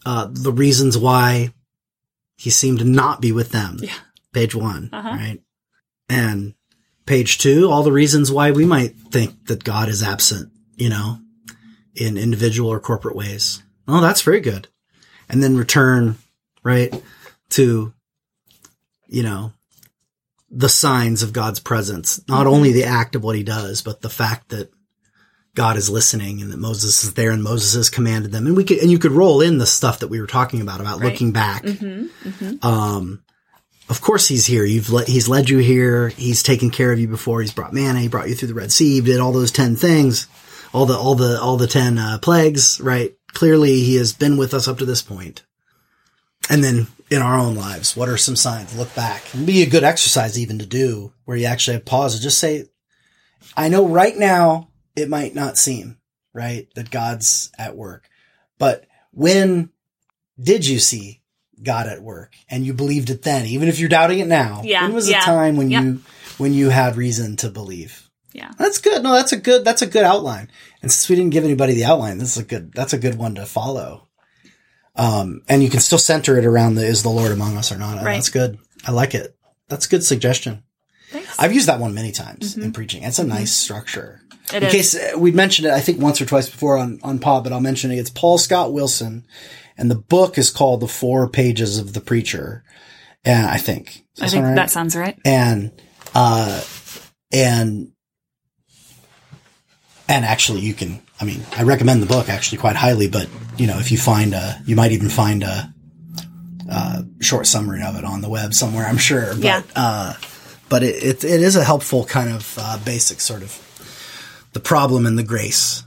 Uh, 0.07 0.29
the 0.31 0.53
reasons 0.53 0.97
why 0.97 1.53
he 2.37 2.51
seemed 2.51 2.79
to 2.81 2.85
not 2.85 3.21
be 3.21 3.33
with 3.33 3.51
them. 3.51 3.79
Yeah. 3.81 3.95
Page 4.33 4.55
one, 4.55 4.89
Uh-huh. 4.93 5.09
right? 5.09 5.41
And 6.09 6.55
page 7.07 7.39
two, 7.39 7.71
all 7.71 7.83
the 7.83 7.93
reasons 7.93 8.31
why 8.31 8.51
we 8.51 8.65
might 8.67 8.97
think 8.97 9.47
that 9.47 9.65
God 9.65 9.89
is 9.89 10.03
absent, 10.03 10.51
you 10.77 10.89
know, 10.89 11.19
in 11.95 12.17
individual 12.17 12.71
or 12.71 12.81
corporate 12.81 13.17
ways. 13.17 13.63
Oh, 13.89 14.01
that's 14.01 14.23
very 14.23 14.41
good. 14.41 14.69
And 15.29 15.43
then 15.43 15.57
return, 15.57 16.17
right, 16.63 16.93
to, 17.51 17.93
you 19.09 19.23
know, 19.23 19.53
the 20.51 20.69
signs 20.69 21.23
of 21.23 21.33
God's 21.33 21.61
presence. 21.61 22.21
Not 22.29 22.47
only 22.47 22.73
the 22.73 22.85
act 22.85 23.15
of 23.15 23.23
what 23.25 23.37
he 23.37 23.43
does, 23.43 23.83
but 23.83 24.01
the 24.03 24.11
fact 24.11 24.51
that 24.51 24.71
God 25.55 25.77
is 25.77 25.91
listening 25.91 26.41
and 26.41 26.51
that 26.53 26.59
Moses 26.59 27.05
is 27.05 27.15
there 27.15 27.31
and 27.31 27.43
Moses 27.43 27.75
has 27.75 27.91
commanded 27.91 28.33
them. 28.33 28.47
And 28.47 28.57
we 28.57 28.65
could, 28.65 28.79
and 28.79 28.91
you 28.91 28.99
could 28.99 29.13
roll 29.13 29.41
in 29.41 29.59
the 29.59 29.67
stuff 29.67 29.99
that 30.01 30.09
we 30.09 30.21
were 30.21 30.27
talking 30.27 30.61
about, 30.63 30.81
about 30.81 31.01
Right. 31.01 31.11
looking 31.13 31.33
back. 31.33 31.63
Mm-hmm. 31.65 32.67
Um, 32.67 33.23
of 33.93 34.01
course 34.01 34.27
he's 34.27 34.47
here. 34.47 34.65
You've 34.65 34.89
he's 35.07 35.29
led 35.29 35.51
you 35.51 35.59
here. 35.59 36.09
He's 36.09 36.43
taken 36.43 36.71
care 36.71 36.93
of 36.93 36.99
you 36.99 37.09
before. 37.09 37.43
He's 37.43 37.53
brought 37.53 37.75
manna. 37.75 38.01
He 38.01 38.09
brought 38.09 38.31
you 38.31 38.35
through 38.35 38.49
the 38.49 38.55
Red 38.55 38.73
Sea. 38.73 38.95
He 38.95 39.01
did 39.03 39.21
all 39.21 39.33
those 39.33 39.53
10 39.53 39.77
things, 39.77 40.29
all 40.73 40.87
the, 40.87 40.97
all 40.97 41.15
the, 41.15 41.39
all 41.39 41.59
the 41.59 41.67
10, 41.67 41.99
uh, 41.99 42.19
plagues, 42.19 42.81
right? 42.81 43.15
Clearly 43.35 43.81
he 43.83 43.97
has 43.97 44.15
been 44.15 44.39
with 44.39 44.55
us 44.55 44.67
up 44.67 44.79
to 44.79 44.87
this 44.87 45.03
point. 45.03 45.45
And 46.49 46.65
then 46.65 46.87
in 47.11 47.21
our 47.21 47.39
own 47.39 47.55
lives, 47.55 47.95
what 47.95 48.09
are 48.09 48.17
some 48.17 48.35
signs? 48.35 48.75
Look 48.75 48.95
back. 48.95 49.25
Be 49.45 49.63
a 49.63 49.69
good 49.69 49.85
exercise 49.85 50.39
even 50.39 50.59
to 50.61 50.67
do 50.67 51.13
where 51.27 51.37
you 51.37 51.45
actually 51.45 51.75
have 51.75 51.85
pause 51.85 52.15
and 52.15 52.23
just 52.23 52.39
say, 52.39 52.65
I 53.55 53.69
know 53.69 53.87
right 53.87 54.17
now 54.17 54.71
it 54.97 55.11
might 55.11 55.35
not 55.35 55.59
seem 55.59 55.99
right 56.33 56.67
that 56.77 56.91
God's 56.91 57.53
at 57.59 57.77
work, 57.77 58.09
but 58.59 58.87
when 59.11 59.69
did 60.41 60.67
you 60.67 60.79
see 60.79 61.22
God 61.63 61.87
at 61.87 62.03
work 62.03 62.35
and 62.49 62.65
you 62.67 62.75
believed 62.75 63.11
it 63.11 63.23
then, 63.23 63.47
even 63.47 63.69
if 63.69 63.79
you're 63.79 63.89
doubting 63.89 64.19
it 64.19 64.27
now? 64.27 64.63
Yeah, 64.65 64.85
When 64.85 64.95
was 64.95 65.11
yeah, 65.11 65.21
the 65.21 65.25
time 65.25 65.57
when 65.57 65.71
you, 65.71 66.01
when 66.39 66.53
you 66.55 66.69
had 66.71 66.97
reason 66.97 67.37
to 67.39 67.51
believe? 67.51 68.09
Yeah. 68.33 68.51
That's 68.59 68.79
good. 68.79 69.03
No, 69.03 69.13
that's 69.13 69.33
a 69.33 69.37
good, 69.37 69.65
that's 69.65 69.83
a 69.83 69.87
good 69.87 70.05
outline. 70.05 70.51
And 70.81 70.91
since 70.91 71.09
we 71.09 71.17
didn't 71.17 71.33
give 71.33 71.45
anybody 71.45 71.75
the 71.75 71.85
outline, 71.85 72.19
this 72.19 72.37
is 72.37 72.43
a 72.43 72.47
good, 72.47 72.73
that's 72.73 72.93
a 72.93 72.99
good 72.99 73.17
one 73.17 73.35
to 73.35 73.47
follow. 73.47 74.09
Um, 74.97 75.43
and 75.49 75.63
you 75.63 75.71
can 75.71 75.81
still 75.81 75.99
center 75.99 76.37
it 76.39 76.45
around 76.45 76.75
the, 76.75 76.85
is 76.85 77.03
the 77.03 77.09
Lord 77.09 77.33
among 77.33 77.57
us 77.57 77.73
or 77.73 77.79
not? 77.79 77.97
And 77.97 78.07
Right. 78.07 78.15
That's 78.15 78.31
good. 78.31 78.59
I 78.87 78.93
like 78.93 79.15
it. 79.15 79.37
That's 79.69 79.87
a 79.87 79.89
good 79.89 80.05
suggestion. 80.05 80.65
Thanks. 81.11 81.39
I've 81.39 81.53
used 81.53 81.69
that 81.69 81.81
one 81.81 81.95
many 81.95 82.13
times 82.13 82.57
in 82.57 82.73
preaching. 82.73 83.03
It's 83.03 83.19
a 83.19 83.25
nice 83.25 83.53
structure. 83.53 84.21
Mm-hmm. 84.25 84.57
It 84.57 84.63
in 84.63 84.69
is. 84.69 84.73
case 84.73 84.95
uh, 85.15 85.19
we'd 85.19 85.35
mentioned 85.35 85.67
it, 85.67 85.73
I 85.73 85.81
think 85.81 86.01
once 86.01 86.21
or 86.21 86.27
twice 86.27 86.51
before 86.51 86.77
on, 86.77 87.01
on 87.03 87.19
pod, 87.19 87.45
but 87.45 87.53
I'll 87.53 87.61
mention 87.61 87.91
it. 87.91 87.99
It's 87.99 88.11
Paul 88.11 88.39
Scott 88.39 88.73
Wilson 88.73 89.27
and 89.83 89.91
the 89.91 89.97
book 89.97 90.39
is 90.39 90.49
called 90.51 90.81
The 90.81 90.87
Four 90.89 91.29
Pages 91.29 91.79
of 91.79 91.93
the 91.93 92.01
Preacher. 92.01 92.63
And 93.25 93.47
I 93.47 93.59
think, 93.59 94.05
I 94.21 94.23
that 94.27 94.31
think 94.31 94.45
right? 94.45 94.55
that 94.55 94.71
sounds 94.71 94.97
right. 94.97 95.19
and 95.25 95.73
uh 96.15 96.63
and 97.33 97.93
and 100.09 100.25
actually 100.25 100.61
you 100.61 100.75
can 100.75 101.01
i 101.21 101.25
mean 101.25 101.41
i 101.57 101.63
recommend 101.63 102.03
the 102.03 102.07
book 102.07 102.29
actually 102.29 102.59
quite 102.59 102.77
highly 102.77 103.09
but 103.09 103.29
you 103.57 103.67
know 103.67 103.79
if 103.79 103.91
you 103.91 103.97
find 103.97 104.35
a 104.35 104.61
you 104.67 104.77
might 104.77 104.93
even 104.93 105.09
find 105.09 105.43
a, 105.43 105.73
uh 106.71 107.03
short 107.21 107.47
summary 107.47 107.83
of 107.83 107.97
it 107.97 108.05
on 108.05 108.21
the 108.21 108.29
web 108.29 108.53
somewhere 108.53 108.85
i'm 108.87 108.99
sure 108.99 109.33
but 109.35 109.45
Yeah. 109.45 109.63
uh 109.75 110.15
but 110.69 110.83
it, 110.83 111.03
it 111.03 111.25
it 111.25 111.41
is 111.41 111.57
a 111.57 111.65
helpful 111.65 112.05
kind 112.05 112.31
of 112.31 112.55
uh, 112.61 112.79
basic 112.85 113.21
sort 113.21 113.43
of 113.43 113.59
the 114.53 114.61
problem 114.61 115.07
and 115.07 115.17
the 115.19 115.23
grace 115.23 115.85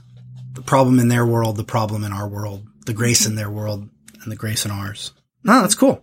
the 0.54 0.62
problem 0.62 0.98
in 0.98 1.08
their 1.08 1.24
world 1.26 1.56
the 1.56 1.64
problem 1.64 2.02
in 2.02 2.12
our 2.12 2.26
world 2.26 2.66
the 2.86 2.94
grace 2.94 3.26
in 3.26 3.34
their 3.34 3.50
world 3.50 3.88
and 4.22 4.32
the 4.32 4.36
grace 4.36 4.64
in 4.64 4.70
ours 4.70 5.12
no 5.44 5.60
that's 5.60 5.74
cool 5.74 6.02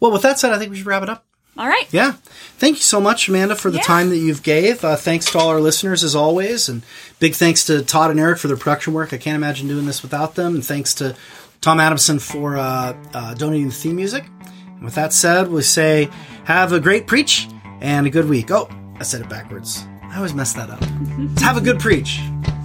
well 0.00 0.12
with 0.12 0.22
that 0.22 0.38
said 0.38 0.52
i 0.52 0.58
think 0.58 0.70
we 0.70 0.76
should 0.76 0.86
wrap 0.86 1.02
it 1.02 1.08
up 1.08 1.24
All 1.56 1.68
right. 1.68 1.86
yeah. 1.92 2.14
Thank 2.58 2.76
you 2.78 2.82
so 2.82 3.00
much, 3.00 3.28
Amanda, 3.28 3.54
for 3.54 3.70
the 3.70 3.78
Yeah. 3.78 3.84
time 3.84 4.08
that 4.10 4.16
you've 4.18 4.42
gave. 4.42 4.84
Uh, 4.84 4.96
thanks 4.96 5.26
to 5.30 5.38
all 5.38 5.48
our 5.50 5.60
listeners 5.60 6.02
as 6.02 6.14
always. 6.16 6.68
And 6.68 6.82
big 7.20 7.34
thanks 7.34 7.64
to 7.66 7.82
Todd 7.82 8.10
and 8.10 8.18
Eric 8.18 8.38
for 8.38 8.48
their 8.48 8.56
production 8.56 8.92
work. 8.92 9.12
I 9.12 9.18
can't 9.18 9.36
imagine 9.36 9.68
doing 9.68 9.86
this 9.86 10.02
without 10.02 10.34
them. 10.34 10.54
And 10.56 10.64
thanks 10.66 10.94
to 10.94 11.14
Tom 11.60 11.78
Adamson 11.78 12.18
for 12.18 12.56
uh, 12.56 12.96
uh, 13.14 13.34
donating 13.34 13.68
the 13.68 13.74
theme 13.74 13.94
music. 13.96 14.24
And 14.66 14.82
with 14.84 14.96
that 14.96 15.12
said, 15.12 15.48
we 15.48 15.62
say 15.62 16.08
have 16.44 16.72
a 16.72 16.80
great 16.80 17.06
preach 17.06 17.46
and 17.80 18.04
a 18.06 18.10
good 18.10 18.28
week. 18.28 18.50
Oh, 18.50 18.68
I 18.98 19.04
said 19.04 19.20
it 19.20 19.28
backwards. 19.28 19.86
I 20.10 20.16
always 20.16 20.34
mess 20.34 20.54
that 20.54 20.70
up. 20.70 20.82
have 21.40 21.56
a 21.56 21.60
good 21.60 21.78
preach 21.78 22.18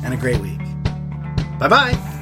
and 0.04 0.14
a 0.16 0.18
great 0.18 0.40
week. 0.42 0.62
Bye 1.60 1.68
bye. 1.68 2.19